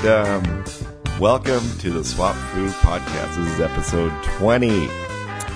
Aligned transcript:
And 0.00 0.06
um, 0.06 0.64
welcome 1.18 1.66
to 1.78 1.90
the 1.90 2.04
Swap 2.04 2.36
Fu 2.36 2.68
Podcast. 2.68 3.36
This 3.36 3.54
is 3.54 3.60
episode 3.60 4.12
20, 4.38 4.86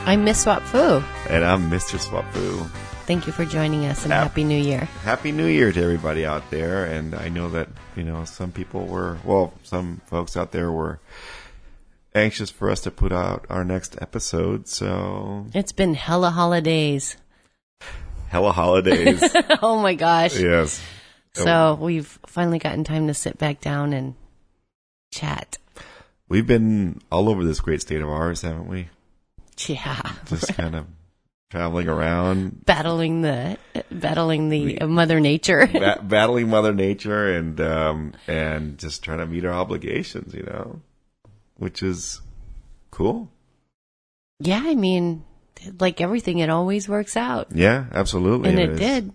I'm 0.05 0.25
Miss 0.25 0.43
Swap 0.43 0.63
Fu. 0.63 1.01
and 1.29 1.45
I'm 1.45 1.71
Mr. 1.71 2.01
Swap 2.01 2.25
Fu. 2.33 2.65
Thank 3.07 3.27
you 3.29 3.33
for 3.33 3.45
joining 3.45 3.85
us 3.87 4.03
and 4.03 4.11
Yep. 4.11 4.23
Happy 4.23 4.43
New 4.45 4.59
Year. 4.61 4.81
Happy 5.05 5.31
New 5.31 5.47
Year 5.47 5.71
to 5.71 5.81
everybody 5.83 6.25
out 6.27 6.51
there, 6.51 6.87
and 6.87 7.15
I 7.15 7.29
know 7.29 7.51
that, 7.51 7.69
you 7.95 8.03
know, 8.03 8.25
some 8.25 8.51
people 8.51 8.87
were, 8.87 9.19
well, 9.25 9.53
some 9.63 10.01
folks 10.07 10.37
out 10.37 10.51
there 10.51 10.73
were 10.73 10.99
anxious 12.15 12.51
for 12.51 12.69
us 12.71 12.81
to 12.81 12.91
put 12.91 13.13
out 13.13 13.47
our 13.49 13.65
next 13.65 13.97
episode, 14.03 14.67
so 14.67 15.47
It's 15.55 15.73
been 15.73 15.95
hella 15.95 16.31
holidays. 16.31 17.17
hella 18.29 18.51
holidays. 18.53 19.23
oh 19.63 19.79
my 19.81 19.95
gosh. 19.95 20.37
yes. 20.39 20.83
So 21.35 21.79
we've 21.81 22.19
finally 22.27 22.59
gotten 22.59 22.83
time 22.85 23.07
to 23.07 23.15
sit 23.15 23.39
back 23.39 23.61
down 23.61 23.93
and 23.93 24.15
chat. 25.13 25.59
We've 26.29 26.47
been 26.47 27.01
all 27.13 27.29
over 27.29 27.45
this 27.45 27.61
great 27.61 27.81
state 27.83 28.03
of 28.03 28.09
ours, 28.09 28.43
haven't 28.43 28.67
we? 28.67 28.89
Yeah. 29.69 30.01
Just 30.27 30.55
kind 30.55 30.75
of 30.75 30.87
traveling 31.51 31.87
around, 31.89 32.65
battling 32.65 33.21
the 33.21 33.59
battling 33.91 34.49
the 34.49 34.79
mother 34.87 35.21
nature. 35.21 35.67
ba- 35.67 36.01
battling 36.03 36.49
Mother 36.49 36.73
Nature, 36.73 37.37
and 37.37 37.61
um, 37.61 38.15
and 38.27 38.79
just 38.79 39.05
trying 39.05 39.19
to 39.19 39.27
meet 39.27 39.45
our 39.45 39.53
obligations, 39.53 40.33
you 40.35 40.43
know, 40.43 40.81
which 41.59 41.83
is 41.83 42.23
cool. 42.91 43.31
yeah, 44.41 44.63
I 44.65 44.75
mean, 44.75 45.25
like 45.79 46.01
everything 46.01 46.39
it 46.39 46.49
always 46.49 46.89
works 46.89 47.17
out. 47.17 47.49
Yeah, 47.55 47.85
absolutely, 47.93 48.49
And 48.49 48.59
it 48.59 48.77
did. 48.79 49.13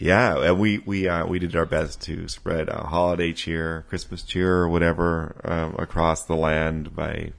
Yeah, 0.00 0.42
and 0.44 0.60
we 0.60 0.78
we 0.78 1.08
uh, 1.08 1.26
we 1.26 1.40
did 1.40 1.56
our 1.56 1.66
best 1.66 2.00
to 2.02 2.28
spread 2.28 2.68
uh, 2.68 2.84
holiday 2.84 3.32
cheer, 3.32 3.84
Christmas 3.88 4.22
cheer, 4.22 4.58
or 4.58 4.68
whatever 4.68 5.34
um, 5.44 5.74
across 5.76 6.24
the 6.24 6.36
land 6.36 6.94
by, 6.94 7.32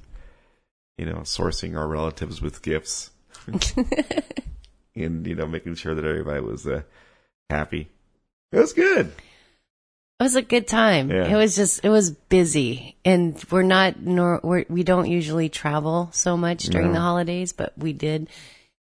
you 0.97 1.05
know, 1.05 1.19
sourcing 1.19 1.77
our 1.77 1.87
relatives 1.87 2.41
with 2.41 2.61
gifts, 2.61 3.11
and 3.47 5.25
you 5.25 5.35
know, 5.35 5.47
making 5.47 5.75
sure 5.75 5.95
that 5.95 6.03
everybody 6.03 6.41
was 6.41 6.67
uh, 6.67 6.81
happy. 7.49 7.87
It 8.51 8.59
was 8.59 8.73
good. 8.73 9.07
It 10.19 10.23
was 10.23 10.35
a 10.35 10.41
good 10.41 10.67
time. 10.67 11.09
Yeah. 11.11 11.27
It 11.29 11.35
was 11.37 11.55
just 11.55 11.85
it 11.85 11.89
was 11.89 12.11
busy, 12.11 12.97
and 13.05 13.41
we're 13.49 13.63
not 13.63 14.01
nor 14.01 14.41
we're, 14.43 14.65
we 14.67 14.83
don't 14.83 15.09
usually 15.09 15.47
travel 15.47 16.09
so 16.11 16.35
much 16.35 16.65
during 16.65 16.87
No. 16.87 16.93
the 16.95 16.99
holidays, 16.99 17.53
but 17.53 17.71
we 17.77 17.93
did. 17.93 18.27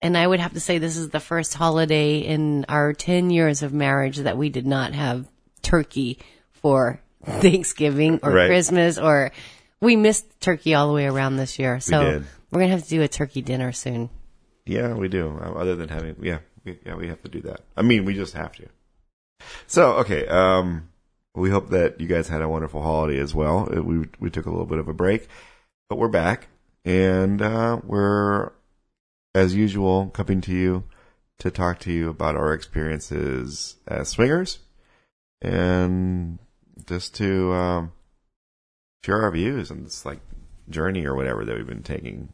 And 0.02 0.18
I 0.18 0.26
would 0.26 0.40
have 0.40 0.54
to 0.54 0.60
say 0.60 0.78
this 0.78 0.96
is 0.98 1.10
the 1.10 1.20
first 1.20 1.54
holiday 1.54 2.20
in 2.20 2.66
our 2.70 2.94
ten 2.94 3.30
years 3.30 3.64
of 3.64 3.74
marriage 3.74 4.18
that 4.18 4.38
we 4.38 4.50
did 4.50 4.66
not 4.66 4.94
have 4.94 5.28
turkey 5.62 6.20
for 6.52 7.02
Thanksgiving 7.26 8.20
or 8.24 8.32
Right. 8.32 8.48
Christmas, 8.48 8.98
or 8.98 9.32
we 9.82 9.96
missed 9.98 10.26
turkey 10.40 10.74
all 10.74 10.88
the 10.88 10.94
way 10.94 11.06
around 11.06 11.36
this 11.36 11.60
year. 11.60 11.80
So 11.82 12.04
did. 12.04 12.26
we're 12.52 12.62
gonna 12.62 12.72
have 12.72 12.84
to 12.84 12.90
do 12.90 13.02
a 13.02 13.08
turkey 13.10 13.42
dinner 13.42 13.72
soon. 13.74 14.10
Yeah, 14.66 14.94
we 14.94 15.10
do. 15.10 15.38
Uh, 15.42 15.52
Other 15.54 15.76
than 15.76 15.90
having, 15.90 16.16
yeah, 16.22 16.40
we, 16.64 16.78
yeah, 16.86 16.96
we 16.96 17.08
have 17.08 17.22
to 17.24 17.30
do 17.30 17.42
that. 17.42 17.62
I 17.76 17.82
mean, 17.82 18.06
we 18.06 18.14
just 18.14 18.34
have 18.36 18.54
to. 18.58 18.68
So, 19.68 19.94
okay, 19.94 20.28
um, 20.28 20.90
we 21.36 21.50
hope 21.50 21.70
that 21.72 22.00
you 22.00 22.08
guys 22.08 22.28
had 22.28 22.42
a 22.42 22.48
wonderful 22.50 22.82
holiday 22.82 23.20
as 23.20 23.34
well. 23.36 23.68
Uh, 23.76 23.82
We 23.84 24.06
we 24.20 24.30
took 24.30 24.46
a 24.46 24.50
little 24.50 24.66
bit 24.66 24.78
of 24.80 24.88
a 24.88 24.94
break, 24.94 25.28
but 25.90 25.98
we're 25.98 26.08
back, 26.08 26.48
and 26.86 27.42
uh, 27.42 27.80
we're 27.84 28.52
as 29.36 29.56
usual 29.56 30.08
coming 30.08 30.42
to 30.42 30.54
you 30.54 30.84
to 31.40 31.52
talk 31.52 31.80
to 31.80 31.92
you 31.92 32.10
about 32.10 32.36
our 32.36 32.54
experiences 32.54 33.78
as 33.88 34.10
swingers, 34.10 34.60
and 35.42 36.40
just 36.86 37.16
to 37.16 37.54
um, 37.54 37.92
share 39.06 39.22
our 39.22 39.32
views 39.32 39.72
on 39.72 39.84
this 39.84 40.06
like 40.06 40.20
journey 40.70 41.06
or 41.06 41.16
whatever 41.16 41.46
that 41.46 41.56
we've 41.56 41.68
been 41.68 41.84
taking. 41.84 42.30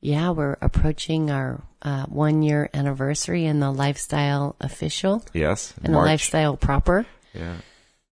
Yeah, 0.00 0.30
we're 0.30 0.56
approaching 0.60 1.30
our 1.30 1.60
uh, 1.82 2.06
one 2.06 2.42
year 2.42 2.70
anniversary 2.72 3.46
in 3.46 3.58
the 3.58 3.72
lifestyle 3.72 4.54
official 4.60 5.24
Yes, 5.32 5.74
and 5.82 5.92
the 5.92 5.98
lifestyle 5.98 6.56
proper. 6.56 7.04
Yeah. 7.34 7.56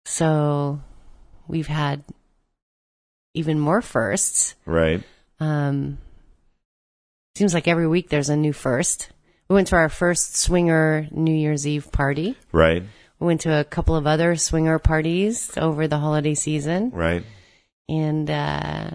So 0.05 0.81
we've 1.47 1.69
had 1.69 2.03
even 3.35 3.61
more 3.61 3.83
firsts. 3.83 4.57
Right. 4.65 5.03
Um, 5.39 5.99
seems 7.37 7.55
like 7.55 7.69
every 7.69 7.87
week 7.87 8.09
there's 8.09 8.31
a 8.31 8.37
new 8.37 8.53
first. 8.53 9.11
We 9.49 9.55
went 9.55 9.69
to 9.69 9.77
our 9.77 9.89
first 9.89 10.37
swinger 10.37 11.07
New 11.11 11.35
Year's 11.35 11.67
Eve 11.67 11.91
party. 11.93 12.37
Right. 12.51 12.83
We 13.21 13.27
went 13.27 13.43
to 13.43 13.53
a 13.61 13.65
couple 13.65 13.95
of 13.97 14.07
other 14.07 14.37
swinger 14.37 14.79
parties 14.79 15.53
over 15.57 15.87
the 15.89 15.99
holiday 15.99 16.35
season. 16.35 16.91
Right. 16.91 17.25
And, 17.89 18.29
uh, 18.31 18.91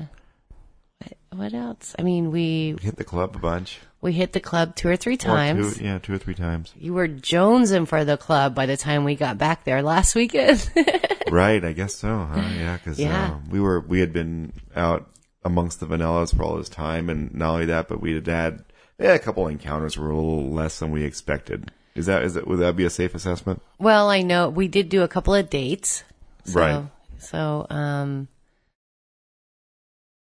what- 1.33 1.53
else? 1.53 1.95
I 1.97 2.03
mean, 2.03 2.31
we, 2.31 2.75
Hit 2.81 2.97
the 2.97 3.03
club 3.05 3.35
a 3.35 3.39
bunch. 3.39 3.79
we 4.01 4.11
hit 4.13 4.33
the 4.33 4.39
club 4.41 4.75
two 4.75 4.89
or 4.89 4.97
three 4.97 5.13
Or 5.13 5.17
times. 5.17 5.77
two, 5.77 5.83
yeah, 5.85 5.97
two 5.99 6.13
or 6.13 6.17
three 6.17 6.35
times. 6.35 6.73
You 6.77 6.93
were 6.93 7.07
jonesing 7.07 7.87
for 7.87 8.03
the 8.03 8.17
club 8.17 8.53
by 8.53 8.65
the 8.65 8.75
time 8.77 9.05
we 9.05 9.15
got 9.15 9.37
back 9.37 9.63
there 9.63 9.81
last 9.81 10.13
weekend. 10.15 10.69
right. 11.31 11.63
I 11.63 11.71
guess 11.71 11.95
so. 11.95 12.27
Huh? 12.31 12.41
Yeah. 12.57 12.77
Because 12.77 12.99
Yeah. 12.99 13.31
uh, 13.35 13.37
we 13.49 13.59
were 13.61 13.79
we 13.79 14.01
had 14.01 14.11
been 14.11 14.51
out 14.75 15.07
amongst 15.43 15.79
the 15.79 15.85
vanillas 15.87 16.35
for 16.35 16.43
all 16.43 16.57
this 16.57 16.69
time, 16.69 17.09
and 17.09 17.33
not 17.33 17.53
only 17.53 17.65
that, 17.65 17.87
but 17.87 18.01
we 18.01 18.13
had 18.13 18.27
had 18.27 18.63
yeah, 18.99 19.13
a 19.13 19.19
couple 19.19 19.47
encounters 19.47 19.97
were 19.97 20.11
a 20.11 20.15
little 20.15 20.51
less 20.51 20.77
than 20.79 20.91
we 20.91 21.03
expected. 21.03 21.71
Is 21.95 22.05
that 22.05 22.23
is 22.23 22.35
that 22.35 22.47
would 22.47 22.59
that 22.59 22.75
be 22.75 22.85
a 22.85 22.89
safe 22.89 23.15
assessment? 23.15 23.61
well, 23.79 24.09
I 24.09 24.21
know 24.21 24.49
we 24.49 24.67
did 24.67 24.89
do 24.89 25.01
a 25.03 25.07
couple 25.07 25.33
of 25.33 25.49
dates. 25.49 26.03
So, 26.45 26.59
Right. 26.59 26.85
So, 27.17 27.67
um, 27.69 28.27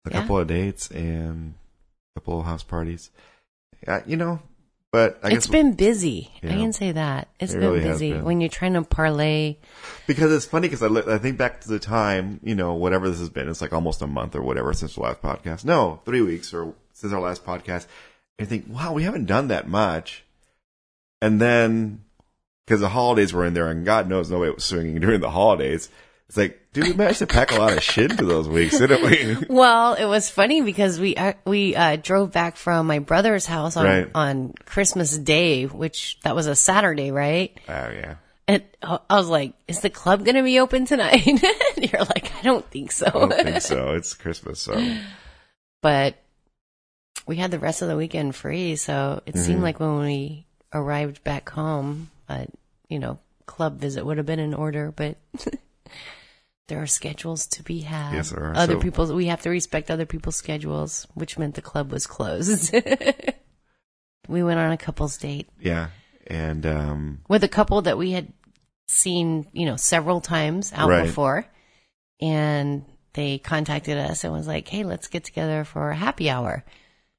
A 0.06 0.10
Yeah. 0.10 0.22
couple 0.22 0.38
of 0.40 0.48
dates 0.48 0.90
and 0.92 1.54
a 2.16 2.20
couple 2.20 2.40
of 2.40 2.46
house 2.46 2.64
parties. 2.64 3.10
Yeah, 3.88 4.02
you 4.06 4.18
know, 4.18 4.42
but 4.94 5.20
I 5.24 5.32
it's 5.32 5.48
been 5.48 5.74
busy. 5.74 6.30
I 6.44 6.48
can 6.50 6.72
say 6.72 6.92
that. 6.92 7.28
It's 7.40 7.52
It 7.54 7.60
been 7.60 7.72
really 7.72 7.84
busy 7.84 8.14
been. 8.14 8.24
when 8.24 8.40
you're 8.42 8.50
trying 8.50 8.74
to 8.74 8.84
parlay. 8.84 9.58
Because 10.06 10.32
it's 10.32 10.46
funny 10.46 10.68
because 10.68 10.84
I, 10.84 10.88
li- 10.88 11.12
I 11.12 11.18
think 11.18 11.38
back 11.40 11.62
to 11.62 11.68
the 11.68 11.80
time, 11.80 12.40
you 12.44 12.54
know, 12.54 12.76
whatever 12.76 13.10
this 13.10 13.18
has 13.18 13.30
been, 13.30 13.50
it's 13.50 13.60
like 13.60 13.74
almost 13.74 14.04
a 14.04 14.08
month 14.08 14.36
or 14.36 14.44
whatever 14.44 14.72
since 14.72 14.94
the 14.94 15.02
last 15.02 15.22
podcast. 15.24 15.66
No, 15.66 16.00
three 16.06 16.22
weeks 16.22 16.54
or 16.54 16.76
since 16.94 17.12
our 17.12 17.20
last 17.20 17.44
podcast. 17.44 17.88
And 18.38 18.46
I 18.46 18.50
think, 18.50 18.66
wow, 18.70 18.94
we 18.94 19.02
haven't 19.02 19.26
done 19.26 19.48
that 19.48 19.68
much. 19.68 20.24
And 21.24 21.42
then, 21.42 22.04
because 22.68 22.80
the 22.82 22.90
holidays 22.90 23.34
were 23.34 23.46
in 23.46 23.56
there 23.56 23.70
and 23.70 23.84
God 23.86 24.08
knows 24.08 24.30
nobody 24.30 24.52
was 24.54 24.64
swinging 24.64 25.00
during 25.02 25.22
the 25.22 25.32
holidays. 25.32 25.90
It's 26.34 26.38
like, 26.40 26.60
dude, 26.74 26.88
we 26.88 26.94
managed 26.94 27.20
to 27.20 27.28
pack 27.28 27.52
a 27.52 27.60
lot 27.60 27.74
of 27.74 27.84
shit 27.84 28.10
into 28.10 28.26
those 28.26 28.50
weeks, 28.50 28.80
didn't 28.80 29.04
we? 29.04 29.38
Well, 29.56 29.94
it 29.94 30.06
was 30.06 30.32
funny 30.32 30.64
because 30.64 31.00
we 31.00 31.16
uh, 31.16 31.34
we 31.46 31.76
uh, 31.76 31.96
drove 31.98 32.32
back 32.32 32.58
from 32.58 32.88
my 32.88 32.98
brother's 32.98 33.46
house 33.46 33.78
on 33.78 33.86
Right. 33.86 34.10
on 34.16 34.54
Christmas 34.66 35.16
Day, 35.16 35.66
which 35.66 36.18
that 36.24 36.34
was 36.36 36.48
a 36.48 36.56
Saturday, 36.56 37.12
right? 37.12 37.56
oh, 37.70 37.72
yeah. 37.92 38.16
And 38.48 38.64
I 38.82 38.98
I 39.12 39.18
was 39.18 39.30
like, 39.30 39.54
"Is 39.68 39.82
the 39.82 39.92
club 39.92 40.26
going 40.26 40.34
to 40.36 40.42
be 40.42 40.60
open 40.60 40.86
tonight?" 40.88 41.22
And 41.28 41.92
You're 41.92 42.02
like, 42.02 42.34
"I 42.36 42.42
don't 42.42 42.66
think 42.72 42.92
so." 42.92 43.06
I 43.06 43.12
don't 43.12 43.34
think 43.44 43.62
so. 43.62 43.92
It's 43.96 44.16
Christmas, 44.16 44.60
so. 44.60 44.74
but 45.84 46.16
we 47.28 47.36
had 47.36 47.52
the 47.52 47.60
rest 47.60 47.84
of 47.84 47.90
the 47.90 47.96
weekend 47.96 48.34
free, 48.36 48.76
so 48.76 49.22
it 49.28 49.36
Mm-hmm. 49.36 49.46
seemed 49.46 49.62
like 49.62 49.80
when 49.80 50.00
we 50.00 50.48
arrived 50.74 51.24
back 51.24 51.52
home, 51.52 52.10
a 52.28 52.48
you 52.90 52.98
know, 52.98 53.20
club 53.46 53.80
visit 53.80 54.04
would 54.04 54.18
have 54.18 54.26
been 54.26 54.40
in 54.40 54.56
order, 54.56 54.92
but 54.92 55.16
there 56.68 56.82
are 56.82 56.88
schedules 56.88 57.46
to 57.48 57.64
be 57.64 57.82
had. 57.82 58.14
Yes, 58.14 58.30
there 58.32 58.44
are. 58.44 58.56
Other 58.56 58.74
So- 58.76 58.80
people's, 58.80 59.12
we 59.12 59.26
have 59.28 59.42
to 59.42 59.50
respect 59.50 59.92
other 59.92 60.06
people's 60.06 60.36
schedules, 60.38 61.06
which 61.14 61.38
meant 61.38 61.56
the 61.56 61.62
club 61.62 61.92
was 61.92 62.08
closed. 62.08 62.74
we 64.28 64.44
went 64.44 64.60
on 64.60 64.72
a 64.72 64.78
couple's 64.78 65.18
date 65.18 65.50
Yeah. 65.60 65.88
And, 66.28 66.66
um, 66.66 67.20
with 67.28 67.44
a 67.44 67.50
couple 67.50 67.82
that 67.82 67.98
we 67.98 68.12
had 68.12 68.32
seen, 68.88 69.48
you 69.52 69.66
know, 69.66 69.76
several 69.76 70.22
times 70.22 70.72
out 70.74 70.90
Right. 70.90 71.04
before. 71.06 71.46
And 72.22 72.86
they 73.14 73.38
contacted 73.40 73.98
us 73.98 74.24
and 74.24 74.32
was 74.32 74.48
like, 74.48 74.68
Hey, 74.70 74.84
let's 74.84 75.08
get 75.08 75.26
together 75.26 75.66
for 75.66 75.90
a 75.90 75.96
happy 75.96 76.30
hour. 76.30 76.64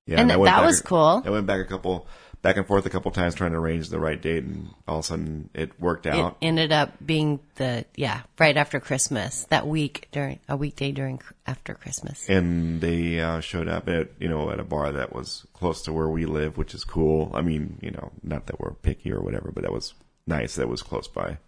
yeah. 0.06 0.20
and 0.20 0.32
I 0.32 0.36
that, 0.38 0.44
back 0.44 0.64
was 0.64 0.80
a- 0.80 0.84
cool. 0.84 1.22
I 1.24 1.30
went 1.30 1.46
back 1.46 1.60
a 1.60 1.64
couple, 1.66 2.06
back 2.44 2.58
and 2.58 2.66
forth 2.66 2.84
a 2.84 2.90
couple 2.90 3.10
times 3.10 3.34
trying 3.34 3.52
to 3.52 3.56
arrange 3.56 3.88
the 3.88 3.98
right 3.98 4.20
date, 4.20 4.44
and 4.44 4.68
all 4.86 4.98
of 4.98 5.04
a 5.06 5.08
sudden 5.08 5.48
it 5.54 5.80
worked 5.80 6.06
out. 6.06 6.36
It 6.42 6.46
ended 6.46 6.72
up 6.72 6.92
being 7.04 7.40
the, 7.54 7.86
yeah, 7.96 8.20
right 8.38 8.54
after 8.54 8.80
Christmas, 8.80 9.44
that 9.44 9.66
week 9.66 10.08
during, 10.12 10.38
a 10.46 10.54
weekday 10.54 10.92
during, 10.92 11.22
after 11.46 11.72
Christmas. 11.72 12.28
and 12.28 12.82
they 12.82 13.18
uh, 13.18 13.40
showed 13.40 13.66
up 13.66 13.88
at 13.88 14.10
you 14.20 14.28
know 14.28 14.50
at 14.50 14.60
a 14.60 14.64
bar 14.64 14.92
that 14.92 15.14
was 15.14 15.46
close 15.54 15.82
to 15.82 15.92
where 15.92 16.08
we 16.08 16.26
live, 16.26 16.58
which 16.58 16.74
is 16.74 16.84
cool. 16.84 17.32
I 17.34 17.40
mean, 17.40 17.78
you 17.80 17.90
know, 17.90 18.12
not 18.22 18.46
that 18.46 18.60
we're 18.60 18.74
picky 18.74 19.10
or 19.10 19.22
whatever, 19.22 19.50
but 19.50 19.62
that 19.62 19.72
was 19.72 19.94
nice. 20.26 20.54
That 20.56 20.68
was 20.68 20.82
close 20.82 21.08
by, 21.08 21.38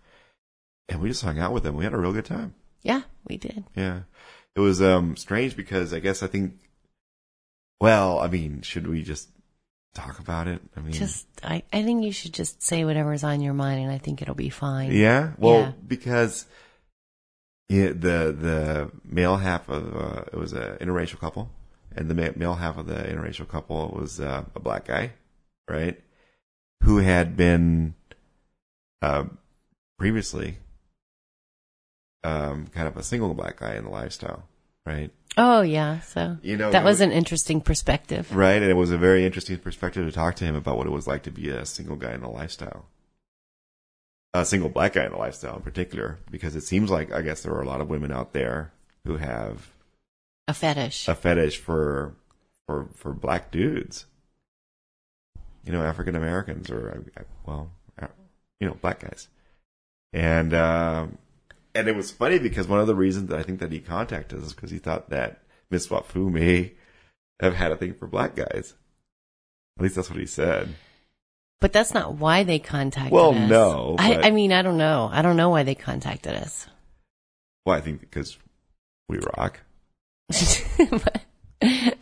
and 0.89 1.03
we 1.03 1.11
just 1.11 1.23
hung 1.23 1.39
out 1.39 1.53
with 1.53 1.63
them. 1.63 1.77
We 1.77 1.85
had 1.85 1.93
a 1.93 1.99
real 1.99 2.15
good 2.15 2.25
time. 2.25 2.55
Yeah, 2.83 3.03
we 3.29 3.37
did. 3.37 3.65
Yeah, 3.77 4.01
it 4.55 4.61
was 4.61 4.81
um 4.81 5.19
strange 5.19 5.57
because 5.57 5.93
I 5.93 6.01
guess 6.01 6.23
I 6.23 6.27
think. 6.27 6.55
Well, 7.83 8.19
I 8.19 8.29
mean, 8.29 8.63
should 8.63 8.87
we 8.87 9.03
just 9.03 9.29
talk 9.97 10.19
about 10.19 10.47
it? 10.49 10.61
I 10.77 10.81
mean, 10.81 10.93
Just, 10.93 11.27
I, 11.43 11.63
I 11.73 11.83
think 11.83 12.05
you 12.05 12.13
should 12.13 12.33
just 12.35 12.63
say 12.63 12.85
whatever's 12.85 13.25
on 13.25 13.41
your 13.41 13.55
mind 13.55 13.81
and 13.83 13.91
I 13.91 13.99
think 13.99 14.23
it'll 14.23 14.35
be 14.35 14.51
fine. 14.51 14.93
yeah. 14.93 15.33
Well, 15.39 15.61
Yeah. 15.61 15.73
because 15.87 16.47
Yeah, 17.69 17.89
the 17.89 18.31
the 18.47 18.91
male 19.05 19.37
half 19.39 19.69
of 19.69 19.97
uh, 19.97 20.23
it 20.33 20.37
was 20.37 20.53
an 20.53 20.77
interracial 20.79 21.19
couple, 21.19 21.51
and 21.97 22.09
the 22.09 22.15
ma- 22.15 22.37
male 22.37 22.55
half 22.55 22.77
of 22.79 22.87
the 22.87 22.95
interracial 22.95 23.49
couple 23.49 23.89
was 23.89 24.21
uh, 24.21 24.45
a 24.55 24.61
black 24.61 24.85
guy, 24.87 25.13
right? 25.69 26.01
Who 26.85 26.99
had 26.99 27.37
been 27.37 27.95
uh, 29.03 29.25
previously 29.99 30.59
um, 32.23 32.69
kind 32.69 32.87
of 32.87 32.97
a 32.97 33.03
single 33.03 33.35
black 33.35 33.57
guy 33.59 33.75
in 33.75 33.85
the 33.85 33.91
lifestyle, 33.91 34.45
right? 34.87 35.11
Oh 35.37 35.61
yeah, 35.61 36.01
so 36.01 36.39
You 36.43 36.57
know, 36.57 36.71
that 36.71 36.83
it 36.83 36.85
was 36.87 37.01
an 37.03 37.13
interesting 37.13 37.61
perspective. 37.61 38.35
right, 38.35 38.63
and 38.63 38.71
it 38.71 38.75
was 38.77 38.91
a 38.91 38.97
very 38.97 39.27
interesting 39.27 39.59
perspective 39.59 40.07
to 40.07 40.13
talk 40.13 40.37
to 40.37 40.45
him 40.45 40.55
about 40.57 40.79
what 40.79 40.87
it 40.87 40.91
was 40.91 41.07
like 41.07 41.25
to 41.25 41.31
be 41.31 41.51
a 41.51 41.67
single 41.67 41.97
guy 41.97 42.13
in 42.15 42.23
the 42.23 42.29
lifestyle, 42.29 42.87
a 44.33 44.45
single 44.47 44.71
black 44.71 44.95
guy 44.95 45.05
in 45.05 45.13
the 45.13 45.19
lifestyle 45.19 45.57
in 45.57 45.63
particular, 45.63 46.19
because 46.31 46.57
it 46.57 46.63
seems 46.63 46.91
like 46.91 47.13
I 47.13 47.21
guess 47.23 47.43
there 47.43 47.53
are 47.53 47.61
a 47.63 47.67
lot 47.69 47.81
of 47.83 47.91
women 47.91 48.11
out 48.13 48.33
there 48.33 48.73
who 49.05 49.17
have 49.19 49.69
A 50.49 50.55
fetish. 50.55 51.07
a 51.09 51.15
fetish 51.15 51.59
for 51.59 52.15
for 52.67 52.89
for 52.95 53.13
black 53.13 53.51
dudes. 53.51 54.07
You 55.65 55.73
know, 55.73 55.83
African 55.83 56.15
Americans 56.17 56.71
or 56.71 57.05
uh, 57.19 57.23
well, 57.45 57.71
uh, 58.01 58.07
you 58.61 58.67
know, 58.69 58.75
black 58.81 59.01
guys. 59.01 59.29
And 60.13 60.55
um 60.55 61.19
and 61.77 61.89
it 61.89 61.97
was 61.97 62.11
funny 62.11 62.39
because 62.39 62.67
one 62.69 62.81
of 62.81 62.87
the 62.87 62.95
reasons 62.95 63.29
that 63.29 63.39
I 63.39 63.43
think 63.43 63.61
that 63.61 63.73
he 63.73 63.81
contacted 63.81 64.39
us 64.39 64.47
is 64.47 64.53
because 64.53 64.71
he 64.71 64.79
thought 64.79 65.11
that 65.11 65.43
Miss 65.71 65.89
Wafu 65.89 66.31
may 66.31 66.73
have 67.41 67.55
had 67.55 67.73
a 67.73 67.77
thing 67.77 67.95
for 67.95 68.07
black 68.07 68.35
guys. 68.35 68.75
At 69.79 69.83
least 69.83 69.97
that's 69.97 70.11
what 70.11 70.19
he 70.19 70.27
said. 70.27 70.75
But 71.61 71.73
that's 71.73 71.95
not 71.95 72.15
why 72.15 72.45
they 72.45 72.59
contacted 72.59 73.13
Well, 73.13 73.31
us. 73.31 73.37
Well, 73.37 73.49
no, 73.49 73.97
I, 73.99 74.29
I 74.29 74.31
mean, 74.31 74.53
I 74.53 74.63
don't 74.63 74.77
know. 74.77 75.09
I 75.13 75.23
don't 75.23 75.37
know 75.37 75.51
why 75.51 75.63
they 75.63 75.75
contacted 75.75 76.35
us. 76.35 76.67
Well, 77.65 77.77
I 77.77 77.81
think 77.81 78.01
because 78.01 78.39
we 79.09 79.19
rock. 79.37 79.61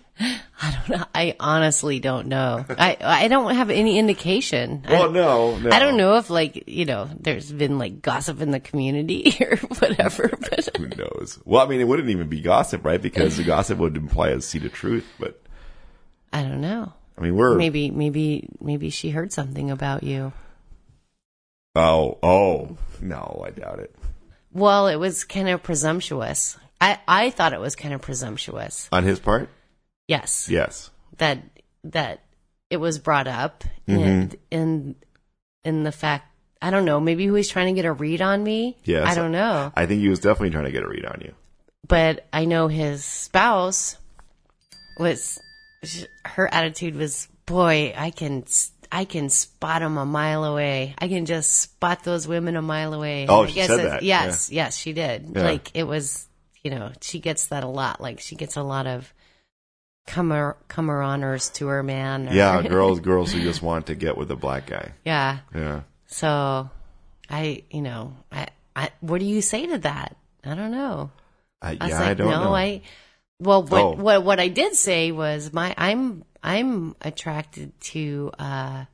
I. 0.89 1.07
I 1.15 1.37
honestly 1.41 2.01
don't 2.01 2.27
know. 2.27 2.65
I 2.69 2.97
I 3.01 3.29
don't 3.29 3.55
have 3.55 3.71
any 3.71 3.99
indication. 3.99 4.85
I- 4.87 4.93
Well, 4.93 5.11
no, 5.11 5.57
no. 5.59 5.71
I 5.71 5.79
don't 5.79 5.97
know 5.97 6.17
if 6.17 6.31
like 6.31 6.65
you 6.69 6.85
know, 6.85 7.09
there's 7.19 7.51
been 7.51 7.79
like 7.79 8.03
gossip 8.03 8.41
in 8.41 8.51
the 8.51 8.61
community 8.61 9.37
or 9.41 9.57
whatever. 9.57 10.31
But 10.51 10.77
Who 10.77 10.89
knows? 10.89 11.39
Well, 11.45 11.65
I 11.65 11.69
mean, 11.69 11.81
it 11.81 11.89
wouldn't 11.89 12.11
even 12.11 12.29
be 12.29 12.41
gossip, 12.41 12.85
right? 12.85 13.01
Because 13.01 13.37
the 13.37 13.45
gossip 13.45 13.79
would 13.79 13.97
imply 13.97 14.29
a 14.29 14.41
seed 14.41 14.65
of 14.65 14.73
truth. 14.73 15.07
But 15.19 15.41
I 16.33 16.43
don't 16.43 16.61
know. 16.61 16.93
I 17.17 17.21
mean, 17.21 17.37
we're 17.37 17.57
Maybe 17.57 17.91
maybe 17.91 18.49
maybe 18.61 18.91
she 18.91 19.11
heard 19.11 19.33
something 19.33 19.71
about 19.71 20.03
you. 20.03 20.33
Oh, 21.77 22.19
oh, 22.23 22.77
no, 23.01 23.43
I 23.47 23.51
doubt 23.51 23.81
it. 23.81 23.95
Well, 24.53 24.87
it 24.89 24.97
was 24.97 25.25
kind 25.25 25.49
of 25.49 25.63
presumptuous. 25.63 26.57
I 26.81 26.99
I 27.09 27.31
thought 27.31 27.53
it 27.53 27.61
was 27.61 27.75
kind 27.77 27.95
of 27.95 28.01
presumptuous. 28.03 28.89
On 28.93 29.03
his 29.05 29.19
part, 29.19 29.49
Yes. 30.09 30.49
yes. 30.51 30.91
that 31.19 31.43
that 31.85 32.21
it 32.71 32.77
was 32.79 32.99
brought 32.99 33.27
up 33.27 33.65
Mm-hmm. 33.89 34.03
and 34.03 34.37
in 34.51 34.95
in 35.65 35.83
the 35.85 35.93
fact 35.93 36.27
I 36.63 36.71
don't 36.71 36.85
know 36.87 36.99
maybe 37.01 37.25
he 37.25 37.31
was 37.31 37.49
trying 37.49 37.67
to 37.75 37.79
get 37.81 37.85
a 37.87 37.93
read 37.93 38.23
on 38.23 38.43
me 38.43 38.79
Yes. 38.85 39.07
I 39.07 39.15
don't 39.15 39.33
know 39.33 39.71
I 39.77 39.85
think 39.87 40.01
he 40.01 40.09
was 40.09 40.21
definitely 40.21 40.51
trying 40.51 40.65
to 40.65 40.73
get 40.73 40.83
a 40.83 40.89
read 40.89 41.05
on 41.05 41.21
you. 41.23 41.35
but 41.87 42.27
I 42.33 42.45
know 42.47 42.69
his 42.69 43.05
spouse 43.05 43.97
was 44.99 45.39
her 46.25 46.53
attitude 46.53 46.97
was 46.97 47.29
boy 47.47 47.93
I 47.97 48.11
can 48.11 48.45
I 48.91 49.05
can 49.05 49.29
spot 49.29 49.83
him 49.83 49.99
a 49.99 50.07
mile 50.07 50.45
away 50.45 50.95
I 50.99 51.09
can 51.09 51.27
just 51.27 51.51
spot 51.53 52.05
those 52.05 52.27
women 52.27 52.57
a 52.57 52.63
mile 52.63 52.95
away 52.95 53.27
Oh, 53.29 53.43
I 53.45 53.47
she 53.49 53.63
said 53.63 53.85
that. 53.85 54.03
yes 54.03 54.51
yes 54.51 54.77
she 54.79 54.93
did 54.95 55.33
Yeah. 55.35 55.43
like 55.43 55.71
it 55.75 55.85
was 55.85 56.27
you 56.63 56.71
know 56.71 56.93
she 57.03 57.21
gets 57.21 57.49
that 57.49 57.65
a 57.65 57.69
lot 57.69 58.01
like 58.01 58.21
she 58.21 58.37
gets 58.37 58.57
a 58.57 58.63
lot 58.63 58.87
of 58.87 59.13
comer 60.07 60.57
to 60.69 61.67
her 61.67 61.83
man 61.83 62.29
or- 62.29 62.33
Yeah, 62.33 62.63
girls, 62.69 63.01
girls 63.01 63.33
who 63.33 63.41
just 63.41 63.63
want 63.63 63.87
to 63.87 63.95
get 63.95 64.17
with 64.17 64.31
a 64.31 64.37
black 64.37 64.67
guy. 64.67 64.93
yeah 65.05 65.39
Yeah. 65.55 65.81
So, 66.07 66.71
I, 67.31 67.65
you 67.71 67.81
know, 67.83 68.15
I, 68.31 68.49
I, 68.77 68.91
what 69.01 69.19
do 69.19 69.25
you 69.27 69.41
say 69.43 69.67
to 69.67 69.79
that? 69.79 70.17
I 70.45 70.55
don't 70.55 70.71
know. 70.71 71.11
I, 71.63 71.71
I 71.81 71.89
yeah, 71.89 71.99
like, 72.01 72.09
I 72.11 72.15
don't 72.15 72.31
no, 72.31 72.45
know. 72.45 72.55
I, 72.55 72.83
well, 73.41 73.63
what, 73.63 73.81
Oh. 73.83 73.91
what, 73.93 74.23
what 74.23 74.39
I 74.41 74.49
did 74.49 74.75
say 74.77 75.11
was 75.11 75.53
my, 75.53 75.75
I'm, 75.77 76.25
I'm 76.43 76.95
attracted 77.01 77.73
to, 77.93 78.31
uh, 78.39 78.85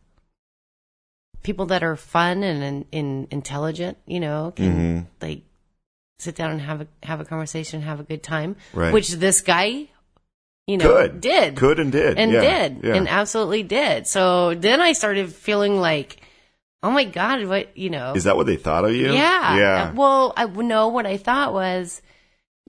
people 1.42 1.66
that 1.66 1.82
are 1.82 1.96
fun 1.96 2.42
and, 2.42 2.62
and, 2.62 2.84
and 2.92 3.26
intelligent, 3.30 3.98
you 4.06 4.20
know, 4.20 4.52
can 4.54 4.72
Mm-hmm. 4.72 5.06
like 5.20 5.42
sit 6.18 6.34
down 6.36 6.50
and 6.52 6.60
have 6.60 6.82
a, 6.82 6.86
have 7.02 7.20
a 7.20 7.24
conversation, 7.24 7.82
have 7.82 7.98
a 8.00 8.04
good 8.04 8.22
time, 8.22 8.56
Right. 8.72 8.92
which 8.92 9.10
this 9.10 9.40
guy, 9.40 9.88
you 10.70 10.76
know, 10.78 10.94
Could. 10.94 11.20
did 11.20 11.56
Could 11.56 11.78
and 11.81 11.90
did. 11.90 12.19
and 12.19 12.31
yeah. 12.32 12.40
did 12.69 12.84
Yeah. 12.84 12.94
and 12.94 13.08
absolutely 13.08 13.62
did. 13.62 14.06
So 14.06 14.55
then 14.55 14.81
I 14.81 14.93
started 14.93 15.32
feeling 15.34 15.81
like, 15.81 16.20
oh 16.82 16.90
my 16.90 17.05
god, 17.05 17.44
what 17.46 17.76
you 17.76 17.90
know? 17.90 18.12
Is 18.14 18.25
that 18.25 18.37
what 18.37 18.46
they 18.46 18.56
thought 18.56 18.84
of 18.84 18.94
you? 18.94 19.12
yeah. 19.12 19.56
Yeah. 19.56 19.93
Well, 19.93 20.32
I 20.37 20.46
know 20.46 20.88
what 20.88 21.06
I 21.06 21.17
thought 21.17 21.52
was 21.52 22.00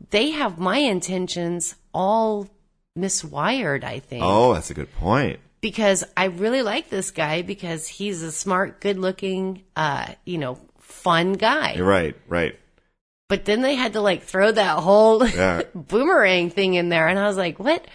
they 0.10 0.32
have 0.32 0.58
my 0.58 0.78
intentions 0.78 1.76
all 1.94 2.50
miswired. 2.98 3.84
I 3.84 4.00
think 4.00 4.24
oh, 4.26 4.54
that's 4.54 4.72
a 4.72 4.74
good 4.74 4.94
point. 4.96 5.40
because 5.62 6.04
I 6.18 6.26
really 6.26 6.64
like 6.64 6.90
this 6.90 7.12
guy 7.12 7.42
because 7.44 7.88
he's 7.88 8.24
a 8.24 8.32
smart, 8.32 8.82
good-looking, 8.82 9.64
uh, 9.76 10.08
you 10.26 10.38
know, 10.40 10.58
fun 10.80 11.34
guy. 11.34 11.74
You're 11.76 11.86
right. 11.86 12.16
Right. 12.28 12.58
But 13.32 13.46
then 13.46 13.62
they 13.62 13.76
had 13.76 13.94
to 13.94 14.02
like 14.02 14.24
throw 14.24 14.52
that 14.52 14.80
whole 14.80 15.26
Yeah. 15.42 15.62
boomerang 15.74 16.50
thing 16.50 16.74
in 16.74 16.90
there, 16.90 17.08
and 17.08 17.18
I 17.18 17.28
was 17.28 17.38
like, 17.38 17.60
"What? 17.60 17.88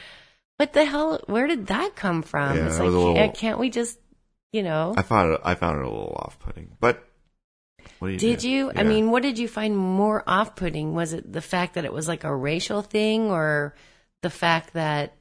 What 0.56 0.72
the 0.72 0.86
hell? 0.86 1.20
Where 1.26 1.46
did 1.46 1.66
that 1.66 1.94
come 1.94 2.22
from?" 2.22 2.56
Yeah, 2.56 2.66
it's 2.68 2.78
it 2.78 2.84
like, 2.84 2.90
little- 2.90 3.14
can't, 3.14 3.34
can't 3.36 3.58
we 3.58 3.68
just, 3.68 3.98
you 4.52 4.62
know? 4.62 4.94
I 4.96 5.02
found 5.02 5.34
it. 5.34 5.40
I 5.44 5.54
found 5.54 5.76
it 5.78 5.84
a 5.84 5.90
little 5.90 6.16
off-putting, 6.24 6.78
but 6.80 7.04
what 7.98 8.12
you 8.12 8.16
did 8.18 8.38
do? 8.38 8.48
you? 8.48 8.72
I 8.74 8.82
mean, 8.82 9.10
what 9.10 9.22
did 9.22 9.38
you 9.38 9.46
find 9.46 9.76
more 9.76 10.24
off-putting? 10.26 10.94
Was 10.94 11.12
it 11.12 11.30
the 11.30 11.42
fact 11.42 11.74
that 11.74 11.84
it 11.84 11.92
was 11.92 12.08
like 12.08 12.24
a 12.24 12.34
racial 12.34 12.80
thing, 12.80 13.30
or 13.30 13.74
the 14.22 14.30
fact 14.30 14.72
that 14.72 15.15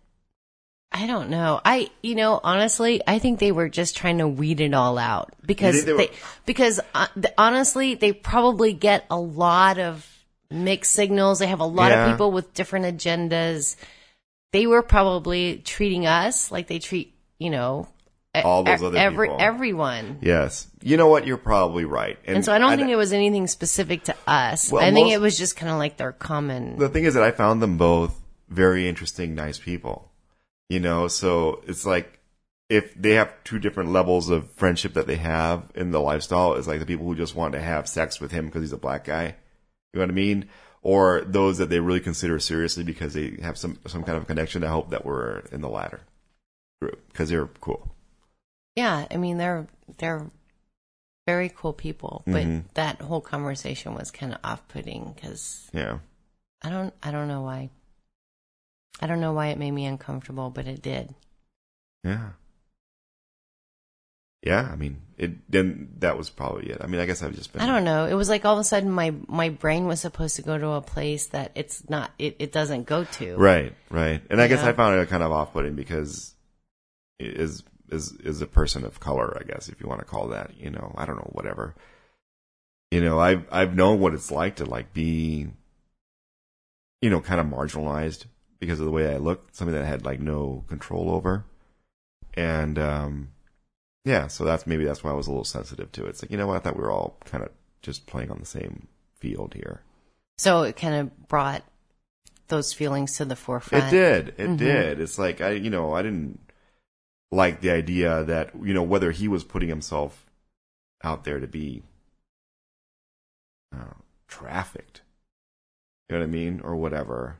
I 0.91 1.07
don't 1.07 1.29
know. 1.29 1.59
I, 1.65 1.89
you 2.01 2.15
know, 2.15 2.39
honestly, 2.41 3.01
I 3.05 3.19
think 3.19 3.39
they 3.39 3.51
were 3.51 3.67
just 3.67 3.97
trying 3.97 4.19
to 4.19 4.27
weed 4.27 4.61
it 4.61 4.73
all 4.73 4.97
out 4.97 5.33
because 5.45 5.83
they 5.83 5.91
they, 5.91 6.05
were- 6.07 6.13
because 6.45 6.79
uh, 6.93 7.07
th- 7.15 7.33
honestly, 7.37 7.95
they 7.95 8.13
probably 8.13 8.71
get 8.71 9.05
a 9.09 9.19
lot 9.19 9.77
of 9.77 10.09
mixed 10.49 10.93
signals. 10.93 11.39
They 11.39 11.47
have 11.47 11.59
a 11.59 11.65
lot 11.65 11.91
Yeah. 11.91 12.05
of 12.05 12.11
people 12.11 12.31
with 12.31 12.53
different 12.53 12.85
agendas. 12.85 13.75
They 14.53 14.67
were 14.67 14.81
probably 14.83 15.57
treating 15.65 16.05
us 16.05 16.49
like 16.49 16.67
they 16.67 16.79
treat, 16.79 17.13
you 17.39 17.49
know, 17.49 17.89
e- 18.33 18.39
All 18.41 18.63
those 18.63 18.81
e- 18.81 18.85
other 18.85 18.97
every 18.97 19.27
people. 19.27 19.41
everyone. 19.41 20.19
Yes. 20.21 20.65
You 20.81 20.95
know 20.95 21.07
what? 21.07 21.27
You're 21.27 21.35
probably 21.35 21.83
right. 21.83 22.17
And 22.25 22.45
so 22.45 22.53
I 22.53 22.57
don't 22.57 22.77
think 22.77 22.89
it 22.89 22.95
was 22.95 23.11
anything 23.11 23.47
specific 23.47 24.05
to 24.05 24.15
us. 24.25 24.71
Well, 24.71 24.81
I 24.81 24.93
think 24.93 25.07
most- 25.07 25.13
it 25.15 25.19
was 25.19 25.37
just 25.37 25.57
kind 25.57 25.71
of 25.73 25.77
like 25.77 25.97
their 25.97 26.13
common. 26.13 26.77
the 26.77 26.87
thing 26.87 27.03
is 27.03 27.15
that 27.15 27.23
I 27.23 27.31
found 27.31 27.61
them 27.61 27.77
both 27.77 28.17
very 28.47 28.87
interesting, 28.87 29.35
nice 29.35 29.57
people. 29.59 30.09
You 30.69 30.79
know, 30.79 31.07
so 31.07 31.61
it's 31.67 31.85
like 31.85 32.19
if 32.69 32.93
they 32.95 33.11
have 33.11 33.31
two 33.43 33.59
different 33.59 33.91
levels 33.91 34.29
of 34.29 34.49
friendship 34.51 34.93
that 34.93 35.05
they 35.05 35.17
have 35.17 35.69
in 35.75 35.91
the 35.91 36.01
lifestyle, 36.01 36.55
it's 36.55 36.67
like 36.67 36.79
the 36.79 36.85
people 36.85 37.05
who 37.05 37.15
just 37.15 37.35
want 37.35 37.53
to 37.53 37.61
have 37.61 37.87
sex 37.87 38.19
with 38.19 38.31
him 38.31 38.47
because 38.47 38.61
he's 38.63 38.73
a 38.73 38.77
black 38.77 39.03
guy. 39.05 39.35
You 39.93 39.99
know 39.99 40.01
what 40.01 40.09
I 40.09 40.13
mean? 40.13 40.49
Or 40.81 41.21
those 41.21 41.59
that 41.59 41.69
they 41.69 41.79
really 41.79 41.99
consider 41.99 42.39
seriously 42.39 42.83
because 42.83 43.13
they 43.13 43.37
have 43.41 43.57
some 43.57 43.79
some 43.87 44.03
kind 44.03 44.17
of 44.17 44.27
connection. 44.27 44.63
I 44.63 44.69
hope 44.69 44.89
that 44.89 45.05
we're 45.05 45.39
in 45.51 45.61
the 45.61 45.69
latter 45.69 46.01
group 46.81 47.07
because 47.11 47.29
they're 47.29 47.47
cool. 47.61 47.91
Yeah, 48.75 49.07
I 49.09 49.17
mean 49.17 49.37
they're 49.37 49.67
they're 49.97 50.29
very 51.27 51.49
cool 51.49 51.73
people, 51.73 52.23
but 52.25 52.43
Mhm. 52.43 52.63
that 52.75 53.01
whole 53.01 53.21
conversation 53.21 53.95
was 53.95 54.11
kind 54.11 54.31
of 54.33 54.39
off-putting 54.43 55.13
because 55.13 55.69
Yeah. 55.73 55.99
I 56.61 56.69
don't 56.69 56.93
I 57.01 57.11
don't 57.11 57.27
know 57.27 57.41
why. 57.41 57.69
I 59.01 59.07
don't 59.07 59.19
know 59.19 59.33
why 59.33 59.47
it 59.47 59.57
made 59.57 59.71
me 59.71 59.85
uncomfortable, 59.85 60.49
but 60.49 60.67
it 60.67 60.81
did. 60.81 61.13
Yeah. 62.03 62.29
Yeah, 64.41 64.69
I 64.71 64.75
mean, 64.75 65.01
it 65.17 65.51
then 65.51 65.89
that 65.99 66.17
was 66.19 66.29
probably 66.29 66.69
it. 66.69 66.77
I 66.79 66.85
mean, 66.85 67.01
I 67.01 67.07
guess 67.07 67.23
I've 67.23 67.35
just 67.35 67.51
been 67.51 67.63
I 67.63 67.65
don't 67.65 67.83
know. 67.83 68.05
It 68.05 68.13
was 68.13 68.29
like 68.29 68.45
all 68.45 68.53
of 68.53 68.59
a 68.59 68.63
sudden 68.63 68.91
my 68.91 69.11
my 69.27 69.49
brain 69.49 69.87
was 69.87 70.01
supposed 70.01 70.35
to 70.35 70.43
go 70.43 70.55
to 70.55 70.69
a 70.69 70.81
place 70.81 71.27
that 71.27 71.51
it's 71.55 71.89
not. 71.89 72.11
It, 72.19 72.35
it 72.37 72.51
doesn't 72.51 72.83
go 72.83 73.05
to. 73.05 73.35
Right, 73.37 73.73
right. 73.89 74.21
And 74.29 74.39
I 74.39 74.47
guess 74.47 74.61
Yeah. 74.61 74.69
I 74.69 74.73
found 74.73 74.99
it 74.99 75.09
kind 75.09 75.23
of 75.23 75.31
off-putting 75.31 75.73
because 75.73 76.35
is 77.19 77.63
is 77.89 78.11
is 78.13 78.41
a 78.41 78.45
person 78.45 78.85
of 78.85 78.99
color, 78.99 79.35
I 79.39 79.43
guess 79.43 79.67
if 79.67 79.81
you 79.81 79.87
want 79.87 80.01
to 80.01 80.05
call 80.05 80.27
that, 80.27 80.51
you 80.59 80.69
know, 80.69 80.93
I 80.95 81.05
don't 81.07 81.15
know, 81.15 81.31
whatever. 81.33 81.73
You 82.91 83.01
know, 83.01 83.19
I've 83.19 83.45
I've 83.51 83.75
known 83.75 83.99
what 83.99 84.13
it's 84.13 84.29
like 84.29 84.57
to 84.57 84.65
like 84.65 84.93
be 84.93 85.47
you 87.01 87.09
know, 87.09 87.19
kind 87.19 87.39
of 87.39 87.47
marginalized 87.47 88.25
because 88.65 88.79
of 88.79 88.85
the 88.85 88.91
way 88.91 89.13
I 89.13 89.17
looked, 89.17 89.55
something 89.55 89.73
that 89.73 89.83
I 89.83 89.87
had 89.87 90.05
like 90.05 90.19
no 90.19 90.63
control 90.67 91.11
over. 91.11 91.45
And 92.33 92.77
um 92.79 93.29
yeah, 94.03 94.27
so 94.27 94.43
that's 94.43 94.67
maybe 94.67 94.85
that's 94.85 95.03
why 95.03 95.11
I 95.11 95.15
was 95.15 95.27
a 95.27 95.31
little 95.31 95.43
sensitive 95.43 95.91
to 95.93 96.05
it. 96.05 96.09
It's 96.09 96.23
like, 96.23 96.31
you 96.31 96.37
know 96.37 96.47
what, 96.47 96.57
I 96.57 96.59
thought 96.59 96.75
we 96.75 96.83
were 96.83 96.91
all 96.91 97.17
kind 97.25 97.43
of 97.43 97.51
just 97.81 98.05
playing 98.05 98.31
on 98.31 98.39
the 98.39 98.45
same 98.45 98.87
field 99.17 99.53
here. 99.55 99.81
So 100.37 100.63
it 100.63 100.75
kind 100.75 100.95
of 100.95 101.27
brought 101.27 101.63
those 102.47 102.73
feelings 102.73 103.17
to 103.17 103.25
the 103.25 103.35
forefront. 103.35 103.87
It 103.87 103.89
did. 103.91 104.35
It 104.37 104.57
did. 104.57 104.99
It's 104.99 105.17
like 105.17 105.41
I, 105.41 105.51
you 105.51 105.69
know, 105.69 105.93
I 105.93 106.01
didn't 106.01 106.39
like 107.31 107.61
the 107.61 107.71
idea 107.71 108.23
that 108.23 108.51
you 108.61 108.73
know 108.73 108.83
whether 108.83 109.11
he 109.11 109.27
was 109.27 109.43
putting 109.43 109.69
himself 109.69 110.25
out 111.03 111.23
there 111.23 111.39
to 111.39 111.47
be 111.47 111.83
uh, 113.73 113.95
trafficked. 114.27 115.01
You 116.09 116.15
know 116.15 116.19
what 116.19 116.27
I 116.27 116.31
mean, 116.31 116.61
or 116.63 116.75
whatever. 116.75 117.37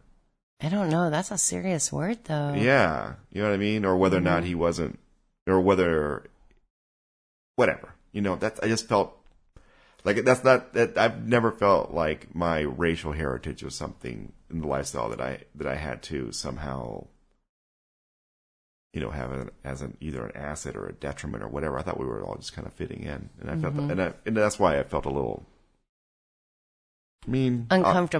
I 0.62 0.70
don't 0.70 0.90
know. 0.90 1.10
That's 1.10 1.32
a 1.32 1.38
serious 1.38 1.92
word, 1.92 2.20
though. 2.26 2.54
Yeah, 2.54 3.16
you 3.32 3.42
know 3.42 3.50
what 3.50 3.56
I 3.56 3.58
mean, 3.58 3.86
or 3.86 3.98
whether 3.98 4.18
or 4.18 4.22
not 4.22 4.44
he 4.44 4.56
wasn't, 4.56 5.00
or 5.46 5.60
whether, 5.60 6.30
whatever. 7.56 7.94
You 8.14 8.22
know, 8.22 8.36
that 8.38 8.60
I 8.64 8.68
just 8.68 8.88
felt 8.88 9.18
like 10.06 10.24
that's 10.24 10.44
not 10.44 10.74
that 10.74 10.98
I've 10.98 11.28
never 11.28 11.52
felt 11.52 11.92
like 11.92 12.34
my 12.34 12.62
racial 12.62 13.12
heritage 13.12 13.64
was 13.64 13.76
something 13.76 14.32
in 14.50 14.62
the 14.62 14.68
lifestyle 14.68 15.10
that 15.10 15.20
I 15.20 15.40
that 15.56 15.68
I 15.68 15.76
had 15.76 16.02
to 16.04 16.32
somehow, 16.32 17.08
you 18.94 19.02
know, 19.02 19.10
have 19.10 19.34
it 19.34 19.54
as 19.66 19.82
an 19.82 19.98
either 20.00 20.26
an 20.26 20.38
asset 20.38 20.78
or 20.78 20.88
a 20.88 20.94
detriment 20.94 21.44
or 21.44 21.50
whatever. 21.50 21.78
I 21.78 21.82
thought 21.82 22.00
we 22.00 22.06
were 22.06 22.24
all 22.24 22.36
just 22.36 22.54
kind 22.54 22.66
of 22.66 22.74
fitting 22.74 23.04
in, 23.04 23.30
and 23.42 23.52
I 23.52 23.58
felt, 23.58 23.74
and, 23.76 24.02
I, 24.02 24.14
and 24.26 24.38
that's 24.38 24.58
why 24.58 24.80
I 24.80 24.84
felt 24.84 25.06
a 25.06 25.10
little, 25.10 25.44
I 27.28 27.32
mean, 27.32 27.68
uh, 27.70 27.76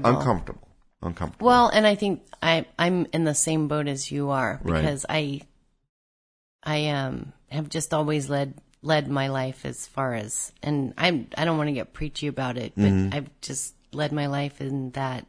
Uncomfortable. 0.10 0.65
Uncomfortable. 1.02 1.46
Well, 1.48 1.68
and 1.70 1.86
I 1.86 1.96
think 1.96 2.22
I 2.42 2.66
I'm 2.80 3.08
in 3.14 3.24
the 3.24 3.36
same 3.36 3.68
boat 3.68 3.88
as 3.88 4.12
you 4.12 4.30
are 4.30 4.60
Right. 4.64 4.82
because 4.82 5.06
I 5.10 5.42
I 6.64 6.88
um 6.90 7.34
have 7.50 7.70
just 7.70 7.94
always 7.94 8.30
led 8.30 8.56
led 8.82 9.10
my 9.10 9.28
life 9.30 9.66
as 9.66 9.88
far 9.88 10.14
as 10.14 10.52
and 10.62 10.94
I'm 10.98 11.28
I 11.38 11.46
don't 11.46 11.58
want 11.58 11.70
to 11.70 11.74
get 11.74 11.94
preachy 11.94 12.28
about 12.28 12.58
it, 12.58 12.74
but 12.76 12.86
Mm-hmm. 12.86 13.16
I've 13.16 13.30
just 13.42 13.74
led 13.92 14.12
my 14.12 14.28
life 14.28 14.62
in 14.62 14.92
that 14.92 15.26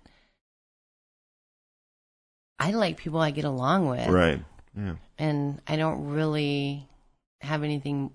I 2.59 2.71
like 2.73 2.97
people 2.97 3.21
I 3.21 3.31
get 3.33 3.45
along 3.45 3.89
with. 3.89 4.09
right, 4.09 4.43
yeah, 4.75 4.97
And 5.19 5.61
I 5.67 5.77
don't 5.77 6.07
really 6.07 6.89
have 7.43 7.63
anything 7.63 8.11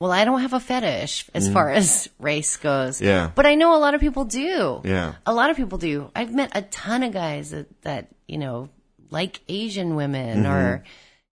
well, 0.00 0.10
I 0.10 0.24
don't 0.24 0.40
have 0.40 0.54
a 0.54 0.60
fetish 0.60 1.26
as 1.34 1.50
far 1.52 1.70
as 1.70 2.08
race 2.18 2.56
goes. 2.56 2.96
Mm-hmm. 2.96 3.04
Yeah. 3.06 3.30
But 3.34 3.44
I 3.46 3.54
know 3.54 3.76
a 3.76 3.78
lot 3.78 3.94
of 3.94 4.00
people 4.00 4.24
do. 4.24 4.80
yeah, 4.84 5.14
A 5.26 5.32
lot 5.34 5.50
of 5.50 5.56
people 5.56 5.76
do. 5.78 6.10
I've 6.16 6.34
met 6.34 6.52
a 6.56 6.62
ton 6.62 7.02
of 7.02 7.12
guys 7.12 7.50
that, 7.50 7.66
that 7.82 8.08
you 8.26 8.38
know, 8.38 8.70
like 9.10 9.40
Asian 9.48 9.96
women 9.96 10.46
or, 10.46 10.84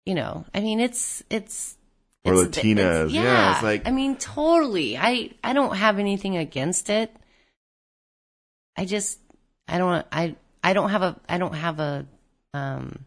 you 0.05 0.15
know, 0.15 0.45
I 0.53 0.61
mean, 0.61 0.81
it's, 0.81 1.23
it's, 1.31 1.77
Or 2.25 2.33
it's- 2.35 2.49
Latinas. 2.49 2.79
it's- 3.07 3.13
Yeah, 3.13 3.53
it's 3.55 3.63
like- 3.63 3.87
I 3.87 3.93
mean, 3.93 4.17
totally. 4.17 4.97
I, 4.99 5.31
I 5.45 5.53
don't 5.53 5.77
have 5.77 5.99
anything 6.01 6.37
against 6.37 6.91
it. 6.91 7.15
I 8.77 8.85
just, 8.85 9.19
I 9.69 9.79
don't, 9.79 10.07
I, 10.13 10.37
I 10.63 10.73
don't 10.73 10.91
have 10.91 11.03
a, 11.03 11.21
I 11.29 11.39
don't 11.39 11.55
have 11.55 11.79
a, 11.81 12.07
um, 12.53 12.99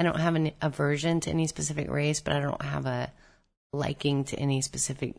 I 0.00 0.04
don't 0.04 0.18
have 0.20 0.34
an 0.36 0.52
aversion 0.62 1.20
to 1.20 1.30
any 1.30 1.46
specific 1.46 1.90
race, 1.90 2.20
but 2.20 2.34
I 2.34 2.40
don't 2.40 2.62
have 2.62 2.86
a 2.86 3.12
liking 3.76 4.24
to 4.24 4.36
any 4.38 4.60
specific 4.62 5.14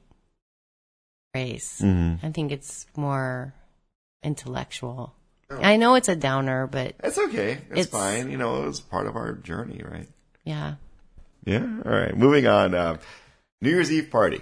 race. 1.33 1.81
Mhm. 1.81 2.23
I 2.23 2.31
think 2.31 2.51
it's 2.51 2.85
more 2.95 3.53
intellectual. 4.23 5.13
I 5.49 5.77
know 5.77 5.95
it's 5.95 6.09
a 6.09 6.15
downer, 6.15 6.67
but 6.67 6.95
It's 7.03 7.17
okay. 7.17 7.53
It's, 7.71 7.71
It's- 7.71 7.87
fine. 7.87 8.29
You 8.31 8.37
know, 8.37 8.63
it 8.63 8.67
was 8.67 8.81
part 8.81 9.07
of 9.07 9.15
our 9.15 9.33
journey, 9.33 9.81
right? 9.83 10.07
yeah. 10.43 10.75
Yeah. 11.45 11.65
All 11.85 11.91
right. 11.91 12.15
Moving 12.17 12.45
on. 12.47 12.75
Uh, 12.75 12.97
New 13.61 13.69
Year's 13.69 13.89
Eve 13.91 14.11
party. 14.11 14.41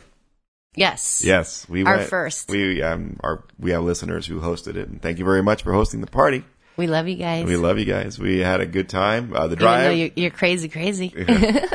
Yes. 0.76 1.24
Yes, 1.24 1.70
we 1.70 1.86
Our 1.86 1.98
went- 1.98 2.10
first. 2.10 2.50
We 2.50 2.82
um 2.82 3.18
our 3.24 3.44
we 3.60 3.72
have 3.72 3.84
listeners 3.84 4.26
who 4.26 4.42
hosted 4.42 4.76
it, 4.76 4.90
and 4.90 5.02
thank 5.02 5.20
you 5.20 5.26
very 5.26 5.44
much 5.44 5.62
for 5.64 5.72
hosting 5.72 6.02
the 6.02 6.08
party. 6.08 6.44
We 6.78 6.88
love 6.88 7.08
you 7.08 7.16
guys. 7.16 7.46
We 7.46 7.56
love 7.56 7.78
you 7.80 7.86
guys. 7.86 8.18
We 8.20 8.40
had 8.40 8.60
a 8.60 8.66
good 8.66 8.90
time. 8.90 9.32
Uh, 9.34 9.42
the 9.48 9.54
Even 9.54 9.58
drive, 9.60 9.98
you're, 9.98 10.10
you're 10.16 10.32
crazy, 10.32 10.68
crazy. 10.68 11.14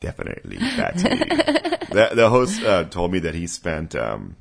definitely 0.00 0.58
that's 0.58 1.02
me. 1.04 1.10
the, 1.16 2.10
the 2.14 2.28
host 2.30 2.62
uh, 2.62 2.84
told 2.84 3.12
me 3.12 3.18
that 3.20 3.34
he 3.34 3.46
spent 3.46 3.94
um 3.94 4.36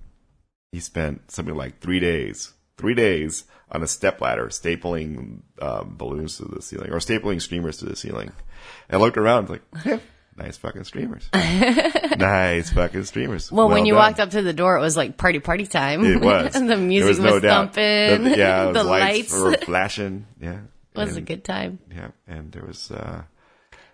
he 0.71 0.81
spent 0.81 1.31
something 1.31 1.55
like 1.55 1.79
three 1.79 2.01
days, 2.01 2.53
three 2.77 2.93
days 2.95 3.45
on 3.71 3.81
a 3.81 3.87
step 3.87 4.19
ladder, 4.19 4.47
stapling 4.47 5.39
um, 5.61 5.95
balloons 5.97 6.37
to 6.37 6.45
the 6.45 6.61
ceiling 6.61 6.91
or 6.91 6.97
stapling 6.97 7.41
streamers 7.41 7.77
to 7.77 7.85
the 7.85 7.95
ceiling. 7.95 8.31
And 8.89 9.01
I 9.01 9.03
looked 9.03 9.17
around, 9.17 9.49
like, 9.49 9.61
"Heh, 9.77 9.99
nice 10.35 10.57
fucking 10.57 10.83
streamers, 10.83 11.29
nice 11.33 12.71
fucking 12.71 13.05
streamers. 13.05 13.51
Well, 13.51 13.69
when 13.69 13.85
you 13.85 13.93
done. 13.93 14.03
walked 14.03 14.19
up 14.19 14.31
to 14.31 14.41
the 14.41 14.51
door, 14.51 14.75
it 14.77 14.81
was 14.81 14.97
like 14.97 15.15
party, 15.17 15.39
party 15.39 15.65
time. 15.65 16.03
It 16.03 16.19
was. 16.19 16.51
the 16.53 16.75
music 16.75 17.07
was, 17.07 17.19
no 17.19 17.39
thumping. 17.39 18.23
The- 18.25 18.37
yeah, 18.37 18.71
the 18.71 18.83
lights, 18.83 19.31
lights. 19.31 19.41
were 19.41 19.65
flashing. 19.65 20.27
Yeah, 20.41 20.59
It 20.93 20.97
was 20.97 21.15
a 21.15 21.21
good 21.21 21.45
time. 21.45 21.79
Yeah, 21.89 22.09
and 22.27 22.51
there 22.51 22.65
was 22.65 22.91
uh, 22.91 23.23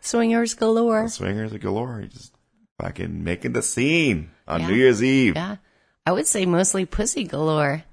Swingers 0.01 0.53
galore. 0.55 1.07
swingers 1.07 1.53
galore. 1.53 2.01
Just 2.09 2.33
fucking 2.79 3.23
making 3.23 3.53
the 3.53 3.61
scene 3.61 4.31
on 4.47 4.61
Yeah. 4.61 4.67
New 4.67 4.75
Year's 4.75 5.03
Eve. 5.03 5.35
Yeah. 5.35 5.57
I 6.05 6.11
would 6.11 6.27
say 6.27 6.45
mostly 6.45 6.85
pussy 6.85 7.23
galore. 7.23 7.83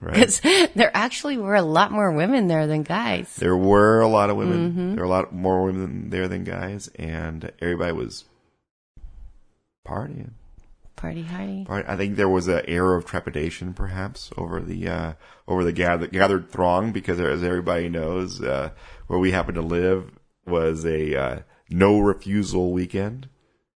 Right. 0.00 0.14
Because 0.14 0.40
there 0.74 0.90
actually 0.94 1.36
were 1.38 1.54
a 1.56 1.62
lot 1.62 1.90
more 1.92 2.12
women 2.12 2.46
there 2.48 2.66
than 2.66 2.82
guys. 2.82 3.34
There 3.36 3.56
were 3.56 4.00
a 4.00 4.08
lot 4.08 4.30
of 4.30 4.36
women. 4.36 4.70
Mm-hmm. 4.70 4.88
There 4.94 4.98
were 5.04 5.04
a 5.04 5.08
lot 5.08 5.34
more 5.34 5.64
women 5.64 6.10
there 6.10 6.28
than 6.28 6.44
guys, 6.44 6.88
and 6.96 7.50
everybody 7.60 7.92
was 7.92 8.24
partying. 9.86 10.30
Party 10.96 11.22
hardy. 11.22 11.64
Party- 11.64 11.88
I 11.88 11.96
think 11.96 12.16
there 12.16 12.28
was 12.28 12.48
an 12.48 12.62
air 12.66 12.94
of 12.94 13.04
trepidation, 13.04 13.74
perhaps, 13.74 14.30
over 14.36 14.60
the 14.60 14.88
uh, 14.88 15.12
over 15.46 15.64
the 15.64 15.72
gathered, 15.72 16.12
gathered 16.12 16.50
throng, 16.50 16.92
because 16.92 17.20
as 17.20 17.42
everybody 17.42 17.88
knows, 17.88 18.40
uh, 18.40 18.70
where 19.08 19.18
we 19.18 19.32
happen 19.32 19.54
to 19.56 19.62
live 19.62 20.10
was 20.46 20.84
a 20.84 21.16
uh, 21.16 21.38
no 21.70 21.98
refusal 22.00 22.72
weekend. 22.72 23.28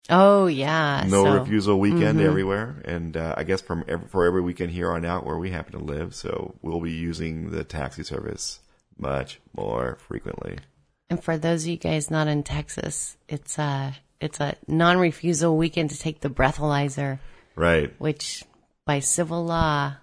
Oh, 0.09 0.47
yeah. 0.47 1.05
no 1.09 1.25
so- 1.25 1.35
refusal 1.35 1.81
weekend 1.81 2.19
Mm-hmm. 2.19 2.27
everywhere, 2.29 2.81
and 2.85 3.17
uh, 3.17 3.35
I 3.37 3.43
guess 3.45 3.61
from 3.61 3.85
every, 3.89 4.07
for 4.09 4.25
every 4.25 4.41
weekend 4.41 4.71
here 4.71 4.93
on 4.93 5.05
out 5.05 5.27
where 5.27 5.37
we 5.39 5.51
happen 5.51 5.73
to 5.73 5.85
live. 5.85 6.15
So 6.15 6.55
we'll 6.63 6.81
be 6.81 6.93
using 6.93 7.51
the 7.51 7.65
taxi 7.65 8.05
service 8.05 8.61
much 8.97 9.41
more 9.57 9.99
frequently. 10.07 10.59
And 11.11 11.23
for 11.23 11.37
those 11.37 11.65
of 11.65 11.69
you 11.69 11.77
guys 11.77 12.11
not 12.11 12.29
in 12.29 12.43
Texas, 12.45 13.17
it's 13.29 13.59
a, 13.59 13.95
it's 14.21 14.39
a 14.41 14.57
non-refusal 14.69 15.57
weekend 15.57 15.91
to 15.91 15.99
take 15.99 16.21
the 16.21 16.31
breathalyzer, 16.31 17.19
Right. 17.57 17.93
which 17.99 18.45
by 18.85 19.01
civil 19.01 19.45
law, 19.45 19.95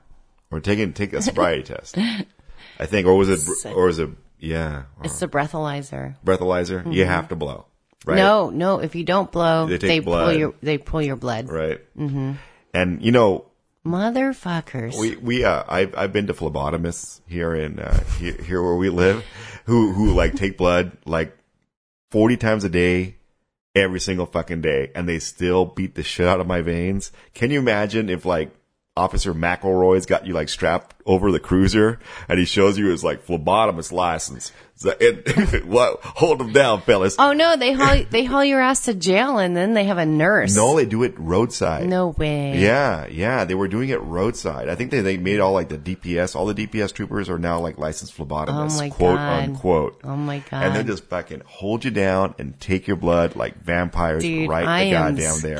Or 0.51 0.59
taking 0.59 0.91
take 0.93 1.13
a 1.13 1.21
sobriety 1.21 1.63
test. 1.63 1.97
I 1.97 2.85
think, 2.85 3.07
or 3.07 3.15
was 3.15 3.29
it, 3.29 3.67
or 3.73 3.85
was 3.85 3.99
it, 3.99 4.09
yeah, 4.43 4.83
it's 5.03 5.19
the 5.19 5.27
breathalyzer. 5.27 6.15
breathalyzer. 6.25 6.93
You 6.93 7.05
have 7.05 7.29
to 7.29 7.35
blow. 7.35 7.65
Right. 8.05 8.17
No, 8.17 8.49
no, 8.49 8.79
if 8.79 8.95
you 8.95 9.05
don't 9.05 9.31
blow, 9.31 9.67
They 9.67 9.77
they, 9.77 10.01
pull 10.01 10.33
your, 10.33 10.53
they 10.61 10.77
pull 10.77 11.01
your 11.01 11.15
blood. 11.15 11.49
Right. 11.49 11.79
Mm-hmm. 11.97 12.33
And 12.73 13.01
you 13.01 13.13
know, 13.13 13.45
Motherfuckers. 13.85 14.99
we 14.99 15.15
we 15.15 15.45
uh, 15.45 15.63
I've 15.67 15.95
I've 15.95 16.13
been 16.13 16.27
to 16.27 16.33
phlebotomists 16.33 17.21
here 17.27 17.55
in 17.55 17.79
uh, 17.79 18.03
here, 18.19 18.33
here 18.33 18.61
where 18.61 18.75
we 18.75 18.89
live, 18.89 19.23
who 19.65 19.93
who 19.93 20.13
like 20.13 20.35
take 20.35 20.57
blood 20.57 20.97
like 21.05 21.37
forty 22.11 22.35
times 22.35 22.65
a 22.65 22.69
day, 22.69 23.15
every 23.75 23.99
single 23.99 24.25
fucking 24.25 24.61
day, 24.61 24.91
and 24.95 25.07
they 25.07 25.19
still 25.19 25.65
beat 25.65 25.95
the 25.95 26.03
shit 26.03 26.27
out 26.27 26.39
of 26.39 26.47
my 26.47 26.61
veins. 26.61 27.11
Can 27.33 27.51
you 27.51 27.59
imagine 27.59 28.09
if 28.09 28.25
like 28.25 28.53
Officer 28.95 29.33
McElroy's 29.33 30.05
got 30.05 30.27
you 30.27 30.33
like 30.35 30.49
strapped 30.49 30.95
over 31.07 31.31
the 31.31 31.39
cruiser, 31.39 31.99
and 32.29 32.37
he 32.37 32.45
shows 32.45 32.77
you 32.77 32.87
his 32.89 33.03
like 33.03 33.25
phlebotomist 33.25 33.91
license? 33.91 34.51
So, 34.75 34.91
what? 35.65 35.99
Hold 36.03 36.39
him 36.41 36.51
down, 36.51 36.81
fellas. 36.81 37.15
oh 37.17 37.33
no, 37.33 37.55
they 37.57 37.73
haul, 37.73 38.03
they 38.11 38.23
haul 38.23 38.45
your 38.45 38.61
ass 38.61 38.85
to 38.85 38.93
jail 38.93 39.39
and 39.39 39.57
then 39.57 39.73
they 39.73 39.85
have 39.85 39.97
a 39.97 40.05
nurse. 40.05 40.55
No, 40.55 40.75
they 40.75 40.85
do 40.85 41.01
it 41.01 41.17
roadside. 41.17 41.87
No 41.89 42.09
way. 42.09 42.59
Yeah, 42.59 43.07
yeah, 43.07 43.45
they 43.45 43.55
were 43.55 43.67
doing 43.67 43.89
it 43.89 43.99
roadside. 44.01 44.69
I 44.69 44.75
think 44.75 44.91
they, 44.91 45.01
they 45.01 45.17
made 45.17 45.39
all 45.39 45.53
like 45.53 45.69
the 45.69 45.77
DPS, 45.79 46.35
all 46.35 46.45
the 46.45 46.53
DPS 46.67 46.93
troopers 46.93 47.29
are 47.29 47.39
now 47.39 47.59
like 47.59 47.79
licensed 47.79 48.15
phlebotomists, 48.15 48.75
Oh 48.75 48.77
my 48.79 48.89
quote 48.89 49.15
God. 49.17 49.43
unquote. 49.43 50.01
Oh 50.03 50.15
my 50.15 50.37
god. 50.51 50.65
And 50.67 50.75
they 50.75 50.83
just 50.83 51.05
fucking 51.05 51.41
hold 51.47 51.83
you 51.83 51.91
down 51.91 52.35
and 52.37 52.59
take 52.59 52.85
your 52.87 52.97
blood 52.97 53.35
like 53.35 53.59
vampires 53.63 54.21
Dude, 54.21 54.47
right 54.49 54.67
I 54.67 54.83
the 54.85 54.95
am 54.95 55.15
goddamn 55.15 55.39
there. 55.41 55.57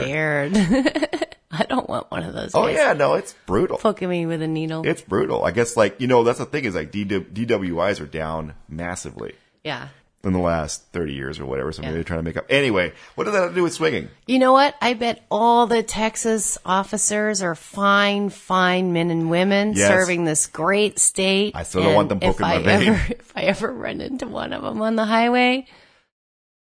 scared. 0.53 1.35
I 1.59 1.65
don't 1.65 1.87
want 1.87 2.09
one 2.09 2.23
of 2.23 2.33
those. 2.33 2.55
Oh 2.55 2.65
guys 2.65 2.75
yeah, 2.77 2.93
no, 2.93 3.13
it's 3.13 3.33
brutal. 3.45 3.77
poking 3.77 4.09
me 4.09 4.25
with 4.25 4.41
a 4.41 4.47
needle. 4.47 4.85
It's 4.87 5.01
brutal. 5.03 5.45
I 5.45 5.51
guess 5.51 5.77
like, 5.77 6.01
you 6.01 6.07
know, 6.07 6.23
that's 6.23 6.39
the 6.39 6.45
thing 6.45 6.65
is 6.65 6.73
like 6.73 6.91
DWIs 6.91 8.01
are 8.01 8.07
down 8.07 8.55
massively 8.67 9.35
yeah. 9.63 9.89
in 10.23 10.33
the 10.33 10.39
last 10.39 10.83
30 10.93 11.13
years 11.13 11.39
or 11.39 11.45
whatever. 11.45 11.71
So 11.71 11.83
Yeah. 11.83 11.91
they're 11.91 12.03
trying 12.03 12.19
to 12.19 12.23
make 12.23 12.37
up. 12.37 12.45
Anyway, 12.49 12.93
what 13.13 13.25
does 13.25 13.33
that 13.33 13.41
have 13.41 13.49
to 13.51 13.55
do 13.55 13.61
with 13.61 13.73
swinging? 13.73 14.09
You 14.25 14.39
know 14.39 14.51
what? 14.51 14.73
I 14.81 14.95
bet 14.95 15.23
all 15.29 15.67
the 15.67 15.83
Texas 15.83 16.57
officers 16.65 17.43
are 17.43 17.53
fine, 17.53 18.29
fine 18.29 18.91
men 18.91 19.11
and 19.11 19.29
women 19.29 19.73
Yes. 19.73 19.89
serving 19.89 20.25
this 20.25 20.47
great 20.47 20.97
state. 20.97 21.55
I 21.55 21.61
still 21.63 21.83
don't 21.83 21.93
want 21.93 22.09
them 22.09 22.19
poking 22.19 22.47
my 22.47 22.55
I 22.55 22.59
vein. 22.63 22.87
Ever, 22.89 23.05
if 23.13 23.31
I 23.35 23.41
ever 23.43 23.71
run 23.71 24.01
into 24.01 24.27
one 24.27 24.53
of 24.53 24.63
them 24.63 24.81
on 24.81 24.95
the 24.95 25.05
highway, 25.05 25.67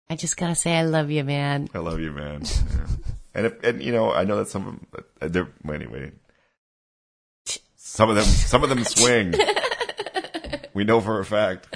I 0.10 0.18
just 0.18 0.36
gotta 0.36 0.56
say 0.56 0.76
I 0.78 0.84
love 0.84 1.10
you, 1.12 1.24
man. 1.24 1.70
I 1.74 1.78
love 1.78 2.02
you, 2.02 2.12
man. 2.12 2.44
Yeah. 2.70 2.88
And 3.36 3.46
if, 3.48 3.64
and 3.64 3.84
you 3.84 3.92
know, 3.92 4.12
I 4.12 4.24
know 4.24 4.38
that 4.38 4.48
some 4.48 4.68
of 5.22 5.30
them, 5.30 5.48
uh, 5.68 5.72
anyway. 5.74 6.14
Some 7.76 8.10
of 8.10 8.16
them, 8.16 8.26
some 8.26 8.64
of 8.64 8.70
them 8.70 8.84
swing. 8.84 9.34
we 10.74 10.86
know 10.86 11.02
for 11.02 11.20
a 11.20 11.26
fact. 11.26 11.68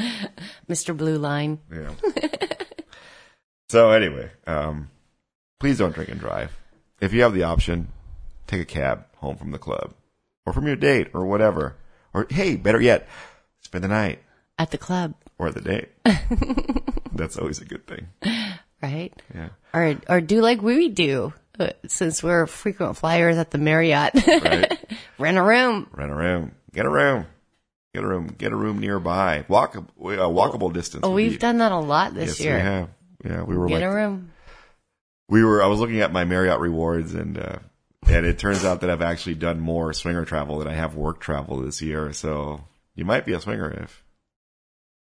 Mr. 0.69 0.95
Blue 0.95 1.17
Line. 1.17 1.59
Yeah. 1.71 1.91
so 3.69 3.91
anyway, 3.91 4.31
um, 4.47 4.89
please 5.59 5.77
don't 5.77 5.93
drink 5.93 6.09
and 6.09 6.19
drive. 6.19 6.57
If 7.01 7.13
you 7.13 7.21
have 7.23 7.33
the 7.33 7.43
option, 7.43 7.89
take 8.47 8.61
a 8.61 8.65
cab 8.65 9.05
home 9.17 9.37
from 9.37 9.51
the 9.51 9.59
club 9.59 9.93
or 10.45 10.53
from 10.53 10.65
your 10.65 10.75
date 10.75 11.09
or 11.13 11.25
whatever. 11.25 11.75
Or 12.13 12.25
hey, 12.29 12.55
better 12.55 12.81
yet, 12.81 13.07
spend 13.61 13.83
the 13.83 13.87
night 13.87 14.19
At 14.57 14.71
the 14.71 14.77
club, 14.77 15.13
or 15.37 15.51
the 15.51 15.61
date. 15.61 15.89
That's 17.13 17.37
always 17.37 17.61
a 17.61 17.65
good 17.65 17.85
thing. 17.85 18.07
right? 18.81 19.13
Yeah. 19.33 19.49
Or 19.73 19.95
or 20.07 20.21
do 20.21 20.41
like 20.41 20.61
we 20.61 20.89
do, 20.89 21.33
uh, 21.33 21.48
since 21.87 22.21
we're 22.23 22.45
frequent 22.47 22.97
flyers 22.97 23.37
at 23.37 23.51
the 23.51 23.57
Marriott. 23.57 24.13
Right. 24.27 24.79
Rent 25.19 25.37
a 25.37 25.43
room. 25.43 25.87
Rent 25.93 26.11
a 26.11 26.15
room. 26.15 26.51
Get 26.73 26.85
a 26.85 26.89
room. 26.89 27.25
Get 27.93 28.03
a 28.03 28.07
room. 28.07 28.27
Get 28.37 28.51
a 28.51 28.55
room 28.55 28.79
nearby. 28.79 29.45
Walk 29.47 29.75
uh, 29.75 29.81
walkable 30.01 30.71
distance. 30.73 31.01
Oh, 31.05 31.11
we've 31.11 31.31
be- 31.33 31.37
done 31.37 31.57
that 31.59 31.71
a 31.71 31.77
lot 31.79 32.13
this 32.13 32.39
yes, 32.39 32.45
year. 32.45 32.55
we 32.55 32.61
have. 32.61 32.89
Yeah, 33.25 33.43
we 33.43 33.57
were 33.57 33.67
Get 33.67 33.75
like 33.75 33.83
a 33.83 33.93
room. 33.95 34.31
we 35.27 35.43
were. 35.43 35.61
I 35.63 35.67
was 35.67 35.79
looking 35.79 36.01
at 36.01 36.11
my 36.13 36.23
Marriott 36.25 36.59
rewards 36.59 37.13
and. 37.13 37.37
uh 37.37 37.59
and 38.07 38.25
it 38.25 38.39
turns 38.39 38.63
out 38.65 38.81
that 38.81 38.89
I've 38.89 39.01
actually 39.03 39.35
done 39.35 39.59
more 39.59 39.93
swinger 39.93 40.23
travel 40.25 40.57
than 40.59 40.67
I 40.69 40.73
have 40.73 40.95
work 40.95 41.19
travel 41.19 41.57
this 41.61 41.79
year. 41.81 42.11
So 42.13 42.61
you 42.95 43.03
might 43.05 43.25
be 43.25 43.33
a 43.33 43.41
swinger 43.41 43.69
if. 43.83 44.03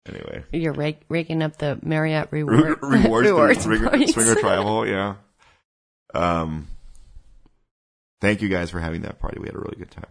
Anyway, 0.09 0.43
You're 0.51 0.73
rake, 0.73 1.01
raking 1.07 1.41
up 1.41 1.57
the 1.57 1.79
Marriott 1.83 2.29
Re- 2.31 2.43
reward. 2.43 2.79
rewards, 2.81 3.29
rewards 3.29 3.63
swinger, 3.63 4.07
swinger 4.07 4.35
travel. 4.35 4.85
Yeah. 4.87 5.15
Um. 6.13 6.67
Thank 8.19 8.41
you 8.41 8.49
guys 8.49 8.71
for 8.71 8.79
having 8.79 9.01
that 9.03 9.19
party. 9.19 9.39
We 9.39 9.45
had 9.47 9.55
a 9.55 9.59
really 9.59 9.77
good 9.77 9.91
time. 9.91 10.07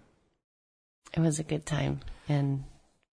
It 1.16 1.20
was 1.20 1.38
a 1.40 1.42
good 1.42 1.66
time, 1.66 2.00
and 2.28 2.62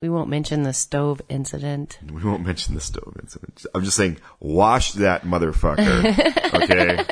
we 0.01 0.09
won't 0.09 0.29
mention 0.29 0.63
the 0.63 0.73
stove 0.73 1.21
incident. 1.29 1.97
We 2.13 2.23
won't 2.23 2.45
mention 2.45 2.75
the 2.75 2.81
stove 2.81 3.15
incident. 3.21 3.65
I'm 3.73 3.83
just 3.83 3.97
saying, 3.97 4.17
wash 4.39 4.91
that 4.93 5.23
motherfucker. 5.23 6.31
Okay, 6.63 7.03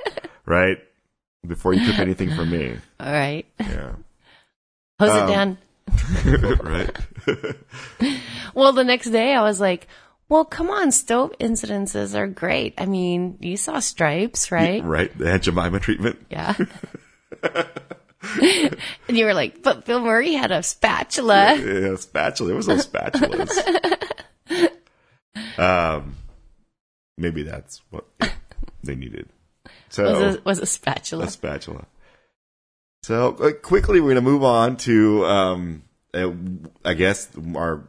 right 0.45 0.77
before 1.47 1.73
you 1.73 1.83
cook 1.89 1.99
anything 1.99 2.29
for 2.35 2.45
me. 2.45 2.77
All 2.99 3.11
right, 3.11 3.45
Yeah. 3.59 3.93
hose 4.99 5.09
Um, 5.09 5.29
it 5.29 5.33
down. 5.33 5.57
right. 6.63 8.15
Well, 8.53 8.73
the 8.73 8.83
next 8.83 9.09
day 9.09 9.33
I 9.33 9.41
was 9.41 9.59
like, 9.59 9.87
"Well, 10.31 10.45
come 10.45 10.69
on, 10.69 10.93
stove 10.93 11.33
incidences 11.41 12.15
are 12.15 12.25
great. 12.25 12.73
I 12.77 12.85
mean, 12.85 13.37
you 13.41 13.57
saw 13.57 13.79
stripes, 13.79 14.49
right? 14.49 14.81
right. 14.81 15.15
The 15.17 15.29
Aunt 15.29 15.43
Jemima 15.43 15.81
treatment. 15.81 16.25
Yeah." 16.29 16.55
and 18.41 19.17
you 19.17 19.25
were 19.25 19.33
like, 19.33 19.61
"But 19.61 19.85
Bill 19.85 19.99
Murray 19.99 20.31
had 20.31 20.51
a 20.51 20.63
spatula." 20.63 21.57
Yeah, 21.57 21.95
spatula. 21.97 22.47
There 22.47 22.55
was 22.55 22.67
those 22.67 22.87
spatulas. 22.87 23.51
um, 25.59 26.15
maybe 27.17 27.43
that's 27.43 27.81
what 27.89 28.05
they 28.83 28.95
needed. 28.95 29.27
So 29.89 30.03
Was 30.03 30.35
a, 30.35 30.41
was 30.43 30.59
a 30.59 30.65
spatula. 30.65 31.25
a 31.25 31.29
spatula. 31.29 31.85
So 33.03 33.35
uh, 33.35 33.51
quickly, 33.51 33.99
we're 33.99 34.13
going 34.13 34.23
to 34.23 34.31
move 34.31 34.43
on 34.43 34.77
to, 34.77 35.25
um, 35.25 35.83
uh, 36.13 36.31
I 36.85 36.93
guess 36.93 37.27
our, 37.55 37.87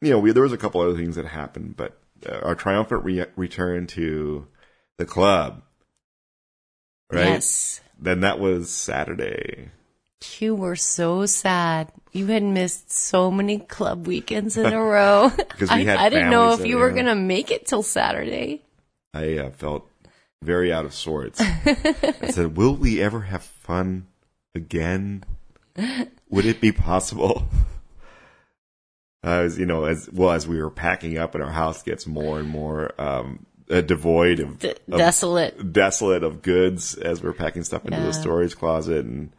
you 0.00 0.10
know, 0.10 0.18
we, 0.18 0.32
there 0.32 0.42
was 0.42 0.52
a 0.52 0.58
couple 0.58 0.80
other 0.80 0.96
things 0.96 1.16
that 1.16 1.26
happened, 1.26 1.76
but 1.76 1.98
uh, 2.28 2.38
our 2.42 2.54
triumphant 2.54 3.04
re- 3.04 3.26
return 3.36 3.86
to 3.88 4.46
the 4.98 5.04
club, 5.04 5.62
right? 7.12 7.24
Yes. 7.26 7.80
Then 7.98 8.20
that 8.20 8.38
was 8.38 8.70
Saturday. 8.70 9.70
You 10.38 10.54
were 10.54 10.76
so 10.76 11.26
sad. 11.26 11.92
You 12.12 12.26
had 12.26 12.42
missed 12.42 12.90
so 12.90 13.30
many 13.30 13.58
club 13.58 14.06
weekends 14.06 14.56
in 14.56 14.72
a 14.72 14.80
row. 14.82 15.30
'Cause 15.50 15.70
we 15.70 15.82
I, 15.82 15.84
had 15.84 15.98
I 15.98 16.08
didn't 16.08 16.30
know 16.30 16.52
if 16.54 16.64
you 16.64 16.78
were 16.78 16.90
going 16.90 17.06
to 17.06 17.14
make 17.14 17.50
it 17.50 17.66
till 17.66 17.82
Saturday. 17.82 18.62
I 19.12 19.36
uh, 19.38 19.50
felt 19.50 19.88
very 20.42 20.72
out 20.72 20.86
of 20.86 20.94
sorts. 20.94 21.40
I 21.40 22.14
said, 22.30 22.56
"Will 22.56 22.74
we 22.74 23.00
ever 23.02 23.20
have 23.20 23.42
fun 23.44 24.06
again? 24.54 25.24
Would 26.30 26.46
it 26.46 26.60
be 26.60 26.72
possible?" 26.72 27.46
I 29.24 29.42
was, 29.42 29.58
you 29.58 29.66
know, 29.66 29.84
as 29.84 30.08
well 30.12 30.30
as 30.32 30.46
we 30.46 30.60
were 30.62 30.70
packing 30.70 31.18
up, 31.18 31.34
and 31.34 31.42
our 31.42 31.50
house 31.50 31.82
gets 31.82 32.06
more 32.06 32.38
and 32.38 32.48
more 32.48 32.92
um, 33.00 33.46
uh, 33.70 33.80
devoid 33.80 34.40
of, 34.40 34.58
D- 34.58 34.70
of 34.92 34.98
desolate. 34.98 35.72
desolate 35.72 36.22
of 36.22 36.42
goods 36.42 36.94
as 36.94 37.22
we're 37.22 37.32
packing 37.32 37.64
stuff 37.64 37.84
into 37.86 37.96
Yeah. 37.96 38.04
the 38.06 38.12
storage 38.12 38.56
closet 38.56 39.04
and 39.06 39.32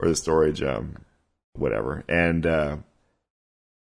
or 0.00 0.08
the 0.08 0.14
storage 0.16 0.62
um 0.62 0.96
whatever 1.54 2.02
and 2.08 2.46
uh 2.46 2.76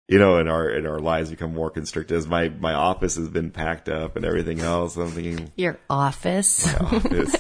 you 0.09 0.19
know 0.19 0.37
and 0.39 0.49
our 0.49 0.69
and 0.69 0.87
our 0.87 0.99
lives 0.99 1.31
become 1.31 1.53
more 1.55 1.71
constricted 1.71 2.17
as 2.17 2.27
my 2.27 2.49
my 2.49 2.73
office 2.73 3.17
has 3.17 3.29
been 3.29 3.51
packed 3.51 3.89
up 3.89 4.17
and 4.17 4.25
everything 4.25 4.61
else 4.61 4.97
i'm 4.97 5.11
thinking 5.11 5.53
Your 5.57 5.79
office. 5.91 6.73
office 6.77 7.37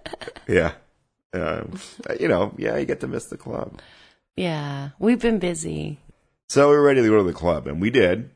yeah 0.48 0.72
um, 1.32 1.78
you 2.18 2.28
know 2.28 2.52
yeah 2.58 2.76
you 2.78 2.84
get 2.86 3.00
to 3.00 3.06
miss 3.08 3.26
the 3.26 3.36
club 3.38 3.80
Yeah. 4.36 4.90
We've 4.98 5.20
been 5.20 5.38
busy. 5.38 5.98
So 6.50 6.68
we 6.68 6.74
were 6.74 6.82
ready 6.82 7.00
to 7.00 7.06
go 7.08 7.18
to 7.18 7.22
the 7.22 7.32
club 7.32 7.66
and 7.68 7.80
we 7.80 7.90
did 7.90 8.28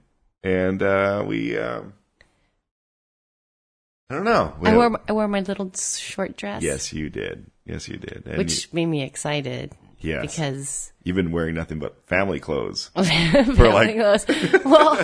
and 0.44 0.82
uh 0.82 1.24
we 1.26 1.58
um 1.58 1.92
i 4.08 4.14
don't 4.14 4.22
know 4.24 4.54
We 4.60 4.68
I 4.68 4.76
wore, 4.76 5.00
I 5.08 5.12
wore 5.12 5.26
my 5.26 5.40
little 5.40 5.72
short 5.74 6.36
dress. 6.36 6.62
yes 6.62 6.92
you 6.92 7.10
did 7.10 7.50
yes 7.66 7.88
you 7.88 7.96
did 7.96 8.22
and 8.26 8.38
Which 8.38 8.72
made 8.72 8.86
me 8.86 9.02
excited. 9.02 9.74
Yes. 10.04 10.36
Because 10.36 10.92
You've 11.02 11.16
been 11.16 11.32
wearing 11.32 11.54
nothing 11.54 11.78
but 11.80 12.06
family 12.06 12.40
clothes. 12.40 12.90
for 12.94 13.02
like- 13.68 13.94
well, 14.64 14.96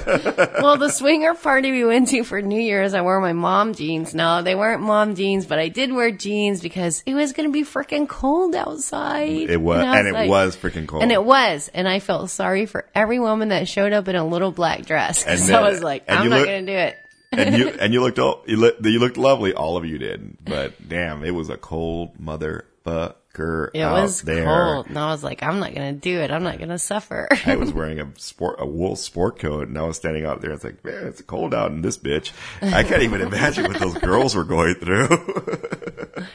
well, 0.63 0.77
the 0.79 0.89
swinger 0.91 1.35
party 1.35 1.73
we 1.73 1.85
went 1.85 2.09
to 2.09 2.25
for 2.25 2.41
New 2.41 2.61
Year's, 2.61 2.95
I 2.95 3.03
wore 3.03 3.21
my 3.21 3.35
mom 3.35 3.75
jeans. 3.75 4.15
No, 4.15 4.41
they 4.43 4.55
weren't 4.55 4.81
mom 4.83 5.15
jeans, 5.15 5.45
but 5.45 5.59
I 5.59 5.69
did 5.69 5.93
wear 5.93 6.11
jeans 6.11 6.63
because 6.63 7.03
it 7.05 7.15
was 7.15 7.33
going 7.35 7.49
to 7.49 7.53
be 7.53 7.65
freaking 7.65 8.09
cold 8.09 8.55
outside. 8.55 9.29
It 9.51 9.61
was, 9.61 9.85
I 9.85 9.99
and 9.99 10.09
it 10.09 10.13
like- 10.15 10.31
was 10.31 10.57
freaking 10.57 10.87
cold. 10.89 11.03
And 11.03 11.13
it 11.13 11.23
was, 11.23 11.71
and 11.75 11.87
I 11.87 12.01
felt 12.01 12.31
sorry 12.31 12.65
for 12.67 12.89
every 12.95 13.19
woman 13.21 13.49
that 13.51 13.69
showed 13.69 13.93
up 13.93 14.09
in 14.09 14.17
a 14.17 14.27
little 14.27 14.53
black 14.53 14.87
dress. 14.87 15.23
And 15.27 15.39
so 15.41 15.47
then- 15.49 15.63
I 15.65 15.69
was 15.69 15.83
like, 15.83 16.05
I'm 16.09 16.31
not 16.31 16.39
look- 16.39 16.47
going 16.49 16.65
to 16.67 16.73
do 16.73 16.79
it. 16.79 16.97
and 17.33 17.57
you 17.57 17.69
and 17.69 17.93
you 17.93 18.01
looked 18.01 18.19
all, 18.19 18.43
you, 18.47 18.57
look, 18.57 18.77
you 18.83 18.99
looked 18.99 19.17
lovely. 19.17 19.53
All 19.55 19.77
of 19.77 19.85
you 19.85 19.99
did, 19.99 20.37
but 20.45 20.89
damn, 20.89 21.23
it 21.25 21.31
was 21.33 21.49
a 21.49 21.57
cold 21.57 22.19
motherfucker 22.19 23.15
It 23.39 23.85
was 23.85 24.23
there. 24.23 24.45
cold, 24.45 24.87
and 24.89 24.99
I 24.99 25.11
was 25.11 25.23
like, 25.25 25.43
I'm 25.43 25.61
not 25.61 25.75
going 25.75 25.95
to 25.95 26.01
do 26.01 26.19
it. 26.21 26.31
I'm 26.31 26.43
not 26.43 26.59
going 26.59 26.69
to 26.71 26.79
suffer. 26.79 27.29
I 27.47 27.57
was 27.57 27.73
wearing 27.75 28.01
a 28.01 28.09
sport, 28.19 28.57
a 28.59 28.67
wool 28.67 28.97
sport 28.97 29.39
coat, 29.39 29.69
and 29.69 29.79
I 29.79 29.83
was 29.83 29.97
standing 29.97 30.27
out 30.27 30.41
there. 30.41 30.51
It's 30.53 30.65
like, 30.65 30.85
man, 30.85 31.07
it's 31.07 31.23
cold 31.23 31.55
out 31.55 31.71
in 31.71 31.81
this 31.83 31.97
bitch. 31.97 32.33
I 32.61 32.83
can't 32.83 33.03
even 33.03 33.21
imagine 33.23 33.65
what 33.65 33.81
those 33.81 33.95
girls 33.99 34.35
were 34.35 34.45
going 34.45 34.75
through. 34.75 35.09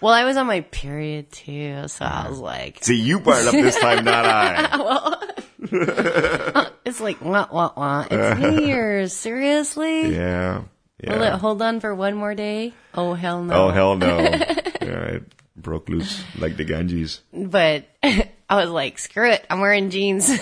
well, 0.00 0.12
I 0.14 0.24
was 0.24 0.36
on 0.36 0.46
my 0.46 0.62
period 0.62 1.30
too, 1.30 1.86
so 1.88 2.04
I 2.04 2.28
was 2.28 2.38
like, 2.40 2.82
See, 2.82 3.00
you 3.00 3.20
brought 3.20 3.42
it 3.42 3.46
up 3.48 3.52
this 3.52 3.78
time, 3.78 4.04
not 4.04 4.24
I. 4.24 4.76
well, 4.78 6.70
it's 6.84 7.00
like, 7.00 7.20
wah, 7.22 7.46
wah, 7.52 7.72
wah. 7.76 8.06
It's 8.10 8.40
New 8.40 8.66
Year's. 8.66 9.12
Seriously? 9.12 10.14
Yeah, 10.14 10.62
Will 11.06 11.22
it 11.22 11.32
hold 11.34 11.62
on 11.62 11.80
for 11.80 11.94
one 11.94 12.14
more 12.14 12.34
day? 12.34 12.72
Oh, 12.94 13.14
hell 13.14 13.42
no. 13.44 13.54
Oh 13.54 13.70
hell 13.70 13.96
no! 13.96 14.18
yeah, 14.18 15.18
broke 15.62 15.88
loose 15.88 16.22
like 16.38 16.56
the 16.56 16.64
Ganges. 16.64 17.20
But 17.32 17.84
I 18.02 18.26
was 18.50 18.70
like, 18.70 18.98
screw 18.98 19.30
it. 19.30 19.44
I'm 19.50 19.60
wearing 19.60 19.90
jeans. 19.90 20.28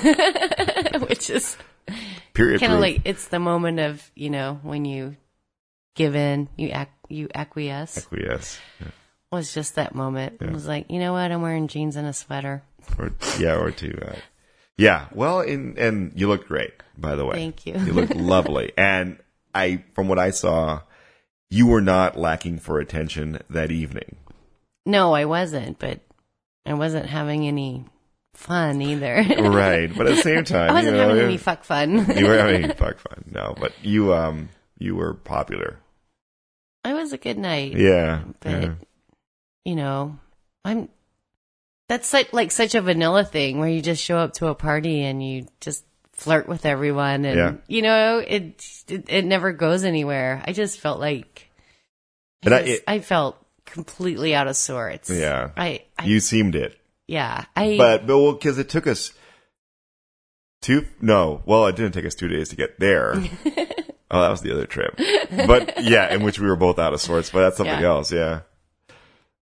Which 1.09 1.31
is 1.31 1.57
Period. 2.35 2.61
kind 2.61 2.73
of 2.73 2.81
like, 2.81 3.03
it's 3.05 3.29
the 3.29 3.39
moment 3.39 3.81
of, 3.81 4.11
you 4.15 4.31
know, 4.31 4.59
when 4.63 4.85
you 4.85 5.17
give 5.95 6.15
in, 6.17 6.49
you 6.57 6.69
ac- 6.73 6.91
you 7.09 7.29
acquiesce. 7.35 8.07
yes. 8.13 8.59
Yeah. 8.81 8.89
was 9.33 9.53
just 9.55 9.75
that 9.77 9.95
moment. 9.95 10.39
It 10.41 10.51
was 10.53 10.67
like, 10.67 10.91
you 10.91 10.99
know 10.99 11.13
what? 11.13 11.31
I'm 11.33 11.43
wearing 11.43 11.69
jeans 11.69 11.97
and 11.97 12.07
a 12.07 12.13
sweater. 12.13 12.63
or 12.99 13.13
yeah, 13.39 13.57
or 13.57 13.71
two. 13.71 13.99
Uh, 14.01 14.17
yeah, 14.79 15.07
well, 15.15 15.41
and 15.41 15.79
and 15.79 16.13
you 16.15 16.29
look 16.29 16.47
great, 16.47 16.73
by 16.99 17.15
the 17.15 17.25
way. 17.25 17.35
Thank 17.37 17.65
you. 17.67 17.75
You 17.75 17.93
look 17.93 18.11
lovely, 18.15 18.73
and 18.77 19.19
I, 19.55 19.83
from 19.95 20.09
what 20.09 20.19
I 20.19 20.31
saw, 20.31 20.83
you 21.49 21.67
were 21.67 21.81
not 21.81 22.19
lacking 22.19 22.59
for 22.59 22.79
attention 22.79 23.39
that 23.49 23.71
evening. 23.73 24.17
No, 24.87 25.13
I 25.15 25.25
wasn't, 25.27 25.79
but 25.79 26.01
I 26.65 26.75
wasn't 26.75 27.07
having 27.07 27.47
any 27.47 27.85
fun 28.35 28.81
either. 28.81 29.25
right, 29.39 29.91
but 29.95 30.07
at 30.07 30.17
the 30.17 30.23
same 30.23 30.45
time, 30.45 30.71
I 30.71 30.75
wasn't 30.75 30.97
you 30.97 31.03
know, 31.03 31.09
having 31.09 31.25
any 31.25 31.37
fuck 31.39 31.65
fun. 31.65 32.17
you 32.17 32.27
were 32.27 32.39
having 32.39 32.71
fuck 32.77 32.99
fun. 32.99 33.25
No, 33.31 33.55
but 33.59 33.73
you 33.83 34.15
um 34.15 34.49
you 34.79 34.95
were 34.95 35.15
popular. 35.15 35.79
I 36.85 36.95
was 36.95 37.13
a 37.13 37.19
good 37.19 37.37
night. 37.39 37.73
Yeah, 37.77 38.23
but 38.41 38.63
yeah. 38.63 38.75
you 39.65 39.75
know, 39.77 40.19
I'm. 40.65 40.89
That's 41.89 42.09
such, 42.09 42.33
like 42.33 42.51
such 42.51 42.75
a 42.75 42.81
vanilla 42.83 43.25
thing 43.25 43.61
where 43.61 43.69
you 43.69 43.81
just 43.81 44.03
show 44.03 44.19
up 44.19 44.33
to 44.35 44.49
a 44.49 44.57
party 44.57 45.03
and 45.05 45.25
you 45.25 45.47
just 45.61 45.85
flirt 46.13 46.49
with 46.49 46.67
everyone, 46.67 47.25
and 47.25 47.37
Yeah. 47.39 47.53
you 47.69 47.83
know, 47.83 48.19
it, 48.19 48.65
it 48.89 49.05
it 49.09 49.25
never 49.25 49.53
goes 49.53 49.85
anywhere. 49.85 50.43
I 50.45 50.53
just 50.53 50.81
felt 50.81 50.99
like, 50.99 51.49
I, 52.45 52.51
it- 52.61 52.85
I 52.89 52.99
felt 52.99 53.37
completely 53.67 54.35
out 54.35 54.49
of 54.49 54.57
sorts. 54.57 55.11
Yeah. 55.11 55.51
I, 55.57 55.83
I 55.99 56.05
you 56.07 56.21
seemed 56.21 56.55
it. 56.55 56.79
yeah, 57.07 57.45
I 57.55 57.77
but 57.77 58.07
but 58.07 58.17
well, 58.17 58.33
because 58.33 58.59
it 58.59 58.69
took 58.69 58.87
us 58.87 59.13
Two? 60.63 60.87
No. 61.01 61.43
Well, 61.45 61.67
it 61.67 61.77
didn't 61.77 61.93
take 61.93 62.07
us 62.07 62.15
two 62.15 62.29
days 62.29 62.49
to 62.49 62.57
get 62.57 62.81
there. 62.81 63.15
oh, 64.11 64.21
that 64.23 64.31
was 64.31 64.41
the 64.41 64.53
other 64.53 64.67
trip. 64.67 64.97
But 65.47 65.85
yeah, 65.85 66.13
in 66.13 66.25
which 66.25 66.41
we 66.41 66.47
were 66.49 66.57
both 66.57 66.79
out 66.79 66.95
of 66.95 67.01
sorts. 67.01 67.31
But 67.31 67.41
that's 67.43 67.57
something 67.59 67.79
Yeah. 67.81 67.87
else. 67.87 68.11
Yeah. 68.11 68.41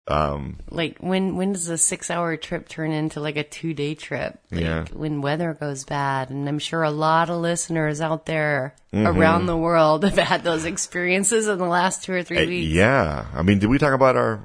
Um. 0.08 0.58
Like 0.70 0.98
when 1.00 1.36
when 1.36 1.54
does 1.54 1.68
a 1.68 1.78
six 1.78 2.10
hour 2.10 2.38
trip 2.38 2.70
turn 2.70 2.92
into 2.92 3.20
like 3.20 3.36
a 3.36 3.44
two 3.44 3.74
day 3.74 3.94
trip? 3.96 4.40
Like 4.52 4.62
Yeah. 4.62 4.86
when 4.94 5.22
weather 5.22 5.54
goes 5.54 5.84
bad. 5.84 6.30
And 6.30 6.48
I'm 6.48 6.60
sure 6.60 6.84
a 6.84 6.92
lot 6.92 7.30
of 7.30 7.42
listeners 7.42 8.00
out 8.02 8.26
there 8.26 8.74
Mm-hmm. 8.94 9.06
around 9.20 9.46
the 9.48 9.58
world 9.58 10.04
have 10.06 10.18
had 10.18 10.44
those 10.46 10.64
experiences 10.64 11.48
in 11.48 11.58
the 11.58 11.66
last 11.66 12.04
two 12.06 12.14
or 12.14 12.24
three 12.24 12.46
uh, 12.46 12.48
weeks. 12.48 12.70
yeah. 12.74 13.26
I 13.34 13.42
mean, 13.44 13.60
did 13.60 13.68
we 13.70 13.78
talk 13.78 13.94
about 13.94 14.16
our? 14.16 14.40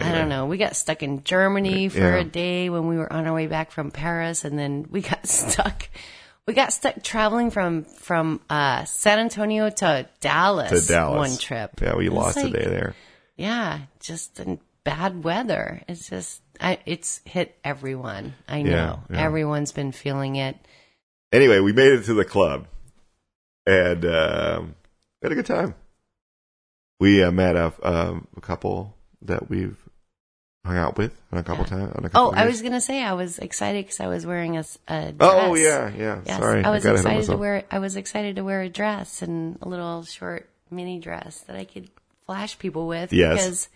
I 0.00 0.12
don't 0.12 0.28
know. 0.30 0.46
We 0.46 0.56
got 0.56 0.76
stuck 0.76 1.02
in 1.02 1.24
Germany 1.24 1.88
for 1.88 1.98
Yeah. 1.98 2.16
a 2.18 2.24
day 2.24 2.70
when 2.70 2.86
we 2.86 2.96
were 2.96 3.12
on 3.12 3.26
our 3.26 3.34
way 3.34 3.48
back 3.48 3.72
from 3.72 3.90
Paris, 3.90 4.44
and 4.44 4.56
then 4.58 4.86
we 4.90 5.00
got 5.02 5.26
stuck. 5.26 5.88
We 6.46 6.54
got 6.54 6.72
stuck 6.72 7.02
traveling 7.02 7.50
from 7.50 7.82
from 7.84 8.40
uh, 8.48 8.84
San 8.84 9.18
Antonio 9.18 9.68
to 9.70 10.08
Dallas. 10.20 10.70
To 10.86 10.92
Dallas. 10.92 11.30
one 11.30 11.36
trip. 11.38 11.72
Yeah, 11.82 11.96
we 11.96 12.08
lost 12.08 12.36
like- 12.36 12.46
a 12.46 12.50
day 12.50 12.64
there. 12.64 12.94
Yeah, 13.36 13.80
just 14.00 14.40
bad 14.84 15.24
weather. 15.24 15.82
It's 15.88 16.08
just 16.08 16.40
I, 16.60 16.78
it's 16.86 17.20
hit 17.24 17.56
everyone. 17.64 18.34
I 18.48 18.62
know 18.62 18.70
Yeah, 18.70 18.96
yeah. 19.16 19.22
everyone's 19.24 19.72
been 19.72 19.92
feeling 19.92 20.36
it. 20.36 20.56
Anyway, 21.32 21.58
we 21.60 21.72
made 21.72 21.92
it 21.92 22.04
to 22.04 22.14
the 22.14 22.24
club, 22.24 22.66
and 23.66 24.04
um, 24.04 24.74
we 25.20 25.26
had 25.26 25.32
a 25.32 25.34
good 25.34 25.46
time. 25.46 25.74
We 27.00 27.22
uh, 27.24 27.32
met 27.32 27.56
a, 27.56 27.72
um, 27.82 28.28
a 28.36 28.40
couple 28.40 28.94
that 29.22 29.50
we've 29.50 29.76
hung 30.64 30.76
out 30.76 30.96
with 30.96 31.20
on 31.32 31.38
a 31.38 31.42
couple 31.42 31.64
times. 31.64 31.90
A 31.96 32.02
couple 32.02 32.20
Oh, 32.20 32.32
I 32.32 32.46
was 32.46 32.62
gonna 32.62 32.80
say 32.80 33.02
I 33.02 33.14
was 33.14 33.38
excited 33.38 33.84
because 33.84 34.00
I 34.00 34.06
was 34.06 34.24
wearing 34.24 34.56
a, 34.56 34.64
a 34.88 35.12
dress. 35.12 35.16
Oh 35.20 35.54
yeah, 35.56 35.90
yeah. 35.96 36.20
Yes, 36.24 36.38
Sorry, 36.38 36.64
I 36.64 36.70
was 36.70 36.84
of 36.86 36.94
excited 36.94 37.26
to 37.26 37.36
wear. 37.36 37.64
I 37.70 37.80
was 37.80 37.96
excited 37.96 38.36
to 38.36 38.44
wear 38.44 38.62
a 38.62 38.68
dress 38.68 39.20
and 39.22 39.58
a 39.60 39.68
little 39.68 40.04
short 40.04 40.48
mini 40.70 41.00
dress 41.00 41.40
that 41.42 41.56
I 41.56 41.64
could 41.64 41.90
flash 42.26 42.58
people 42.58 42.86
with 42.86 43.12
Yes. 43.12 43.34
because 43.34 43.68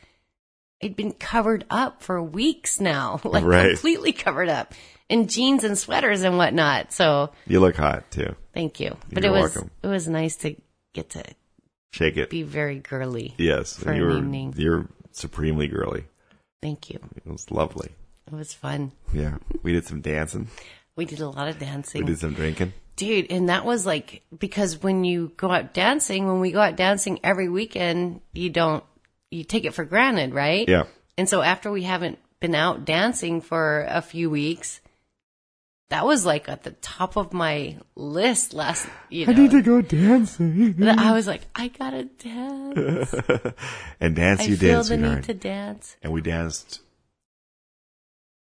it'd 0.80 0.96
been 0.96 1.12
covered 1.12 1.64
up 1.70 2.02
for 2.02 2.22
weeks 2.22 2.80
now, 2.80 3.20
like 3.24 3.44
Right. 3.44 3.70
completely 3.72 4.12
covered 4.12 4.48
up 4.48 4.74
in 5.08 5.26
jeans 5.28 5.64
and 5.64 5.76
sweaters 5.78 6.22
and 6.22 6.36
whatnot. 6.36 6.92
So 6.92 7.30
You 7.46 7.60
look 7.60 7.76
hot 7.76 8.10
too. 8.10 8.34
thank 8.54 8.80
you, 8.80 8.96
but 9.12 9.22
You're 9.24 9.34
it 9.36 9.40
was 9.40 9.54
welcome. 9.54 9.70
it 9.82 9.86
was 9.88 10.06
nice 10.08 10.36
to 10.36 10.54
get 10.94 11.10
to 11.10 11.24
Shake 11.92 12.16
it. 12.16 12.30
be 12.30 12.42
very 12.42 12.78
girly. 12.78 13.34
yes, 13.38 13.76
for 13.76 13.92
you 13.94 14.02
an 14.04 14.08
were 14.08 14.18
evening. 14.18 14.54
you're 14.56 14.86
supremely 15.12 15.68
girly. 15.68 16.04
Thank 16.62 16.90
you. 16.90 16.98
It 17.16 17.26
was 17.26 17.50
lovely. 17.50 17.90
It 18.26 18.34
was 18.34 18.52
fun. 18.52 18.92
Yeah, 19.12 19.38
we 19.62 19.72
did 19.72 19.86
some 19.86 20.00
dancing. 20.02 20.48
We 20.96 21.04
did 21.06 21.20
a 21.20 21.28
lot 21.28 21.48
of 21.48 21.58
dancing. 21.58 22.02
We 22.02 22.06
did 22.08 22.18
some 22.18 22.34
drinking. 22.34 22.72
Dude, 22.96 23.30
and 23.30 23.48
that 23.48 23.64
was 23.64 23.86
like 23.86 24.22
because 24.36 24.82
when 24.82 25.04
you 25.04 25.32
go 25.36 25.50
out 25.50 25.72
dancing, 25.72 26.26
when 26.26 26.40
we 26.40 26.50
go 26.50 26.60
out 26.60 26.76
dancing 26.76 27.20
every 27.22 27.48
weekend, 27.48 28.20
you 28.34 28.50
don't 28.50 28.82
you 29.30 29.44
take 29.44 29.64
it 29.64 29.74
for 29.74 29.84
granted, 29.84 30.34
right? 30.34 30.68
Yeah. 30.68 30.84
And 31.16 31.28
so 31.28 31.42
after 31.42 31.70
we 31.70 31.82
haven't 31.82 32.18
been 32.40 32.54
out 32.54 32.84
dancing 32.84 33.40
for 33.40 33.84
a 33.88 34.00
few 34.02 34.30
weeks, 34.30 34.80
that 35.90 36.04
was 36.04 36.26
like 36.26 36.48
at 36.48 36.62
the 36.64 36.72
top 36.72 37.16
of 37.16 37.32
my 37.32 37.78
list 37.96 38.52
last 38.52 38.86
you 39.08 39.26
know. 39.26 39.32
I 39.32 39.36
need 39.36 39.50
to 39.52 39.62
go 39.62 39.80
dancing. 39.80 40.82
I 40.86 41.12
was 41.12 41.26
like, 41.26 41.42
I 41.54 41.68
gotta 41.68 42.04
dance. 42.04 43.14
and 44.00 44.14
dance, 44.14 44.40
I 44.40 44.44
you 44.44 44.56
feel 44.56 44.74
dance, 44.74 44.88
the 44.88 44.94
sweetheart. 44.96 45.16
need 45.16 45.24
to 45.24 45.34
dance. 45.34 45.96
and 46.02 46.12
we 46.12 46.20
danced 46.20 46.80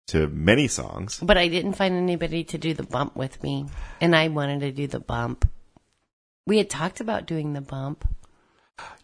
to 0.08 0.26
many 0.28 0.66
songs. 0.68 1.20
But 1.22 1.38
I 1.38 1.48
didn't 1.48 1.74
find 1.74 1.94
anybody 1.94 2.44
to 2.44 2.58
do 2.58 2.74
the 2.74 2.82
bump 2.82 3.16
with 3.16 3.42
me. 3.42 3.66
And 4.00 4.14
I 4.14 4.28
wanted 4.28 4.60
to 4.60 4.72
do 4.72 4.86
the 4.86 5.00
bump. 5.00 5.48
We 6.46 6.58
had 6.58 6.68
talked 6.68 7.00
about 7.00 7.26
doing 7.26 7.52
the 7.52 7.60
bump. 7.60 8.08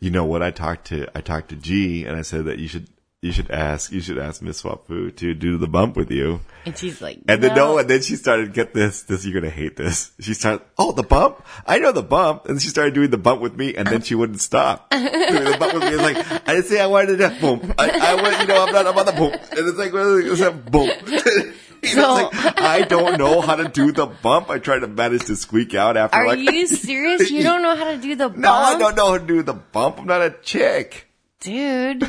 You 0.00 0.10
know 0.10 0.24
what? 0.24 0.42
I 0.42 0.50
talked 0.50 0.88
to 0.88 1.08
I 1.14 1.20
talked 1.20 1.50
to 1.50 1.56
G, 1.56 2.04
and 2.04 2.16
I 2.16 2.22
said 2.22 2.46
that 2.46 2.58
you 2.58 2.68
should 2.68 2.88
you 3.22 3.32
should 3.32 3.50
ask 3.50 3.90
you 3.90 4.00
should 4.00 4.18
ask 4.18 4.42
Miss 4.42 4.58
Swap 4.58 4.86
Fu 4.86 5.10
to 5.10 5.34
do 5.34 5.56
the 5.56 5.66
bump 5.66 5.96
with 5.96 6.10
you. 6.10 6.40
And 6.64 6.76
she's 6.76 7.00
like, 7.00 7.18
And 7.26 7.42
then 7.42 7.54
no, 7.54 7.78
and 7.78 7.88
then 7.88 8.02
she 8.02 8.16
started 8.16 8.52
get 8.52 8.74
this 8.74 9.02
this 9.02 9.24
you're 9.24 9.38
gonna 9.38 9.50
hate 9.50 9.76
this. 9.76 10.12
She 10.20 10.34
started 10.34 10.64
oh 10.78 10.92
the 10.92 11.02
bump 11.02 11.44
I 11.66 11.78
know 11.78 11.92
the 11.92 12.02
bump, 12.02 12.46
and 12.46 12.60
she 12.60 12.68
started 12.68 12.94
doing 12.94 13.10
the 13.10 13.18
bump 13.18 13.40
with 13.40 13.56
me, 13.56 13.74
and 13.74 13.88
then 13.88 14.02
she 14.02 14.14
wouldn't 14.14 14.40
stop 14.40 14.90
doing 14.90 15.02
the 15.02 15.56
bump 15.58 15.74
with 15.74 15.84
me. 15.84 15.88
It's 15.90 16.02
like 16.02 16.48
I 16.48 16.54
didn't 16.54 16.66
say 16.66 16.80
I 16.80 16.86
wanted 16.86 17.18
to 17.18 17.28
do 17.28 17.40
boom. 17.40 17.74
I, 17.78 17.90
I 17.90 18.22
went 18.22 18.40
you 18.40 18.46
know 18.46 18.64
I'm 18.64 18.72
not 18.72 18.86
I'm 18.86 18.96
on 18.96 19.06
the 19.06 19.12
boom, 19.12 19.32
and 19.32 19.68
it's 19.68 19.78
like 19.78 19.92
it's 19.94 20.40
a 20.40 20.52
boom. 20.52 20.90
Know, 21.96 22.30
like, 22.32 22.32
I 22.60 22.82
don't 22.82 23.18
know 23.18 23.40
how 23.40 23.56
to 23.56 23.68
do 23.68 23.92
the 23.92 24.06
bump. 24.06 24.50
I 24.50 24.58
tried 24.58 24.80
to 24.80 24.86
manage 24.88 25.24
to 25.26 25.36
squeak 25.36 25.74
out 25.74 25.96
after 25.96 26.16
Are 26.18 26.26
like 26.26 26.38
you 26.40 26.66
serious? 26.66 27.30
You 27.30 27.42
don't 27.42 27.62
know 27.62 27.74
how 27.76 27.90
to 27.92 27.96
do 27.96 28.14
the 28.16 28.28
bump? 28.28 28.38
No, 28.46 28.52
I 28.52 28.78
don't 28.78 28.96
know 28.96 29.12
how 29.12 29.18
to 29.18 29.26
do 29.26 29.42
the 29.42 29.54
bump. 29.54 29.98
I'm 30.00 30.06
not 30.06 30.20
a 30.22 30.30
chick. 30.42 31.08
Dude. 31.40 32.02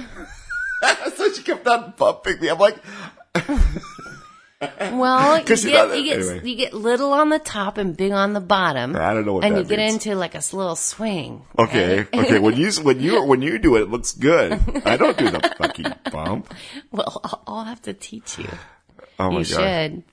so 1.16 1.32
she 1.34 1.44
kept 1.44 1.68
on 1.68 1.94
bumping 1.98 2.40
me. 2.40 2.50
I'm 2.50 2.58
like, 2.58 2.78
Well, 4.92 5.38
you 5.38 5.44
get, 5.46 5.64
not- 5.66 5.98
you, 5.98 6.04
get, 6.04 6.20
anyway. 6.20 6.42
you 6.44 6.56
get 6.56 6.74
little 6.74 7.14
on 7.14 7.30
the 7.30 7.38
top 7.38 7.78
and 7.78 7.96
big 7.96 8.12
on 8.12 8.34
the 8.34 8.40
bottom. 8.42 8.96
I 8.96 9.14
don't 9.14 9.26
know 9.26 9.34
what 9.34 9.44
And 9.46 9.56
you 9.58 9.64
get 9.64 9.78
into 9.80 10.16
like 10.16 10.34
a 10.34 10.42
little 10.52 10.76
swing. 10.76 11.44
okay, 11.60 11.98
right? 12.00 12.08
okay. 12.16 12.40
When 12.40 12.56
you 12.58 12.72
when 12.82 13.00
you 13.00 13.24
when 13.24 13.42
you 13.44 13.60
do 13.60 13.76
it, 13.76 13.82
it 13.84 13.90
looks 13.90 14.14
good. 14.14 14.54
I 14.86 14.98
don't 14.98 15.16
do 15.18 15.30
the 15.30 15.54
fucking 15.60 15.94
bump. 16.12 16.52
Well, 16.92 17.22
I'll- 17.24 17.44
I'll 17.46 17.64
have 17.66 17.82
to 17.84 17.94
teach 17.94 18.40
you. 18.40 18.50
Oh 19.20 19.32
my 19.32 19.40
you 19.40 19.46
god. 19.46 19.48
should. 19.92 20.04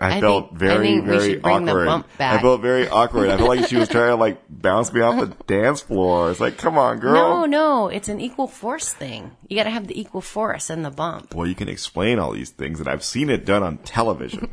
I, 0.00 0.16
I 0.16 0.20
felt 0.20 0.50
think- 0.50 0.62
I 0.62 0.66
very, 0.66 0.86
think 0.86 1.02
we 1.04 1.08
very 1.08 1.30
should 1.34 1.42
bring 1.42 1.64
the 1.64 1.70
awkward. 1.72 1.86
bump 1.86 2.06
I 2.18 2.38
felt 2.40 2.60
very 2.60 2.88
awkward. 2.88 3.30
I 3.30 3.36
felt 3.36 3.48
like 3.48 3.68
she 3.68 3.76
was 3.76 3.88
trying 3.88 4.08
to 4.10 4.16
like 4.16 4.38
bounce 4.50 4.92
me 4.92 5.00
off 5.00 5.20
the 5.20 5.34
dance 5.46 5.80
floor. 5.82 6.30
It's 6.30 6.40
like, 6.40 6.58
come 6.58 6.76
on, 6.76 6.98
girl. 6.98 7.12
No, 7.14 7.44
no, 7.46 7.88
it's 7.88 8.08
an 8.08 8.20
equal 8.20 8.48
force 8.48 8.92
thing. 8.92 9.30
You 9.48 9.56
got 9.56 9.64
to 9.64 9.70
have 9.70 9.86
the 9.86 9.98
equal 9.98 10.20
force 10.20 10.68
and 10.68 10.84
the 10.84 10.90
bump. 10.90 11.34
Well, 11.34 11.46
you 11.46 11.54
can 11.54 11.68
explain 11.68 12.18
all 12.18 12.32
these 12.32 12.50
things, 12.50 12.80
and 12.80 12.88
I've 12.88 13.04
seen 13.04 13.30
it 13.30 13.46
done 13.46 13.62
on 13.62 13.78
television. 13.78 14.48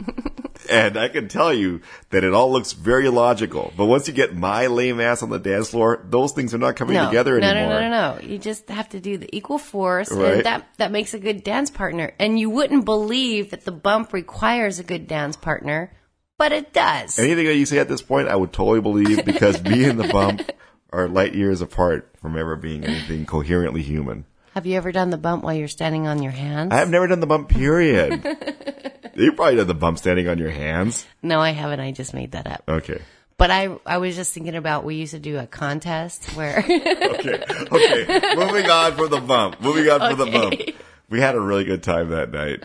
and 0.71 0.97
I 0.97 1.09
can 1.09 1.27
tell 1.27 1.53
you 1.53 1.81
that 2.09 2.23
it 2.23 2.33
all 2.33 2.51
looks 2.51 2.71
very 2.73 3.09
logical. 3.09 3.73
But 3.77 3.85
once 3.85 4.07
you 4.07 4.13
get 4.13 4.35
my 4.35 4.67
lame 4.67 4.99
ass 4.99 5.21
on 5.21 5.29
the 5.29 5.39
dance 5.39 5.69
floor, 5.69 6.03
those 6.09 6.31
things 6.31 6.53
are 6.53 6.57
not 6.57 6.75
coming 6.75 6.95
No, 6.95 7.05
together 7.07 7.39
no, 7.39 7.47
anymore. 7.47 7.73
no, 7.81 7.89
no, 7.89 7.89
no, 7.89 8.15
no. 8.21 8.27
You 8.27 8.37
just 8.37 8.69
have 8.69 8.89
to 8.89 8.99
do 8.99 9.17
the 9.17 9.29
equal 9.35 9.57
force, 9.57 10.11
Right. 10.11 10.33
and 10.35 10.43
that 10.45 10.67
that 10.77 10.91
makes 10.91 11.13
a 11.13 11.19
good 11.19 11.43
dance 11.43 11.69
partner. 11.69 12.13
And 12.19 12.39
you 12.39 12.49
wouldn't 12.49 12.85
believe 12.85 13.51
that 13.51 13.65
the 13.65 13.71
bump 13.71 14.13
requires 14.13 14.79
a 14.79 14.83
good 14.83 15.07
dance 15.07 15.35
partner, 15.35 15.91
but 16.37 16.51
it 16.51 16.73
does. 16.73 17.19
Anything 17.19 17.45
that 17.45 17.55
you 17.55 17.65
say 17.65 17.77
at 17.77 17.89
this 17.89 18.01
point, 18.01 18.27
I 18.27 18.35
would 18.35 18.53
totally 18.53 18.81
believe 18.81 19.25
because 19.25 19.61
me 19.63 19.83
and 19.83 19.99
the 19.99 20.07
bump 20.07 20.41
are 20.93 21.07
light 21.07 21.33
years 21.35 21.61
apart 21.61 22.09
from 22.21 22.37
ever 22.37 22.55
being 22.55 22.83
anything 22.83 23.25
coherently 23.25 23.81
human. 23.81 24.25
Have 24.53 24.65
you 24.65 24.75
ever 24.77 24.91
done 24.91 25.09
the 25.09 25.17
bump 25.17 25.43
while 25.43 25.53
you're 25.53 25.67
standing 25.67 26.07
on 26.07 26.21
your 26.21 26.31
hands? 26.31 26.73
I 26.73 26.77
have 26.77 26.89
never 26.89 27.07
done 27.07 27.19
the 27.21 27.27
bump, 27.27 27.49
period. 27.49 28.11
you 29.15 29.31
probably 29.33 29.55
done 29.55 29.67
the 29.67 29.73
bump 29.73 29.97
standing 29.97 30.27
on 30.27 30.37
your 30.37 30.49
hands. 30.51 31.05
no, 31.21 31.39
I 31.39 31.51
haven't. 31.51 31.79
I 31.79 31.91
just 31.91 32.13
made 32.13 32.31
that 32.33 32.47
up. 32.47 32.63
Okay. 32.67 33.01
But 33.37 33.49
I 33.49 33.69
I 33.85 33.97
was 33.97 34.15
just 34.15 34.33
thinking 34.33 34.55
about 34.55 34.83
we 34.83 34.95
used 34.95 35.13
to 35.13 35.19
do 35.19 35.39
a 35.39 35.47
contest 35.47 36.25
where 36.35 36.59
Okay. 36.67 37.43
Okay. 37.71 38.35
Moving 38.35 38.69
on 38.69 38.95
for 38.95 39.07
the 39.07 39.19
bump. 39.21 39.61
Moving 39.61 39.89
on 39.89 39.99
from 40.15 40.19
the 40.19 40.31
bump. 40.31 40.53
Okay. 40.53 40.75
We 41.09 41.19
had 41.21 41.35
a 41.35 41.39
really 41.41 41.63
good 41.63 41.81
time 41.81 42.09
that 42.09 42.31
night. 42.31 42.63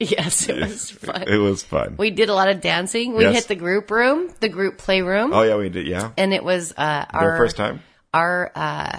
yes, 0.00 0.48
it 0.48 0.56
was 0.60 0.90
fun. 0.90 1.24
It 1.28 1.36
was 1.38 1.62
fun. 1.62 1.96
We 1.98 2.10
did 2.10 2.28
a 2.28 2.34
lot 2.34 2.48
of 2.48 2.60
dancing. 2.60 3.14
We 3.16 3.24
Yes. 3.24 3.34
hit 3.34 3.48
the 3.48 3.54
group 3.56 3.90
room, 3.90 4.30
the 4.40 4.48
group 4.48 4.78
playroom, 4.78 5.32
Oh 5.32 5.42
yeah, 5.42 5.56
we 5.56 5.68
did. 5.68 5.86
Yeah. 5.86 6.12
and 6.16 6.32
it 6.32 6.42
was 6.44 6.72
uh, 6.76 7.04
our 7.10 7.20
Their 7.30 7.36
first 7.36 7.56
time. 7.56 7.82
our 8.14 8.50
uh, 8.54 8.98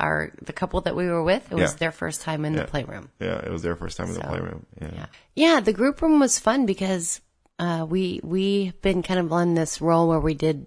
our 0.00 0.32
the 0.42 0.52
couple 0.52 0.80
that 0.82 0.96
we 0.96 1.06
were 1.06 1.22
with. 1.22 1.50
It 1.52 1.54
was 1.54 1.72
Yeah. 1.72 1.76
their 1.78 1.92
first 1.92 2.22
time 2.22 2.44
in 2.44 2.54
Yeah. 2.54 2.62
the 2.62 2.66
playroom. 2.68 3.10
Yeah, 3.20 3.38
it 3.38 3.50
was 3.50 3.62
their 3.62 3.76
first 3.76 3.96
time 3.96 4.08
in 4.08 4.14
the 4.14 4.20
playroom. 4.20 4.66
Yeah. 4.80 4.90
Yeah, 4.94 5.06
yeah. 5.34 5.60
The 5.60 5.72
group 5.72 6.00
room 6.02 6.18
was 6.20 6.38
fun 6.38 6.66
because 6.66 7.20
uh, 7.58 7.86
we 7.88 8.20
we've 8.24 8.80
been 8.82 9.02
kind 9.02 9.20
of 9.20 9.32
on 9.32 9.54
this 9.54 9.80
role 9.80 10.08
where 10.08 10.20
we 10.20 10.34
did 10.34 10.66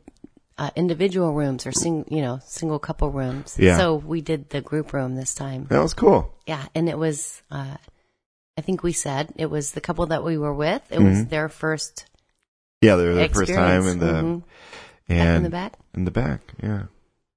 uh, 0.58 0.70
individual 0.76 1.34
rooms 1.34 1.66
or 1.66 1.72
sing 1.72 2.06
you 2.10 2.22
know 2.22 2.40
single 2.46 2.78
couple 2.80 3.10
rooms. 3.10 3.58
Yeah. 3.60 3.78
So 3.78 3.96
we 3.96 4.22
did 4.22 4.50
the 4.50 4.62
group 4.62 4.94
room 4.94 5.16
this 5.16 5.34
time. 5.34 5.66
That 5.70 5.82
was 5.82 5.94
cool. 5.96 6.34
Yeah, 6.46 6.64
and 6.76 6.88
it 6.88 6.98
was. 6.98 7.42
Uh, 7.50 7.78
I 8.56 8.62
think 8.62 8.84
we 8.84 8.94
said 8.94 9.34
it 9.38 9.50
was 9.50 9.72
the 9.72 9.82
couple 9.82 10.06
that 10.08 10.24
we 10.24 10.38
were 10.38 10.54
with. 10.54 10.84
It 10.92 11.02
was 11.02 11.26
their 11.26 11.50
first 11.50 12.06
Yeah, 12.84 12.98
they 12.98 13.06
were 13.08 13.16
their 13.16 13.30
Mm-hmm. 13.30 13.40
first 13.40 13.54
time 13.54 13.88
in 13.88 13.98
the 14.00 14.14
Mhm. 14.22 14.44
and 15.10 15.38
in 15.38 15.44
the 15.44 15.50
back. 15.50 15.74
in 15.96 16.06
the 16.06 16.12
back. 16.12 16.42
Yeah. 16.62 16.84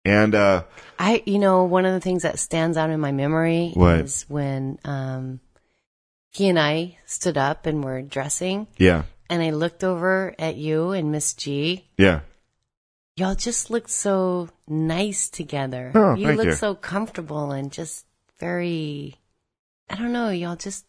And 0.06 0.34
uh 0.34 0.62
I, 0.98 1.22
you 1.26 1.38
know, 1.38 1.64
one 1.64 1.84
of 1.84 1.92
the 1.92 2.00
things 2.00 2.22
that 2.22 2.38
stands 2.38 2.78
out 2.78 2.88
in 2.90 3.00
my 3.00 3.12
memory 3.12 3.72
What? 3.74 4.00
is 4.00 4.24
when 4.28 4.78
um, 4.84 5.40
he 6.30 6.48
and 6.48 6.58
I 6.58 6.96
stood 7.04 7.36
up 7.36 7.66
and 7.66 7.84
were 7.84 8.00
dressing, 8.00 8.66
yeah. 8.78 9.02
and 9.28 9.42
I 9.42 9.50
looked 9.50 9.84
over 9.84 10.34
at 10.38 10.56
you 10.56 10.92
and 10.92 11.12
Miss 11.12 11.34
G. 11.34 11.84
Yeah. 11.98 12.20
Y'all 13.18 13.34
just 13.34 13.68
looked 13.70 13.90
so 13.90 14.48
nice 14.68 15.28
together. 15.28 15.92
Oh, 15.94 16.14
you 16.14 16.26
thank 16.28 16.36
looked 16.38 16.46
you. 16.50 16.54
so 16.54 16.74
comfortable 16.74 17.50
and 17.50 17.70
just 17.72 18.06
very, 18.38 19.16
I 19.90 19.96
don't 19.96 20.12
know, 20.12 20.30
y'all 20.30 20.56
just 20.56 20.86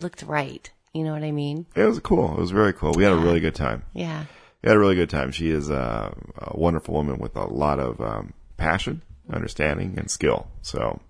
looked 0.00 0.22
right. 0.22 0.70
You 0.94 1.02
know 1.04 1.12
what 1.14 1.22
I 1.24 1.32
mean? 1.32 1.66
It 1.74 1.84
was 1.84 1.98
cool. 2.00 2.32
It 2.34 2.40
was 2.40 2.50
very 2.52 2.72
cool. 2.72 2.92
We 2.92 3.02
had 3.04 3.12
a 3.12 3.16
really 3.16 3.40
good 3.40 3.54
time. 3.56 3.82
Yeah. 3.92 4.24
we 4.62 4.68
had 4.68 4.76
a 4.76 4.80
really 4.80 4.94
good 4.96 5.10
time. 5.10 5.32
She 5.32 5.50
is 5.50 5.68
a, 5.70 6.14
a 6.38 6.56
wonderful 6.56 6.94
woman 6.94 7.18
with 7.18 7.34
a 7.36 7.44
lot 7.44 7.78
of 7.80 8.00
um, 8.00 8.34
passion, 8.58 9.00
understanding, 9.32 9.94
and 9.96 10.10
skill. 10.10 10.46
So, 10.60 11.00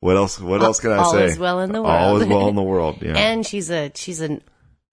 what 0.00 0.16
else? 0.16 0.38
What 0.38 0.62
else 0.62 0.78
can 0.80 0.90
I 0.92 0.98
all 0.98 1.12
say? 1.12 1.24
is 1.24 1.38
well 1.38 1.60
in 1.60 1.72
the 1.72 1.80
world. 1.82 1.94
All 1.94 2.20
is 2.20 2.26
well 2.28 2.48
in 2.48 2.54
the 2.54 2.62
world. 2.62 2.98
Yeah. 3.00 3.12
And 3.16 3.46
she's 3.46 3.70
a 3.70 3.90
she's 3.94 4.20
an 4.20 4.42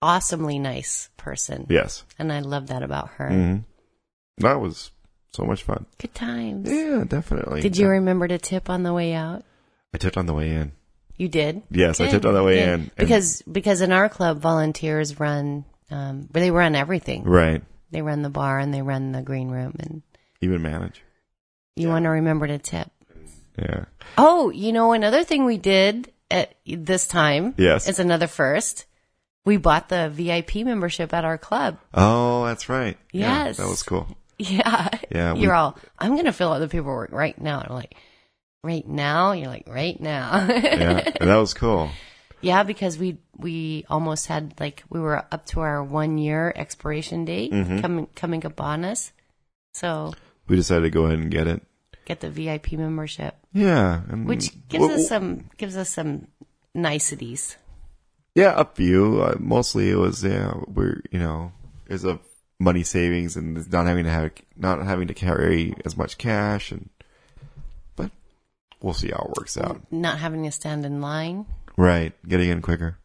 awesomely 0.01 0.59
nice 0.59 1.09
person. 1.17 1.67
yes. 1.69 2.03
And 2.17 2.31
I 2.31 2.39
love 2.39 2.67
that 2.67 2.83
about 2.83 3.09
her. 3.17 3.29
hmm 3.29 3.57
That 4.37 4.61
was 4.61 4.91
so 5.33 5.43
much 5.43 5.63
fun. 5.63 5.85
Good 5.97 6.15
times. 6.15 6.69
Yeah, 6.71 7.03
definitely. 7.05 7.61
Did 7.61 7.77
you 7.77 7.89
remember 7.89 8.27
to 8.27 8.37
tip 8.37 8.69
on 8.69 8.83
the 8.83 8.93
way 8.93 9.13
out? 9.13 9.43
I 9.93 9.97
tipped 9.97 10.17
on 10.17 10.25
the 10.27 10.33
way 10.33 10.49
in. 10.51 10.71
You 11.17 11.27
did. 11.29 11.61
Yes, 11.71 11.99
I 12.01 12.07
tipped 12.07 12.25
on 12.25 12.33
the 12.33 12.43
way 12.43 12.59
good. 12.59 12.67
in. 12.69 12.91
because 12.97 13.41
because 13.43 13.81
in 13.81 13.91
our 13.91 14.09
club, 14.09 14.39
volunteers 14.39 15.19
run. 15.19 15.65
Um, 15.91 16.27
they 16.31 16.49
run 16.51 16.73
everything. 16.75 17.23
right. 17.23 17.61
They 17.91 18.01
run 18.01 18.23
the 18.23 18.29
bar 18.31 18.59
and 18.59 18.73
they 18.73 18.81
run 18.81 19.11
the 19.13 19.21
green 19.21 19.49
room, 19.49 19.75
and 19.79 20.01
Even 20.41 20.61
manage. 20.61 21.01
You 21.75 21.89
want 21.89 22.03
to 22.03 22.09
remember 22.09 22.47
to 22.47 22.57
tip. 22.57 22.89
Yeah. 23.57 23.85
Oh, 24.17 24.49
you 24.49 24.71
know 24.73 24.91
another 24.93 25.23
thing 25.23 25.45
we 25.45 25.57
did 25.57 26.11
at 26.31 26.55
this 26.65 27.07
time. 27.07 27.53
Yes. 27.57 27.87
it's 27.87 27.99
another 27.99 28.27
first. 28.27 28.85
We 29.45 29.57
bought 29.57 29.89
the 29.89 30.09
VIP 30.09 30.55
membership 30.65 31.13
at 31.13 31.23
our 31.25 31.37
club. 31.37 31.77
Oh, 31.93 32.45
that's 32.45 32.67
right. 32.67 32.97
Yeah, 33.11 33.45
Yes. 33.45 33.57
that 33.57 33.67
was 33.67 33.83
cool. 33.83 34.07
Yeah. 34.39 34.89
Yeah, 35.11 35.33
we- 35.33 35.41
You're 35.41 35.53
all, 35.53 35.77
I'm 35.99 36.13
going 36.13 36.25
to 36.25 36.33
fill 36.33 36.51
out 36.51 36.59
the 36.59 36.67
paperwork 36.67 37.11
right 37.11 37.39
now. 37.39 37.59
And 37.59 37.69
I'm 37.69 37.75
like, 37.75 37.95
right 38.63 38.85
now? 38.87 39.31
You're 39.33 39.47
like, 39.47 39.67
right 39.67 39.99
now. 39.99 40.45
Yeah, 40.49 41.03
and 41.19 41.29
that 41.29 41.35
was 41.37 41.53
cool. 41.53 41.89
yeah, 42.41 42.63
because 42.63 42.97
we, 42.97 43.19
we 43.37 43.85
almost 43.89 44.27
had 44.27 44.59
like, 44.59 44.83
we 44.89 44.99
were 44.99 45.23
up 45.31 45.45
to 45.47 45.59
our 45.61 45.83
one 45.83 46.17
year 46.17 46.51
expiration 46.55 47.23
date 47.25 47.51
Mm-hmm. 47.53 47.79
coming, 47.79 48.07
coming 48.15 48.45
upon 48.45 48.83
us. 48.83 49.11
So 49.73 50.13
We 50.47 50.55
decided 50.55 50.83
to 50.83 50.89
go 50.89 51.05
ahead 51.05 51.19
and 51.19 51.31
get 51.31 51.47
it. 51.47 51.61
get 52.05 52.19
the 52.19 52.29
VIP 52.29 52.73
membership, 52.73 53.35
Yeah, 53.53 54.01
and 54.09 54.27
which 54.27 54.51
gives 54.69 54.81
well, 54.83 54.91
us 54.99 55.07
some, 55.07 55.49
gives 55.57 55.75
us 55.75 55.89
some 55.89 56.27
niceties. 56.73 57.57
yeah, 58.35 58.53
a 58.57 58.65
few. 58.65 59.21
Uh, 59.21 59.35
mostly 59.39 59.89
it 59.89 59.95
was 59.95 60.23
yeah, 60.23 60.53
we're 60.67 61.01
you 61.11 61.19
know, 61.19 61.51
there's 61.87 62.05
a 62.05 62.19
money 62.59 62.83
savings 62.83 63.35
and 63.35 63.69
not 63.71 63.85
having 63.87 64.05
to 64.05 64.09
have 64.11 64.31
not 64.55 64.83
having 64.83 65.07
to 65.07 65.13
carry 65.13 65.73
as 65.83 65.97
much 65.97 66.17
cash 66.17 66.71
and, 66.71 66.89
but 67.95 68.11
we'll 68.81 68.93
see 68.93 69.09
how 69.09 69.25
it 69.29 69.37
works 69.39 69.57
out. 69.57 69.81
Not 69.91 70.19
having 70.19 70.43
to 70.43 70.51
stand 70.51 70.85
in 70.85 71.01
line 71.01 71.45
Right, 71.77 72.13
getting 72.27 72.49
in 72.49 72.61
quicker. 72.61 72.97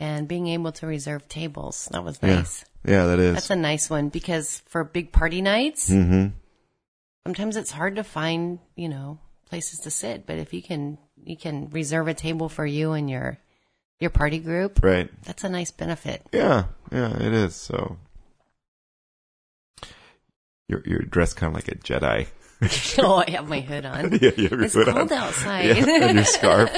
and 0.00 0.28
being 0.28 0.48
able 0.48 0.72
to 0.72 0.86
reserve 0.86 1.26
tables. 1.28 1.88
That 1.92 2.04
was 2.04 2.18
Yeah, 2.22 2.36
nice. 2.36 2.64
yeah, 2.84 3.06
that 3.06 3.18
is. 3.18 3.34
That's 3.34 3.50
a 3.50 3.56
nice 3.56 3.88
one 3.88 4.08
because 4.10 4.60
for 4.66 4.84
big 4.84 5.12
party 5.12 5.40
nights, 5.42 5.88
mm-hmm. 5.88 6.34
Sometimes 7.24 7.56
it's 7.56 7.70
hard 7.70 7.96
to 7.96 8.04
find, 8.04 8.58
you 8.76 8.88
know, 8.88 9.18
places 9.48 9.80
to 9.80 9.90
sit. 9.90 10.26
But 10.26 10.38
if 10.38 10.52
you 10.52 10.62
can, 10.62 10.98
you 11.22 11.36
can 11.36 11.68
reserve 11.70 12.08
a 12.08 12.14
table 12.14 12.48
for 12.48 12.66
you 12.66 12.92
and 12.92 13.08
your 13.10 13.38
your 14.00 14.10
party 14.10 14.38
group. 14.38 14.80
Right. 14.82 15.10
That's 15.24 15.44
a 15.44 15.48
nice 15.48 15.70
benefit. 15.70 16.22
Yeah, 16.32 16.64
yeah, 16.92 17.16
it 17.16 17.32
is. 17.32 17.54
So 17.56 17.96
you're 20.68 20.82
you're 20.84 21.00
dressed 21.02 21.36
kind 21.36 21.50
of 21.50 21.54
like 21.54 21.68
a 21.68 21.74
Jedi. 21.76 22.26
oh, 23.04 23.22
I 23.26 23.30
have 23.30 23.48
my 23.48 23.60
hood 23.60 23.84
on. 23.86 24.12
yeah, 24.20 24.30
you 24.36 24.48
have 24.48 24.52
your 24.52 24.62
It's 24.64 24.74
hood 24.74 24.88
cold 24.88 25.12
on. 25.12 25.18
outside. 25.18 25.64
Yeah, 25.66 26.04
and 26.08 26.16
your 26.16 26.24
scarf. 26.36 26.70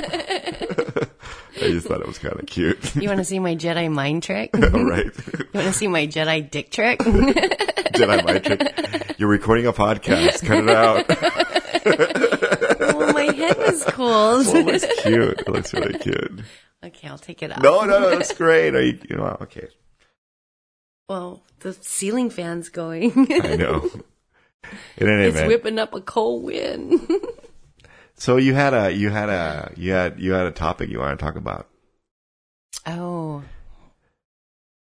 I 1.63 1.69
just 1.69 1.87
thought 1.87 2.01
it 2.01 2.07
was 2.07 2.19
kind 2.19 2.39
of 2.39 2.47
cute. 2.47 2.97
you 2.97 3.09
want 3.09 3.19
to 3.19 3.25
see 3.25 3.39
my 3.39 3.55
Jedi 3.55 3.91
mind 3.91 4.23
trick? 4.23 4.51
All 4.55 4.63
you 4.63 5.13
want 5.53 5.67
to 5.67 5.73
see 5.73 5.89
my 5.89 6.07
Jedi 6.07 6.51
dick 6.51 6.71
trick? 6.71 6.99
Jedi 7.01 8.25
mind 8.25 8.45
trick. 8.45 9.15
You're 9.19 9.29
recording 9.29 9.67
a 9.67 9.73
podcast. 9.73 10.45
Cut 10.47 10.65
it 10.65 10.71
out. 10.71 11.05
oh, 12.81 13.13
my 13.13 13.25
head 13.25 13.59
was 13.59 13.85
cold. 13.85 14.47
Well, 14.47 14.57
it 14.57 14.67
looks 14.67 15.03
cute. 15.03 15.41
It 15.41 15.49
looks 15.49 15.75
really 15.75 15.99
cute. 15.99 16.41
okay, 16.83 17.09
I'll 17.09 17.19
take 17.19 17.43
it 17.43 17.53
off. 17.53 17.63
No, 17.63 17.85
no, 17.85 18.01
no, 18.01 18.11
that's 18.11 18.33
great. 18.33 18.75
Are 18.75 18.83
you, 18.83 18.99
you 19.09 19.17
know, 19.17 19.37
okay. 19.43 19.69
Well, 21.09 21.43
the 21.59 21.75
ceiling 21.75 22.31
fan's 22.31 22.71
going. 22.71 23.13
I 23.43 23.57
know. 23.57 23.91
In 24.97 25.09
any 25.09 25.25
it's 25.25 25.37
event, 25.37 25.49
whipping 25.49 25.79
up 25.79 25.95
a 25.95 26.01
cold 26.01 26.45
wind. 26.45 27.07
So 28.21 28.37
you 28.37 28.55
had 28.55 28.75
a, 28.75 28.93
you 28.93 29.11
had 29.11 29.29
a, 29.29 29.73
you 29.77 29.93
had, 29.93 30.21
you 30.21 30.33
had 30.33 30.47
a 30.47 30.53
topic 30.53 30.91
you 30.91 31.01
want 31.01 31.19
to 31.19 31.25
talk 31.25 31.37
about. 31.37 31.67
oh. 32.87 33.43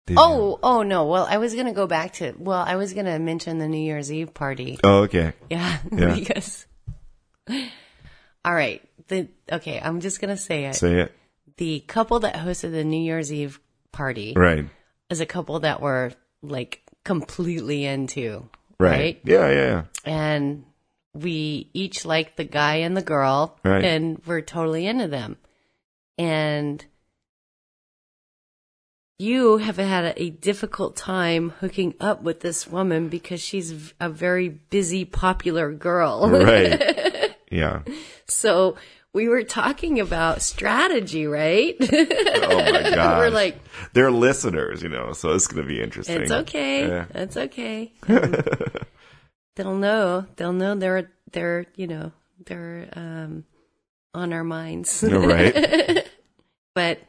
Did 0.07 0.19
oh, 0.21 0.29
you? 0.31 0.43
Oh, 0.43 0.59
oh 0.63 0.83
no. 0.85 1.05
Well, 1.07 1.27
I 1.29 1.39
was 1.39 1.55
going 1.55 1.67
to 1.67 1.73
go 1.73 1.89
back 1.89 2.13
to, 2.15 2.33
well, 2.39 2.61
I 2.65 2.77
was 2.77 2.95
going 2.95 3.07
to 3.07 3.19
mention 3.19 3.59
the 3.59 3.67
New 3.67 3.85
Year's 3.85 4.13
Eve 4.13 4.33
party. 4.33 4.79
Oh, 4.85 4.99
okay. 5.03 5.33
Yeah. 5.51 5.79
Yeah. 5.93 6.15
because, 6.15 6.65
all 8.45 8.55
right. 8.55 8.81
The, 9.09 9.27
okay. 9.51 9.81
I'm 9.83 9.99
just 9.99 10.21
going 10.21 10.31
to 10.31 10.41
say 10.41 10.67
it. 10.67 10.77
Say 10.77 11.01
it. 11.01 11.13
the 11.57 11.81
couple 11.81 12.21
that 12.21 12.37
hosted 12.37 12.71
the 12.71 12.85
New 12.85 13.03
Year's 13.03 13.33
Eve 13.33 13.59
party 13.91 14.33
Right. 14.37 14.67
is 15.11 15.21
a 15.21 15.27
couple 15.27 15.59
that 15.61 15.81
were 15.83 16.13
like 16.41 16.83
completely 17.05 17.85
into. 17.85 18.49
Right. 18.79 18.91
Right. 18.93 19.21
Yeah, 19.25 19.49
yeah, 19.51 19.65
yeah. 19.65 19.83
And 20.05 20.65
we 21.23 21.71
each 21.73 22.05
liked 22.05 22.37
the 22.37 22.45
guy 22.45 22.77
and 22.77 22.97
the 22.97 23.03
girl 23.03 23.59
Right. 23.65 23.85
and 23.85 24.21
we're 24.27 24.41
totally 24.43 24.87
into 24.87 25.09
them. 25.09 25.37
And 26.19 26.85
you 29.19 29.57
have 29.59 29.77
had 29.79 30.05
a, 30.05 30.23
a 30.23 30.31
difficult 30.31 30.97
time 30.97 31.51
hooking 31.61 31.95
up 32.01 32.23
with 32.23 32.41
this 32.41 32.67
woman 32.67 33.09
because 33.09 33.41
she's 33.41 33.95
a 33.99 34.09
very 34.11 34.49
busy, 34.49 35.05
popular 35.05 35.73
girl. 35.73 36.29
Right. 36.29 37.35
yeah. 37.51 37.83
so 38.29 38.77
we 39.15 39.29
were 39.29 39.43
talking 39.43 40.01
about 40.01 40.43
strategy, 40.43 41.27
right? 41.27 41.75
Oh 41.81 42.71
my 42.73 42.91
god. 42.95 43.19
we're 43.19 43.31
like, 43.31 43.59
they're 43.95 44.11
listeners, 44.11 44.83
you 44.83 44.91
know, 44.91 45.13
so 45.15 45.31
it's 45.33 45.47
going 45.47 45.67
to 45.67 45.69
be 45.69 45.81
interesting. 45.81 46.21
It's 46.21 46.31
okay. 46.31 46.87
Yeah. 46.87 47.05
It's 47.15 47.37
okay. 47.37 47.93
Um, 48.09 48.35
They'll 49.57 49.75
know. 49.77 50.27
They'll 50.37 50.53
know 50.53 50.75
they're 50.75 51.11
they're 51.33 51.67
you 51.77 51.87
know 51.87 52.13
they're 52.45 52.89
um 52.93 53.45
on 54.15 54.33
our 54.33 54.45
minds. 54.45 55.03
right. 55.11 56.07
but 56.75 57.01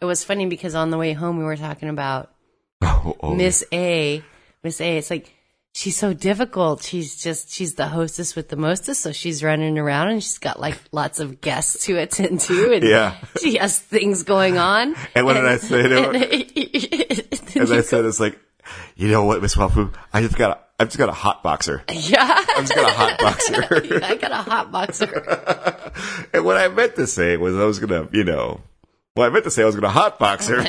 it 0.00 0.04
was 0.04 0.24
funny 0.24 0.46
because 0.46 0.74
on 0.74 0.90
the 0.90 0.98
way 0.98 1.12
home 1.12 1.38
we 1.38 1.44
were 1.44 1.56
talking 1.56 1.88
about 1.88 2.30
Oh, 2.82 3.16
oh, 3.20 3.34
Miss 3.34 3.64
A. 3.72 4.22
Miss 4.62 4.80
A. 4.80 4.98
It's 4.98 5.10
like 5.10 5.34
she's 5.74 5.96
so 5.96 6.12
difficult. 6.12 6.82
She's 6.82 7.20
just 7.22 7.50
she's 7.50 7.74
the 7.74 7.88
hostess 7.88 8.36
with 8.36 8.48
the 8.50 8.56
mostest, 8.56 9.02
so 9.02 9.12
she's 9.12 9.42
running 9.42 9.78
around 9.78 10.08
and 10.08 10.22
she's 10.22 10.38
got 10.38 10.60
like 10.60 10.78
lots 10.92 11.18
of 11.20 11.40
guests 11.40 11.86
to 11.86 11.96
attend 11.98 12.40
to, 12.42 12.72
and 12.74 12.84
Yeah. 12.84 13.16
she 13.40 13.56
has 13.56 13.78
things 13.78 14.22
going 14.22 14.58
on. 14.58 14.94
And 15.14 15.24
what 15.26 15.34
did 15.34 15.46
I 15.46 15.56
say 15.56 15.82
to 15.88 16.02
her? 16.02 16.12
And, 16.12 17.62
As 17.62 17.72
I 17.72 17.80
said, 17.80 18.04
it's 18.04 18.20
like, 18.20 18.38
you 18.96 19.08
know 19.08 19.24
what, 19.24 19.42
Miss 19.42 19.54
Wafu? 19.54 19.92
I 20.12 20.22
just 20.22 20.36
got 20.36 20.50
a, 20.50 20.58
I 20.80 20.84
just 20.84 20.98
got 20.98 21.08
a 21.08 21.12
hot 21.12 21.42
boxer. 21.42 21.82
yeah. 21.90 22.18
I 22.20 22.60
just 22.60 22.74
got 22.74 22.88
a 22.88 22.94
hot 22.94 23.18
boxer. 23.18 23.84
yeah, 23.98 24.06
I 24.06 24.14
got 24.16 24.30
a 24.30 24.36
hot 24.36 24.70
boxer. 24.70 25.92
and 26.32 26.44
what 26.44 26.56
I 26.56 26.68
meant 26.68 26.94
to 26.96 27.06
say 27.06 27.36
was 27.36 27.56
I 27.56 27.64
was 27.64 27.80
gonna, 27.80 28.08
you 28.12 28.24
know, 28.24 28.60
well, 29.16 29.26
I 29.26 29.30
meant 29.30 29.44
to 29.44 29.50
say 29.50 29.62
I 29.62 29.66
was 29.66 29.74
gonna 29.74 29.88
hot 29.88 30.18
boxer. 30.18 30.60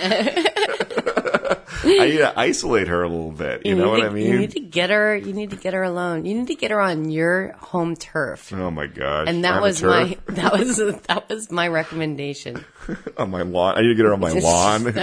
I 1.81 2.07
need 2.07 2.17
to 2.17 2.33
isolate 2.37 2.87
her 2.87 3.03
a 3.03 3.09
little 3.09 3.31
bit. 3.31 3.65
You, 3.65 3.75
know 3.75 3.89
what 3.89 4.01
to, 4.01 4.07
I 4.07 4.09
mean? 4.09 4.27
You 4.27 4.39
need 4.39 4.51
to 4.51 4.59
get 4.59 4.89
her. 4.89 5.15
You 5.15 5.33
need 5.33 5.51
to 5.51 5.55
get 5.55 5.73
her 5.73 5.83
alone. 5.83 6.25
You 6.25 6.35
need 6.35 6.47
to 6.47 6.55
get 6.55 6.71
her 6.71 6.81
on 6.81 7.09
your 7.09 7.53
home 7.53 7.95
turf. 7.95 8.51
oh 8.53 8.71
my 8.71 8.87
gosh! 8.87 9.27
And 9.27 9.43
that 9.43 9.61
was 9.61 9.81
my 9.81 10.17
that 10.27 10.57
was 10.57 10.77
that 10.77 11.29
was 11.29 11.51
my 11.51 11.67
recommendation. 11.67 12.65
on 13.17 13.29
my 13.31 13.43
lawn. 13.43 13.77
I 13.77 13.81
need 13.81 13.89
to 13.89 13.95
get 13.95 14.05
her 14.05 14.13
on 14.13 14.19
my 14.19 14.31
lawn. 14.31 14.93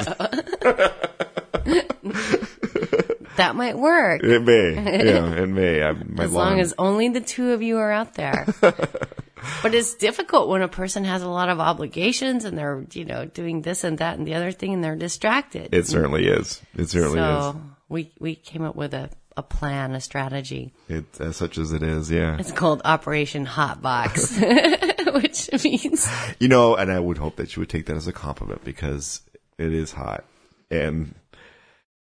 That 3.36 3.56
might 3.56 3.78
work 3.78 4.22
it 4.22 4.42
may, 4.42 4.74
yeah, 5.04 5.32
it 5.32 5.48
may. 5.48 5.82
I, 5.82 5.92
my 5.92 6.24
as 6.24 6.32
lawn. 6.32 6.50
long 6.50 6.60
as 6.60 6.74
only 6.78 7.08
the 7.08 7.20
two 7.20 7.52
of 7.52 7.62
you 7.62 7.78
are 7.78 7.90
out 7.92 8.14
there. 8.14 8.46
but 8.60 9.74
it's 9.74 9.94
difficult 9.94 10.48
when 10.48 10.62
a 10.62 10.68
person 10.68 11.04
has 11.04 11.22
a 11.22 11.28
lot 11.28 11.48
of 11.48 11.60
obligations 11.60 12.44
and 12.44 12.56
they're 12.56 12.84
you 12.92 13.04
know 13.04 13.24
doing 13.26 13.62
this 13.62 13.84
and 13.84 13.98
that 13.98 14.18
and 14.18 14.26
the 14.26 14.34
other 14.34 14.52
thing 14.52 14.72
and 14.74 14.82
they're 14.84 14.96
distracted. 14.96 15.74
it 15.74 15.86
certainly 15.86 16.26
is. 16.26 16.60
It 16.74 16.88
certainly 16.90 17.18
is. 17.20 17.44
so 17.44 17.60
we 17.88 18.12
we 18.18 18.34
came 18.34 18.62
up 18.62 18.76
with 18.76 18.94
a 18.94 19.10
a 19.36 19.42
plan, 19.42 19.94
a 19.94 20.00
strategy. 20.00 20.72
It 20.88 21.04
as 21.20 21.36
such 21.36 21.58
as 21.58 21.72
it 21.72 21.82
is. 21.82 22.10
Yeah. 22.10 22.38
It's 22.38 22.52
called 22.52 22.80
Operation 22.84 23.44
Hotbox, 23.46 25.12
which 25.14 25.62
means 25.64 26.08
You 26.40 26.48
know, 26.48 26.74
and 26.74 26.90
I 26.90 26.98
would 26.98 27.18
hope 27.18 27.36
that 27.36 27.54
you 27.54 27.60
would 27.60 27.68
take 27.68 27.86
that 27.86 27.96
as 27.96 28.08
a 28.08 28.12
compliment 28.12 28.64
because 28.64 29.20
it 29.58 29.72
is 29.72 29.92
hot. 29.92 30.24
And 30.70 31.14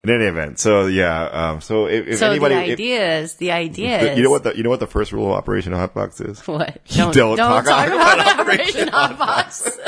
in 0.08 0.14
any 0.14 0.24
event, 0.26 0.58
so 0.58 0.86
yeah, 0.86 1.24
um, 1.24 1.60
so 1.60 1.86
if, 1.86 2.06
if 2.06 2.18
so. 2.18 2.30
anybody, 2.30 2.54
the 2.54 2.70
if- 2.72 2.80
is 3.24 3.34
the 3.34 3.50
idea 3.52 4.10
the- 4.10 4.16
you 4.16 4.22
know 4.22 4.30
what 4.30 4.44
the 4.44 4.56
you 4.56 4.62
know 4.62 4.70
what 4.70 4.80
the 4.80 4.86
first 4.86 5.12
rule 5.12 5.32
of 5.32 5.38
Operation 5.38 5.72
Hotbox 5.72 6.24
is? 6.26 6.40
What? 6.46 6.78
You 6.88 7.12
don't 7.12 7.36
talk 7.36 7.64
talk 7.64 7.88
about 7.88 8.18
about 8.18 8.40
Operation 8.40 8.88
Hotbox. 8.88 9.78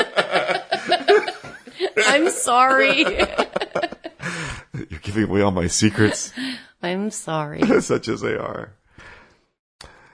I'm 1.97 2.29
sorry. 2.29 3.03
You're 4.73 4.99
giving 5.01 5.23
away 5.23 5.41
all 5.41 5.51
my 5.51 5.67
secrets. 5.67 6.33
I'm 6.81 7.11
sorry. 7.11 7.81
such 7.81 8.07
as 8.07 8.21
they 8.21 8.35
are. 8.35 8.73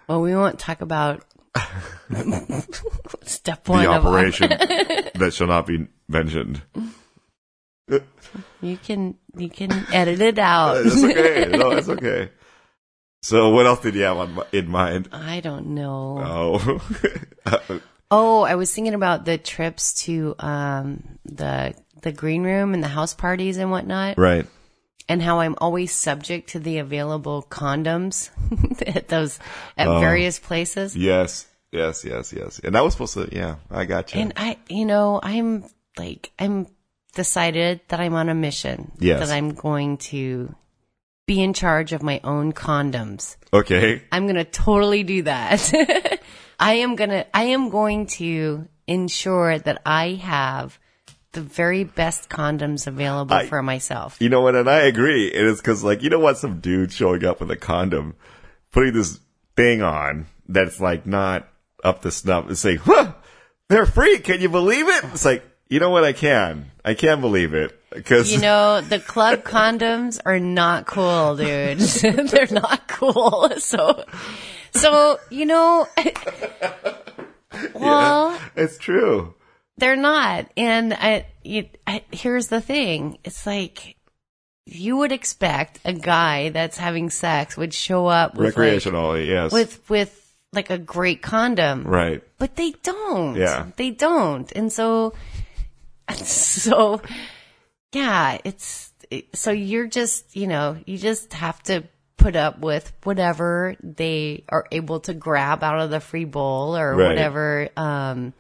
Well, 0.08 0.22
we 0.22 0.36
won't 0.36 0.60
talk 0.60 0.82
about 0.82 1.24
step 3.24 3.68
one 3.68 3.84
the 3.84 3.92
of 3.92 4.06
operation 4.06 4.50
that 4.50 5.32
shall 5.34 5.48
not 5.48 5.66
be 5.66 5.88
mentioned. 6.08 6.62
You 8.62 8.78
can 8.78 9.16
you 9.38 9.50
can 9.50 9.72
edit 9.94 10.20
it 10.22 10.40
out. 10.40 10.84
That's 10.84 11.04
okay. 11.04 11.46
No, 11.52 11.70
that's 11.76 11.90
okay. 11.90 12.32
So, 13.22 13.50
what 13.50 13.66
else 13.66 13.80
did 13.82 13.96
you 13.96 14.02
have 14.04 14.18
on, 14.18 14.40
in 14.52 14.70
mind? 14.70 15.10
I 15.12 15.40
don't 15.40 15.68
know. 15.68 16.20
Oh, 16.24 17.80
Oh, 18.12 18.44
I 18.44 18.54
was 18.56 18.72
thinking 18.74 18.94
about 18.94 19.26
the 19.26 19.38
trips 19.38 19.94
to 20.06 20.36
um 20.40 21.18
the 21.26 21.74
the 22.02 22.12
green 22.12 22.44
room 22.44 22.74
and 22.74 22.84
the 22.84 22.88
house 22.88 23.14
parties 23.16 23.58
and 23.58 23.72
whatnot, 23.72 24.18
right. 24.20 24.46
and 25.10 25.22
how 25.22 25.40
I'm 25.40 25.56
always 25.60 25.92
subject 25.92 26.50
to 26.50 26.60
the 26.60 26.78
available 26.78 27.46
condoms 27.50 28.30
at 28.96 29.08
those 29.08 29.40
at 29.78 29.88
Oh. 29.88 30.00
various 30.00 30.38
places. 30.40 30.96
Yes, 30.96 31.48
yes, 31.72 32.06
yes, 32.06 32.32
yes. 32.32 32.60
And 32.64 32.76
that 32.76 32.84
was 32.84 32.94
supposed 32.94 33.16
to. 33.16 33.28
Yeah, 33.32 33.56
I 33.72 33.86
got 33.86 34.14
you. 34.14 34.22
And 34.22 34.34
I, 34.38 34.58
you 34.70 34.86
know, 34.86 35.20
I'm 35.22 35.66
like, 35.98 36.32
I'm 36.38 36.68
decided 37.16 37.82
that 37.88 38.00
I'm 38.00 38.14
on 38.14 38.30
a 38.30 38.36
mission. 38.36 38.92
Yes. 39.00 39.28
That 39.28 39.34
I'm 39.34 39.54
going 39.56 39.98
to 39.98 40.54
be 41.26 41.42
in 41.42 41.54
charge 41.54 41.92
of 41.92 42.04
my 42.04 42.22
own 42.24 42.54
condoms. 42.54 43.36
okay. 43.52 44.04
I'm 44.12 44.26
going 44.26 44.36
to 44.36 44.46
totally 44.46 45.04
do 45.04 45.24
that. 45.24 45.74
I 46.60 46.74
am 46.76 46.96
going 46.96 47.10
to, 47.10 47.36
I 47.36 47.46
am 47.46 47.70
going 47.70 48.06
to 48.20 48.68
ensure 48.86 49.58
that 49.58 49.82
I 49.86 50.10
have 50.22 50.78
the 51.32 51.42
very 51.42 51.84
best 51.84 52.30
condoms 52.30 52.86
available 52.88 53.34
I- 53.34 53.48
for 53.48 53.64
myself. 53.64 54.18
You 54.20 54.30
know 54.30 54.42
what? 54.42 54.56
And 54.56 54.70
I 54.70 54.82
agree. 54.82 55.28
It 55.28 55.46
is 55.46 55.58
because, 55.60 55.84
like, 55.84 56.04
you 56.04 56.10
don't 56.10 56.22
want 56.22 56.38
some 56.38 56.60
dude 56.60 56.92
showing 56.94 57.26
up 57.26 57.40
with 57.40 57.50
a 57.50 57.58
condom, 57.58 58.16
putting 58.72 58.94
this 58.94 59.20
thing 59.56 59.82
on 59.82 60.28
that's 60.48 60.80
like 60.80 61.06
not 61.08 61.48
up 61.84 62.02
to 62.04 62.12
snuff 62.12 62.48
and 62.48 62.58
saying, 62.58 62.78
huh, 62.78 63.14
they're 63.68 63.86
free. 63.86 64.20
Can 64.20 64.42
you 64.42 64.50
believe 64.50 64.88
it? 64.88 65.04
It's 65.06 65.26
like, 65.26 65.44
you 65.70 65.80
know 65.80 65.90
what? 65.90 66.04
I 66.04 66.14
can. 66.14 66.72
I 66.84 66.94
can't 66.94 67.22
believe 67.22 67.54
it. 67.54 67.80
Because, 67.92 68.32
You 68.32 68.40
know, 68.40 68.82
the 68.82 69.00
club 69.00 69.44
condoms 69.44 70.20
are 70.26 70.40
not 70.40 70.86
cool, 70.86 71.36
dude. 71.38 71.80
They're 72.30 72.48
not 72.52 72.88
cool. 72.88 73.50
So, 73.60 74.04
so, 74.74 75.18
you 75.30 75.46
know, 75.46 75.88
well, 77.74 78.38
it's 78.56 78.78
true. 78.78 79.34
they're 79.78 79.96
not. 79.96 80.48
And 80.58 80.94
I, 80.94 81.26
you, 81.44 81.68
I, 81.88 82.04
here's 82.12 82.48
the 82.48 82.62
thing. 82.62 83.18
It's 83.24 83.46
like, 83.46 83.96
you 84.66 84.98
would 84.98 85.12
expect 85.12 85.80
a 85.86 85.94
guy 85.94 86.50
that's 86.50 86.78
having 86.78 87.10
sex 87.10 87.56
would 87.56 87.74
show 87.74 88.08
up 88.08 88.36
with 88.36 88.58
like, 88.58 88.74
Recreationally, 88.74 89.28
yes. 89.28 89.52
with, 89.52 89.88
with 89.90 90.22
like 90.54 90.70
a 90.70 90.78
great 90.78 91.22
condom. 91.22 91.84
right. 91.86 92.22
But 92.38 92.56
they 92.56 92.72
don't. 92.84 93.36
Yeah. 93.36 93.68
They 93.78 93.92
don't. 93.92 94.52
And 94.54 94.72
so, 94.72 95.14
so, 96.16 97.02
yeah, 97.94 98.38
it's, 98.44 98.92
so 99.34 99.52
you're 99.52 99.88
just, 99.88 100.36
you 100.36 100.48
know, 100.48 100.78
you 100.86 100.98
just 100.98 101.34
have 101.34 101.62
to 101.64 101.84
put 102.18 102.36
up 102.36 102.60
with 102.60 102.92
whatever 103.04 103.76
they 103.84 104.44
are 104.50 104.66
able 104.72 105.00
to 105.02 105.14
grab 105.14 105.64
out 105.64 105.80
of 105.80 105.90
the 105.90 106.00
free 106.00 106.26
bowl 106.26 106.76
or 106.76 106.96
Right. 106.96 107.10
whatever, 107.10 107.70
um, 107.78 108.34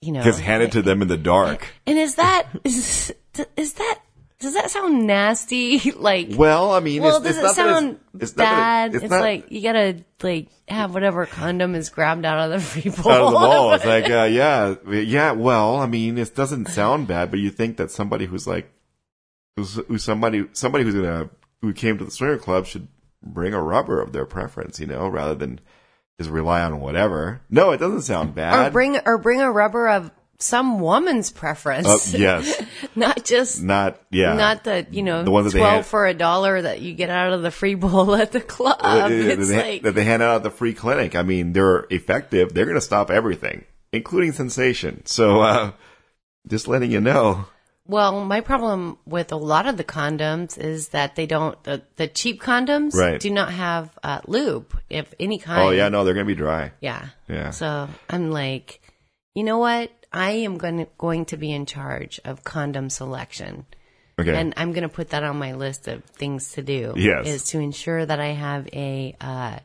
you 0.00 0.12
know. 0.12 0.22
Just 0.22 0.40
hand 0.40 0.62
it 0.62 0.72
to 0.72 0.82
them 0.82 1.02
in 1.02 1.08
the 1.08 1.16
dark. 1.16 1.66
And 1.86 1.98
is 1.98 2.16
that, 2.16 2.46
is, 2.64 3.12
is 3.56 3.72
that, 3.74 3.98
does 4.42 4.54
that 4.54 4.70
sound 4.70 5.06
nasty? 5.06 5.90
like, 5.96 6.28
Well, 6.32 6.72
I 6.72 6.80
mean, 6.80 7.02
well, 7.02 7.16
it's, 7.16 7.26
does 7.26 7.36
it's 7.38 7.38
it 7.38 7.40
it's- 7.40 7.56
sound 7.56 8.00
it's 8.20 8.36
not 8.36 8.44
that 8.44 8.54
bad? 8.54 8.94
it- 8.94 9.02
it's 9.04 9.10
not 9.10 9.20
like 9.22 9.50
you 9.50 9.62
gotta 9.62 10.04
like 10.22 10.48
have 10.68 10.92
whatever 10.94 11.24
condom 11.26 11.74
is 11.74 11.88
grabbed 11.88 12.24
out 12.26 12.38
of 12.38 12.50
the 12.50 12.60
free 12.82 12.90
bowl. 12.90 13.12
out 13.12 13.20
of 13.22 13.32
the 13.32 13.38
ball. 13.38 13.72
It's 13.74 13.84
like, 13.86 14.04
uh, 14.10 14.24
yeah, 14.24 14.74
yeah. 14.90 15.32
Well, 15.32 15.76
I 15.76 15.86
mean, 15.86 16.18
it 16.18 16.34
doesn't 16.34 16.66
sound 16.68 17.06
bad, 17.08 17.30
but 17.30 17.40
you 17.40 17.50
think 17.50 17.78
that 17.78 17.90
somebody 17.90 18.26
who's 18.26 18.46
like, 18.46 18.70
who's, 19.56 19.74
who's 19.88 20.02
somebody, 20.04 20.46
somebody 20.52 20.84
who's 20.84 20.94
gonna, 20.94 21.30
who 21.62 21.72
came 21.72 21.98
to 21.98 22.04
the 22.04 22.10
swinger 22.10 22.38
club 22.38 22.66
should 22.66 22.88
bring 23.22 23.54
a 23.54 23.62
rubber 23.62 24.00
of 24.00 24.12
their 24.12 24.26
preference, 24.26 24.80
you 24.80 24.86
know, 24.86 25.06
rather 25.08 25.34
than 25.34 25.60
just 26.18 26.30
rely 26.30 26.60
on 26.62 26.80
whatever. 26.80 27.40
No, 27.50 27.70
it 27.70 27.78
doesn't 27.78 28.02
sound 28.02 28.34
bad. 28.34 28.68
or 28.68 28.70
bring 28.70 28.98
or 29.06 29.18
bring 29.18 29.40
a 29.40 29.50
rubber 29.50 29.88
of 29.88 30.10
some 30.42 30.80
woman's 30.80 31.30
preference. 31.30 32.14
Uh, 32.14 32.18
yes, 32.18 32.62
not 32.96 33.24
just 33.24 33.62
not 33.62 34.00
yeah, 34.10 34.34
not 34.34 34.64
the 34.64 34.86
you 34.90 35.02
know 35.02 35.22
The 35.22 35.30
ones 35.30 35.52
that 35.52 35.58
twelve 35.58 35.76
had- 35.76 35.86
for 35.86 36.06
a 36.06 36.14
dollar 36.14 36.60
that 36.62 36.80
you 36.80 36.94
get 36.94 37.10
out 37.10 37.32
of 37.32 37.42
the 37.42 37.50
free 37.50 37.74
bowl 37.74 38.14
at 38.14 38.32
the 38.32 38.40
club. 38.40 38.80
that, 38.82 39.10
it's 39.10 39.48
they, 39.48 39.72
like 39.72 39.82
that 39.82 39.94
they 39.94 40.04
hand 40.04 40.22
out 40.22 40.36
at 40.36 40.42
the 40.42 40.50
free 40.50 40.74
clinic. 40.74 41.14
I 41.16 41.22
mean, 41.22 41.52
they're 41.52 41.86
effective. 41.90 42.52
They're 42.52 42.66
gonna 42.66 42.80
stop 42.80 43.10
everything, 43.10 43.64
including 43.92 44.32
sensation. 44.32 45.06
So, 45.06 45.40
uh, 45.40 45.72
just 46.48 46.66
letting 46.68 46.90
you 46.90 47.00
know. 47.00 47.46
well, 47.86 48.24
my 48.24 48.40
problem 48.40 48.96
with 49.06 49.32
a 49.32 49.36
lot 49.36 49.66
of 49.66 49.76
the 49.76 49.84
condoms 49.84 50.56
is 50.58 50.88
that 50.90 51.14
they 51.16 51.26
don't 51.26 51.60
the, 51.64 51.82
the 51.96 52.06
cheap 52.08 52.40
condoms 52.40 52.94
Right. 52.94 53.20
do 53.20 53.30
not 53.30 53.52
have 53.52 53.90
uh, 54.02 54.20
lube 54.26 54.76
if 54.88 55.12
any 55.20 55.38
kind. 55.38 55.62
Oh 55.68 55.70
yeah, 55.70 55.88
no, 55.88 56.04
they're 56.04 56.14
gonna 56.14 56.26
be 56.26 56.34
dry. 56.34 56.72
Yeah. 56.80 57.06
Yeah. 57.28 57.50
So 57.50 57.88
I'm 58.10 58.30
like, 58.30 58.80
you 59.34 59.44
know 59.44 59.58
what? 59.58 59.90
I 60.12 60.30
am 60.32 60.58
going 60.58 60.78
to, 60.78 60.86
going 60.98 61.24
to 61.26 61.36
be 61.36 61.52
in 61.52 61.66
charge 61.66 62.20
of 62.24 62.44
condom 62.44 62.90
selection. 62.90 63.66
Okay. 64.18 64.36
And 64.36 64.54
I'm 64.56 64.72
going 64.72 64.82
to 64.82 64.88
put 64.88 65.10
that 65.10 65.24
on 65.24 65.38
my 65.38 65.54
list 65.54 65.88
of 65.88 66.04
things 66.04 66.52
to 66.52 66.62
do. 66.62 66.92
Yes. 66.96 67.26
Is 67.26 67.44
to 67.50 67.58
ensure 67.58 68.04
that 68.04 68.20
I 68.20 68.28
have 68.28 68.68
a, 68.72 69.16
uh, 69.20 69.58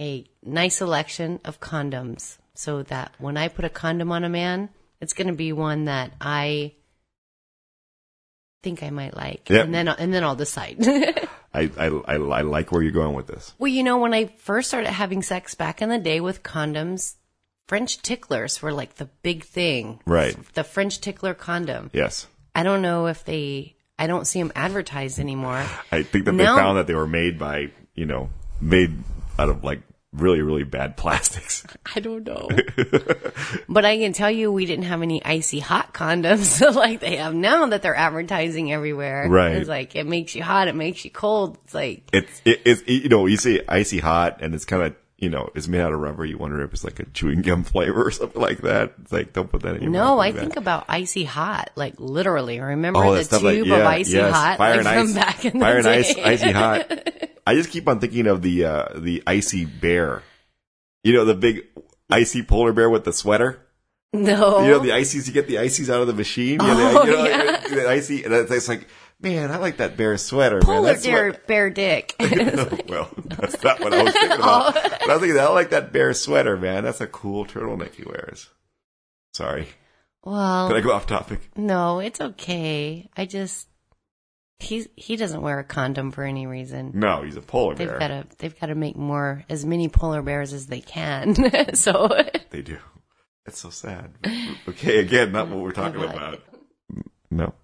a 0.00 0.24
nice 0.42 0.76
selection 0.76 1.40
of 1.44 1.60
condoms 1.60 2.38
so 2.54 2.82
that 2.84 3.12
when 3.18 3.36
I 3.36 3.48
put 3.48 3.64
a 3.64 3.70
condom 3.70 4.10
on 4.10 4.24
a 4.24 4.28
man, 4.28 4.68
it's 5.00 5.12
going 5.12 5.28
to 5.28 5.32
be 5.32 5.52
one 5.52 5.84
that 5.84 6.12
I 6.20 6.74
think 8.62 8.82
I 8.82 8.90
might 8.90 9.16
like. 9.16 9.48
Yep. 9.48 9.66
And 9.66 9.74
then, 9.74 9.88
and 9.88 10.12
then 10.12 10.24
I'll 10.24 10.36
decide. 10.36 10.76
I, 11.54 11.70
I, 11.78 11.86
I, 11.86 12.14
I 12.14 12.40
like 12.42 12.72
where 12.72 12.82
you're 12.82 12.92
going 12.92 13.14
with 13.14 13.26
this. 13.26 13.54
Well, 13.58 13.68
you 13.68 13.82
know, 13.82 13.98
when 13.98 14.12
I 14.12 14.26
first 14.26 14.68
started 14.68 14.90
having 14.90 15.22
sex 15.22 15.54
back 15.54 15.80
in 15.80 15.88
the 15.88 15.98
day 15.98 16.20
with 16.20 16.42
condoms, 16.42 17.14
French 17.68 18.00
ticklers 18.02 18.62
were 18.62 18.72
like 18.72 18.94
the 18.96 19.04
big 19.22 19.44
thing. 19.44 20.00
Right. 20.06 20.34
The 20.54 20.64
French 20.64 21.00
tickler 21.00 21.34
condom. 21.34 21.90
Yes. 21.92 22.26
I 22.54 22.62
don't 22.62 22.80
know 22.82 23.06
if 23.06 23.24
they, 23.24 23.76
I 23.98 24.06
don't 24.06 24.26
see 24.26 24.40
them 24.40 24.52
advertised 24.56 25.20
anymore. 25.20 25.62
I 25.92 26.02
think 26.02 26.24
that 26.24 26.32
Now- 26.32 26.56
they 26.56 26.62
found 26.62 26.78
that 26.78 26.86
they 26.86 26.94
were 26.94 27.06
made 27.06 27.38
by, 27.38 27.70
you 27.94 28.06
know, 28.06 28.30
made 28.60 28.96
out 29.38 29.50
of 29.50 29.62
like 29.64 29.82
really, 30.14 30.40
really 30.40 30.64
bad 30.64 30.96
plastics. 30.96 31.62
I 31.94 32.00
don't 32.00 32.26
know. 32.26 32.48
but 33.68 33.84
I 33.84 33.98
can 33.98 34.14
tell 34.14 34.30
you 34.30 34.50
we 34.50 34.64
didn't 34.64 34.86
have 34.86 35.02
any 35.02 35.22
icy 35.22 35.58
hot 35.60 35.92
condoms 35.92 36.74
like 36.74 37.00
they 37.00 37.16
have 37.16 37.34
now 37.34 37.66
that 37.66 37.82
they're 37.82 37.94
advertising 37.94 38.72
everywhere. 38.72 39.28
Right. 39.28 39.56
It's 39.56 39.68
like, 39.68 39.94
it 39.94 40.06
makes 40.06 40.34
you 40.34 40.42
hot, 40.42 40.68
it 40.68 40.74
makes 40.74 41.04
you 41.04 41.10
cold. 41.10 41.58
It's 41.64 41.74
like, 41.74 42.08
It's, 42.14 42.40
it, 42.46 42.62
it's, 42.64 42.82
you 42.88 43.10
know, 43.10 43.26
you 43.26 43.36
see 43.36 43.60
icy 43.68 43.98
hot 43.98 44.38
and 44.40 44.54
it's 44.54 44.64
kind 44.64 44.84
of, 44.84 44.96
you 45.18 45.28
know, 45.28 45.50
it's 45.56 45.66
made 45.66 45.80
out 45.80 45.92
of 45.92 45.98
rubber. 45.98 46.24
You 46.24 46.38
wonder 46.38 46.62
if 46.62 46.72
it's 46.72 46.84
like 46.84 47.00
a 47.00 47.04
chewing 47.06 47.42
gum 47.42 47.64
flavor 47.64 48.04
or 48.06 48.10
something 48.12 48.40
like 48.40 48.58
that. 48.62 48.94
It's 49.02 49.10
like, 49.12 49.32
don't 49.32 49.50
put 49.50 49.62
that 49.62 49.74
in 49.76 49.82
your 49.82 49.90
no, 49.90 49.98
mouth 49.98 50.06
No, 50.08 50.12
I 50.12 50.16
like 50.16 50.34
that. 50.34 50.40
think 50.40 50.56
about 50.56 50.84
icy 50.88 51.24
hot, 51.24 51.70
like 51.74 51.94
literally. 51.98 52.60
Remember 52.60 53.00
Oh, 53.04 53.14
the 53.14 53.24
tube 53.24 53.42
like, 53.66 53.80
of 53.80 53.86
icy 53.86 54.12
yes. 54.12 54.32
hot 54.34 54.58
Fire 54.58 54.82
like 54.82 54.86
and 54.86 55.08
from 55.10 55.18
ice, 55.18 55.24
back 55.26 55.44
in 55.44 55.60
fire 55.60 55.82
the 55.82 55.90
and 55.90 56.04
day? 56.04 56.22
ice, 56.24 56.40
icy 56.42 56.52
hot. 56.52 57.30
I 57.46 57.54
just 57.54 57.70
keep 57.70 57.88
on 57.88 57.98
thinking 57.98 58.26
of 58.26 58.42
the, 58.42 58.64
uh, 58.64 58.88
the 58.96 59.22
icy 59.26 59.64
bear. 59.64 60.22
You 61.02 61.12
know, 61.14 61.24
the 61.24 61.34
big 61.34 61.62
icy 62.10 62.42
polar 62.42 62.72
bear 62.72 62.88
with 62.90 63.04
the 63.04 63.12
sweater. 63.12 63.60
No. 64.12 64.62
You 64.64 64.70
know 64.70 64.78
the 64.78 64.92
ices. 64.92 65.26
You 65.26 65.34
get 65.34 65.48
the 65.48 65.58
ices 65.58 65.90
out 65.90 66.00
of 66.00 66.06
the 66.06 66.14
machine. 66.14 66.60
Yeah, 66.62 66.74
Oh, 66.94 67.04
the, 67.04 67.10
you 67.10 67.16
know, 67.16 67.24
yeah. 67.26 67.60
the 67.74 67.88
icy. 67.88 68.24
And 68.24 68.32
it's 68.34 68.68
like, 68.68 68.86
man, 69.20 69.50
I 69.50 69.58
like 69.58 69.78
that 69.78 69.96
bear 69.96 70.16
sweater. 70.18 70.56
man. 70.56 70.64
polar 70.64 70.92
That's 70.92 71.06
bear, 71.06 71.30
what- 71.30 71.46
bear 71.46 71.70
dick. 71.70 72.14
well, 72.88 73.10
that's 73.24 73.62
not 73.62 73.80
what 73.80 73.92
I 73.94 74.02
was 74.02 74.12
thinking 74.12 74.32
about. 74.38 74.76
Oh. 74.76 74.82
But 75.00 75.10
I 75.10 75.12
was 75.14 75.20
thinking, 75.22 75.40
I 75.40 75.48
like 75.48 75.70
that 75.70 75.92
bear 75.92 76.12
sweater, 76.14 76.56
man. 76.56 76.84
That's 76.84 77.00
a 77.00 77.06
cool 77.06 77.46
turtleneck 77.46 77.94
he 77.94 78.04
wears. 78.04 78.48
Sorry, 79.34 79.62
did 80.24 80.30
I 80.76 80.80
go 80.82 80.92
off 80.92 81.06
topic? 81.06 81.40
no, 81.56 82.00
it's 82.00 82.20
okay. 82.20 83.08
I 83.16 83.24
just 83.24 83.68
he's 84.58 84.88
he 84.96 85.16
doesn't 85.16 85.40
wear 85.40 85.58
a 85.60 85.64
condom 85.64 86.10
for 86.10 86.24
any 86.24 86.46
reason. 86.46 86.90
No, 86.94 87.22
he's 87.22 87.36
a 87.36 87.40
polar 87.40 87.74
They've 87.76 87.88
bear. 87.88 87.98
got 87.98 88.08
to 88.08 88.26
they've 88.38 88.58
got 88.58 88.66
to 88.66 88.74
make 88.74 88.96
more 88.96 89.44
as 89.48 89.64
many 89.64 89.88
polar 89.88 90.20
bears 90.22 90.52
as 90.52 90.66
they 90.66 90.80
can. 90.80 91.36
so 91.74 92.08
They 92.50 92.62
do. 92.62 92.78
It's 93.46 93.60
so 93.60 93.70
sad. 93.70 94.14
Okay, 94.68 94.98
again, 94.98 95.32
not 95.32 95.48
what 95.48 95.60
we're 95.60 95.72
talking 95.72 96.02
about. 96.02 96.40
No. 97.30 97.54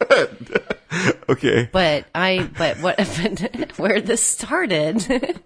okay, 1.28 1.68
but 1.72 2.06
I 2.14 2.48
but 2.56 2.78
what 2.78 3.00
where 3.76 4.00
this 4.00 4.22
started 4.22 4.96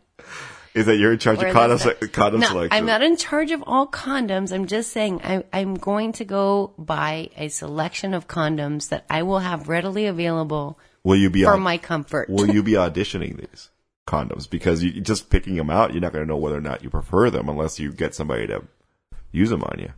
is 0.75 0.87
that 0.87 0.97
you're 0.97 1.13
in 1.13 1.19
charge 1.19 1.39
of 1.39 1.45
Where 1.45 1.53
condom, 1.53 1.79
se- 1.79 2.09
condom 2.09 2.41
No, 2.41 2.47
selection? 2.49 2.77
I'm 2.77 2.87
not 2.87 3.03
in 3.03 3.17
charge 3.17 3.51
of 3.51 3.63
all 3.67 3.87
condoms. 3.87 4.53
I'm 4.53 4.67
just 4.67 4.91
saying 4.93 5.21
I, 5.23 5.45
I'm 5.53 5.75
going 5.75 6.13
to 6.15 6.25
go 6.25 6.73
buy 6.79 7.31
a 7.37 7.49
selection 7.49 8.15
of 8.15 8.29
condoms 8.29 8.89
that 8.89 9.05
I 9.11 9.23
will 9.23 9.41
have 9.41 9.69
readily 9.69 10.07
available 10.07 10.79
Will 11.05 11.17
you 11.17 11.31
be 11.31 11.45
for 11.45 11.55
on, 11.55 11.61
my 11.63 11.79
comfort. 11.79 12.29
will 12.31 12.51
you 12.53 12.63
be 12.63 12.73
auditioning 12.73 13.37
these 13.39 13.71
condoms? 14.07 14.49
Because 14.49 14.83
you 14.83 15.01
just 15.01 15.31
picking 15.31 15.57
them 15.57 15.71
out, 15.71 15.93
you're 15.93 16.01
not 16.01 16.13
going 16.13 16.25
to 16.25 16.29
know 16.29 16.37
whether 16.39 16.57
or 16.57 16.63
not 16.63 16.83
you 16.83 16.91
prefer 16.91 17.31
them 17.31 17.49
unless 17.49 17.79
you 17.79 17.93
get 17.93 18.15
somebody 18.15 18.47
to 18.47 18.63
use 19.33 19.51
them 19.51 19.63
on 19.65 19.79
you. 19.81 19.93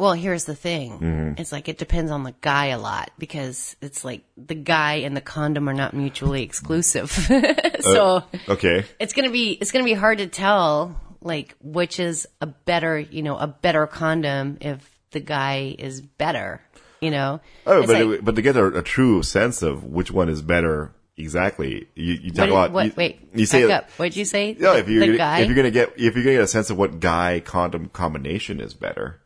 Well, 0.00 0.14
here's 0.14 0.46
the 0.46 0.54
thing. 0.54 0.92
Mm-hmm. 0.98 1.32
It's 1.36 1.52
like 1.52 1.68
it 1.68 1.76
depends 1.76 2.10
on 2.10 2.22
the 2.22 2.34
guy 2.40 2.68
a 2.68 2.78
lot 2.78 3.10
because 3.18 3.76
it's 3.82 4.02
like 4.02 4.22
the 4.38 4.54
guy 4.54 4.94
and 5.04 5.14
the 5.14 5.20
condom 5.20 5.68
are 5.68 5.74
not 5.74 5.92
mutually 5.92 6.42
exclusive. 6.42 7.10
so 7.80 8.24
Okay. 8.48 8.86
it's 8.98 9.12
gonna 9.12 9.30
be 9.30 9.50
it's 9.52 9.72
gonna 9.72 9.84
be 9.84 9.92
hard 9.92 10.16
to 10.18 10.26
tell 10.26 10.98
like 11.20 11.54
which 11.62 12.00
is 12.00 12.26
a 12.40 12.46
better 12.46 12.98
you 12.98 13.22
know 13.22 13.36
a 13.36 13.46
better 13.46 13.86
condom 13.86 14.56
if 14.62 14.88
the 15.10 15.20
guy 15.20 15.76
is 15.78 16.00
better. 16.00 16.62
You 17.02 17.10
know. 17.10 17.40
Oh, 17.66 17.80
It's 17.80 17.86
but 17.92 18.06
like- 18.06 18.18
it, 18.20 18.24
but 18.24 18.36
to 18.36 18.42
get 18.42 18.56
a, 18.56 18.66
a 18.78 18.82
true 18.82 19.22
sense 19.22 19.60
of 19.62 19.84
which 19.84 20.10
one 20.10 20.28
is 20.30 20.40
better, 20.40 20.92
exactly. 21.18 21.88
You, 21.94 22.14
you 22.14 22.30
talk 22.30 22.48
what, 22.50 22.56
about. 22.56 22.72
what- 22.72 22.86
you, 22.86 22.92
wait, 22.96 23.20
you 23.34 23.44
say 23.44 23.66
back 23.66 23.84
up. 23.84 23.90
What'd 23.98 24.16
you 24.16 24.24
say? 24.24 24.56
No, 24.58 24.76
if 24.76 24.88
you're 24.88 25.00
the 25.00 25.06
gonna, 25.08 25.18
guy. 25.18 25.40
if 25.40 25.46
you're 25.48 25.56
gonna 25.56 25.70
get 25.70 25.90
if 25.98 26.14
you're 26.14 26.24
gonna 26.24 26.36
get 26.36 26.42
a 26.44 26.46
sense 26.46 26.70
of 26.70 26.78
what 26.78 27.00
guy 27.00 27.40
condom 27.40 27.90
combination 27.90 28.60
is 28.60 28.72
better, 28.72 29.19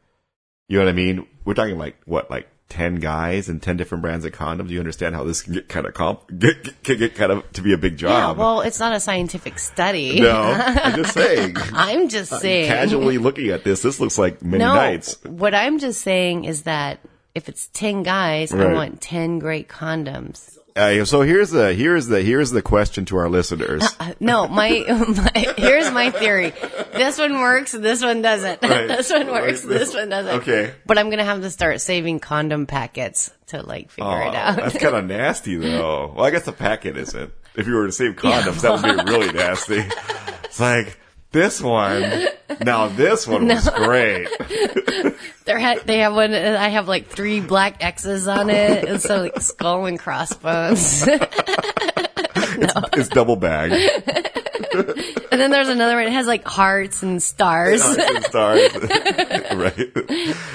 you 0.69 0.79
know 0.79 0.85
what 0.85 0.91
I 0.91 0.95
mean. 0.95 1.27
We're 1.45 1.55
talking 1.55 1.79
like 1.79 1.97
what, 2.07 2.31
like 2.31 2.49
ten 2.69 2.97
guys 2.97 3.49
and 3.49 3.62
ten 3.62 3.77
different 3.77 4.03
brands 4.03 4.25
of 4.25 4.33
condoms. 4.33 4.71
You 4.71 4.79
understand 4.79 5.15
how 5.15 5.25
this 5.25 5.43
can 5.43 5.55
get 5.55 5.69
kind 5.69 5.87
of 5.87 5.95
comp, 5.95 6.27
get, 6.39 6.62
get, 6.62 6.85
can 6.85 6.99
get 6.99 7.15
kind 7.15 7.33
of 7.33 7.53
to 7.53 7.62
be 7.62 7.73
a 7.73 7.79
big 7.79 7.97
job. 7.97 8.37
yeah, 8.37 8.41
well, 8.43 8.61
it's 8.62 8.81
not 8.81 8.95
a 8.95 9.01
scientific 9.01 9.59
study. 9.59 10.21
no, 10.21 10.41
I'm 10.41 10.97
just 10.97 11.15
saying. 11.15 11.57
I'm 11.73 12.09
just 12.09 12.41
saying. 12.41 12.69
Casually 12.69 13.19
looking 13.19 13.51
at 13.51 13.65
this, 13.65 13.83
this 13.83 14.01
looks 14.01 14.19
like 14.19 14.43
many 14.43 14.65
no, 14.65 14.75
nights. 14.75 15.23
what 15.25 15.55
I'm 15.55 15.79
just 15.79 16.01
saying 16.01 16.45
is 16.45 16.62
that 16.62 17.01
if 17.35 17.49
it's 17.49 17.67
10 17.69 18.05
guys, 18.05 18.53
I 18.53 18.73
want 18.73 19.01
10 19.01 19.41
great 19.41 19.69
condoms. 19.69 20.57
Uh, 20.77 21.05
so 21.05 21.20
here's 21.22 21.51
the 21.51 21.72
here's 21.72 22.09
the 22.09 22.20
here's 22.20 22.51
the 22.51 22.61
question 22.61 23.05
to 23.05 23.16
our 23.16 23.29
listeners. 23.29 23.85
No, 24.18 24.49
my, 24.49 24.70
my 25.35 25.55
here's 25.57 25.89
my 25.93 26.11
theory. 26.11 26.51
This 26.93 27.16
one 27.16 27.35
works, 27.35 27.70
this 27.70 28.03
one 28.03 28.22
doesn't. 28.22 28.61
Right. 28.62 28.89
this 28.89 29.09
one 29.11 29.29
works, 29.29 29.64
Right. 29.64 29.79
this 29.79 29.95
one 29.95 30.09
doesn't. 30.09 30.35
Okay. 30.43 30.75
But 30.85 30.99
I'm 30.99 31.11
gonna 31.11 31.25
have 31.25 31.43
to 31.43 31.51
start 31.51 31.81
saving 31.81 32.18
condom 32.18 32.66
packets 32.66 33.31
to 33.49 33.62
like 33.62 33.91
figure 33.91 34.11
Oh, 34.11 34.29
it 34.29 34.35
out. 34.35 34.57
that's 34.57 34.77
kind 34.79 34.97
of 34.97 35.05
nasty, 35.07 35.55
though. 35.57 36.12
Well, 36.16 36.25
I 36.25 36.31
guess 36.31 36.45
the 36.45 36.53
packet 36.53 36.97
isn't. 36.97 37.33
If 37.55 37.68
you 37.68 37.75
were 37.75 37.87
to 37.87 37.93
save 37.93 38.16
condoms, 38.16 38.62
that 38.62 38.72
would 38.72 39.07
be 39.07 39.12
really 39.12 39.33
nasty. 39.33 39.81
It's 40.45 40.59
like 40.59 40.99
this 41.31 41.61
one. 41.61 42.27
Now 42.62 42.89
this 42.89 43.29
one 43.29 43.47
was 43.47 43.68
great. 43.70 44.27
They're 45.45 45.59
ha- 45.59 45.80
they 45.84 45.99
have 45.99 46.14
one. 46.14 46.32
Uh, 46.32 46.57
I 46.59 46.68
have 46.68 46.88
like 46.88 47.07
three 47.09 47.40
black 47.40 47.84
X's 47.84 48.26
on 48.26 48.49
it, 48.51 48.84
and 48.84 49.01
so 49.01 49.22
like 49.22 49.40
skull 49.40 49.86
and 49.86 49.99
crossbones. 49.99 51.07
It's 52.57 53.09
double 53.09 53.36
bag. 53.36 53.72
and 54.74 55.40
then 55.40 55.51
there's 55.51 55.68
another 55.68 55.97
one. 55.97 56.07
It 56.07 56.12
has 56.12 56.26
like 56.26 56.45
hearts 56.45 57.03
and 57.03 57.22
stars. 57.22 57.82
Stars 57.82 57.99
and 57.99 58.24
stars. 58.24 58.72
right. 59.55 59.95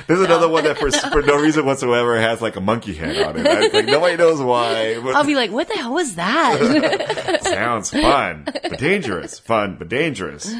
There's 0.07 0.21
another 0.21 0.47
one 0.47 0.63
that 0.63 0.77
for 0.77 0.91
for 0.91 1.21
no 1.21 1.39
reason 1.39 1.65
whatsoever 1.65 2.19
has 2.19 2.41
like 2.41 2.55
a 2.55 2.61
monkey 2.61 2.93
head 2.93 3.17
on 3.21 3.37
it. 3.37 3.45
It's 3.45 3.73
like 3.73 3.85
nobody 3.85 4.17
knows 4.17 4.41
why. 4.41 4.93
I'll 5.13 5.25
be 5.25 5.35
like, 5.35 5.51
what 5.51 5.67
the 5.67 5.75
hell 5.75 5.93
was 5.93 6.15
that? 6.15 7.39
sounds 7.43 7.91
fun, 7.91 8.45
but 8.45 8.79
dangerous. 8.79 9.39
Fun, 9.39 9.75
but 9.77 9.89
dangerous. 9.89 10.53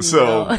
So, 0.00 0.58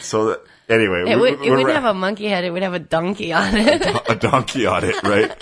so 0.00 0.26
that, 0.26 0.42
anyway, 0.68 1.04
it 1.06 1.18
would, 1.18 1.34
it 1.34 1.50
wouldn't 1.50 1.66
ra- 1.66 1.74
have 1.74 1.84
a 1.84 1.94
monkey 1.94 2.26
head. 2.26 2.44
It 2.44 2.50
would 2.50 2.62
have 2.62 2.74
a 2.74 2.78
donkey 2.78 3.32
on 3.32 3.54
it. 3.54 3.86
a 4.08 4.16
donkey 4.16 4.66
on 4.66 4.84
it, 4.84 5.02
right? 5.02 5.34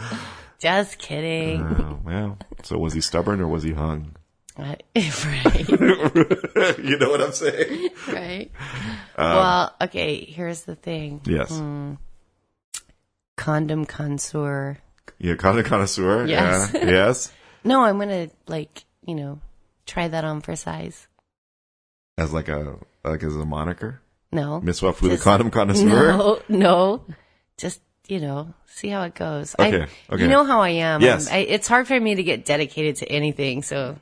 Just 0.58 0.98
kidding. 0.98 1.62
Oh, 1.62 2.00
well, 2.04 2.38
so 2.62 2.78
was 2.78 2.92
he 2.92 3.00
stubborn 3.00 3.40
or 3.40 3.48
was 3.48 3.62
he 3.62 3.72
hung? 3.72 4.14
right. 4.58 4.82
you 4.92 6.98
know 6.98 7.08
what 7.08 7.22
I'm 7.22 7.32
saying? 7.32 7.88
Right. 8.08 8.50
Um, 9.16 9.36
well, 9.36 9.74
okay, 9.82 10.22
here's 10.24 10.64
the 10.64 10.74
thing. 10.74 11.22
Yes. 11.24 11.56
Hmm. 11.56 11.94
Condom 13.36 13.86
connoisseur. 13.86 14.76
Yeah, 15.18 15.36
condom 15.36 15.64
connoisseur. 15.64 16.26
Yes. 16.26 16.72
Yeah. 16.74 16.84
Yes. 16.84 17.32
No, 17.62 17.82
I'm 17.82 17.98
gonna 17.98 18.30
like, 18.46 18.86
you 19.06 19.14
know, 19.14 19.38
try 19.84 20.08
that 20.08 20.24
on 20.24 20.40
for 20.40 20.56
size. 20.56 21.06
As 22.16 22.32
like 22.32 22.48
a 22.48 22.78
like 23.04 23.22
as 23.22 23.34
a 23.36 23.44
moniker, 23.44 24.00
No. 24.32 24.60
Miss 24.60 24.78
Swap 24.78 24.96
Fu 24.96 25.06
the 25.08 25.14
Just- 25.14 25.24
condom 25.24 25.50
connoisseur. 25.50 25.86
No, 26.16 26.42
no. 26.48 27.04
Just, 27.56 27.80
you 28.08 28.20
know, 28.20 28.54
see 28.66 28.88
how 28.88 29.02
it 29.02 29.14
goes. 29.14 29.54
Okay, 29.58 29.82
I, 29.82 30.14
okay. 30.14 30.22
You 30.22 30.28
know 30.28 30.44
how 30.44 30.60
I 30.60 30.70
am. 30.70 31.00
Yes. 31.02 31.30
I'm- 31.30 31.46
it's 31.48 31.68
hard 31.68 31.86
for 31.88 31.98
me 31.98 32.14
to 32.16 32.22
get 32.22 32.44
dedicated 32.44 32.96
to 32.96 33.08
anything, 33.10 33.62
so 33.62 33.96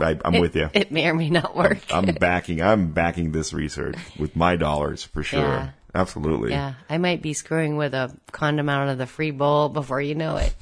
I, 0.00 0.18
I'm 0.24 0.34
it, 0.36 0.40
with 0.40 0.54
you. 0.56 0.68
it 0.74 0.92
may 0.92 1.08
or 1.08 1.14
may 1.14 1.30
not 1.30 1.56
work. 1.56 1.78
I'm 1.92 2.04
backing. 2.20 2.62
I'm 2.62 2.92
backing 2.92 3.32
this 3.32 3.52
research 3.52 3.96
with 4.18 4.36
my 4.36 4.56
dollars 4.56 5.02
for 5.02 5.22
sure. 5.22 5.40
Yeah. 5.40 5.70
Absolutely. 5.94 6.50
yeah, 6.50 6.74
I 6.90 6.98
might 6.98 7.22
be 7.22 7.32
screwing 7.32 7.76
with 7.78 7.94
a 7.94 8.14
condom 8.30 8.68
out 8.68 8.88
of 8.90 8.98
the 8.98 9.06
free 9.06 9.30
bowl 9.30 9.70
before 9.70 10.00
you 10.02 10.14
know 10.14 10.36
it. 10.36 10.54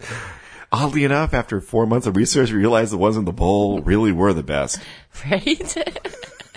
Oddly 0.72 1.04
enough, 1.04 1.32
after 1.32 1.60
four 1.60 1.86
months 1.86 2.08
of 2.08 2.16
research, 2.16 2.50
we 2.50 2.58
realized 2.58 2.92
the 2.92 2.98
ones 2.98 3.16
in 3.16 3.24
the 3.24 3.32
bowl 3.32 3.80
really 3.82 4.10
were 4.10 4.32
the 4.32 4.42
best. 4.42 4.80
Right? 5.30 5.76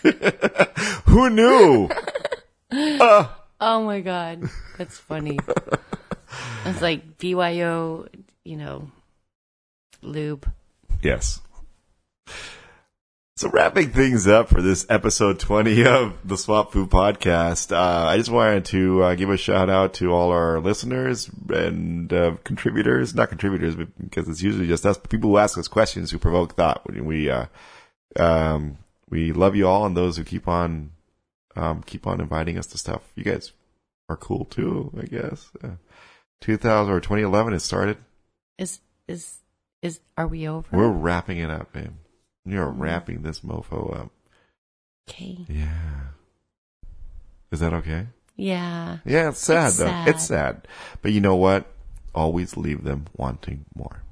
Who 1.05 1.29
knew? 1.29 1.89
oh 2.71 3.29
my 3.59 4.01
god, 4.01 4.43
that's 4.77 4.97
funny. 4.97 5.39
It's 6.65 6.81
like 6.81 7.17
BYO, 7.17 8.07
you 8.43 8.57
know, 8.57 8.91
lube. 10.01 10.49
Yes. 11.01 11.41
So 13.37 13.49
wrapping 13.49 13.91
things 13.91 14.27
up 14.27 14.49
for 14.49 14.63
this 14.63 14.87
episode 14.89 15.39
20 15.39 15.85
of 15.85 16.17
the 16.25 16.37
Swap 16.37 16.73
Fu 16.73 16.87
Podcast, 16.87 17.71
uh, 17.71 18.07
I 18.07 18.17
just 18.17 18.31
wanted 18.31 18.65
to 18.65 19.03
uh, 19.03 19.15
give 19.15 19.29
a 19.29 19.37
shout 19.37 19.69
out 19.69 19.93
to 19.95 20.11
all 20.11 20.31
our 20.31 20.59
listeners 20.59 21.29
and 21.49 22.11
uh, 22.11 22.37
contributors, 22.43 23.13
not 23.13 23.29
contributors, 23.29 23.75
but 23.75 23.89
because 23.99 24.27
it's 24.27 24.41
usually 24.41 24.67
just 24.67 24.87
us, 24.87 24.97
people 24.97 25.29
who 25.29 25.37
ask 25.37 25.55
us 25.55 25.67
questions, 25.67 26.09
who 26.09 26.17
provoke 26.17 26.55
thought. 26.55 26.81
We, 26.91 27.29
uh, 27.29 27.45
um, 28.15 28.79
we 29.09 29.31
love 29.31 29.55
you 29.55 29.67
all 29.67 29.85
and 29.85 29.95
those 29.95 30.17
who 30.17 30.23
keep 30.23 30.47
on, 30.47 30.91
um, 31.55 31.81
keep 31.83 32.05
on 32.07 32.19
inviting 32.21 32.57
us 32.57 32.67
to 32.67 32.77
stuff. 32.77 33.01
You 33.15 33.23
guys 33.23 33.51
are 34.09 34.17
cool 34.17 34.45
too, 34.45 34.91
I 35.01 35.05
guess. 35.05 35.49
Uh, 35.63 35.75
2000 36.41 36.93
or 36.93 36.99
2011 36.99 37.53
has 37.53 37.63
started. 37.63 37.97
Is 38.57 38.79
is 39.07 39.37
is 39.81 39.99
are 40.17 40.27
we 40.27 40.47
over? 40.47 40.67
We're 40.75 40.89
wrapping 40.89 41.37
it 41.37 41.49
up, 41.49 41.73
man. 41.73 41.97
You're 42.45 42.69
wrapping 42.69 43.21
this 43.23 43.41
mofo 43.41 43.95
up. 43.99 44.11
okay. 45.09 45.37
Yeah. 45.49 45.99
Is 47.51 47.59
that 47.61 47.73
okay? 47.73 48.07
Yeah. 48.35 48.97
Yeah, 49.05 49.29
it's 49.29 49.39
sad 49.39 49.67
It's 49.69 49.77
though. 49.77 49.85
sad. 49.85 50.07
It's 50.07 50.25
sad. 50.27 50.67
But 51.01 51.11
you 51.13 51.21
know 51.21 51.35
what? 51.35 51.65
Always 52.13 52.57
leave 52.57 52.83
them 52.83 53.05
wanting 53.15 53.65
more. 53.75 54.03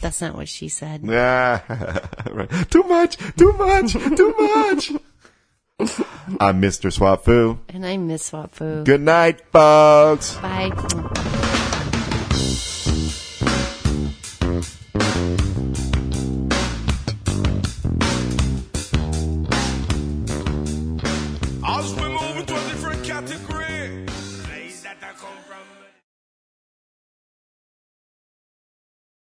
That's 0.00 0.20
not 0.20 0.34
what 0.34 0.48
she 0.48 0.68
said. 0.68 1.02
Yeah. 1.04 1.60
right. 2.30 2.50
Too 2.70 2.82
much, 2.84 3.16
too 3.36 3.52
much, 3.52 3.92
too 3.92 4.34
much. 4.38 4.92
I'm 6.40 6.60
Mr. 6.60 6.92
Swap 6.92 7.24
Fu. 7.24 7.58
And 7.68 7.86
I'm 7.86 8.06
miss 8.06 8.26
Swap 8.26 8.52
Fu. 8.52 8.84
Good 8.84 9.00
night, 9.00 9.40
folks. 9.50 10.36
Bye. 10.36 10.70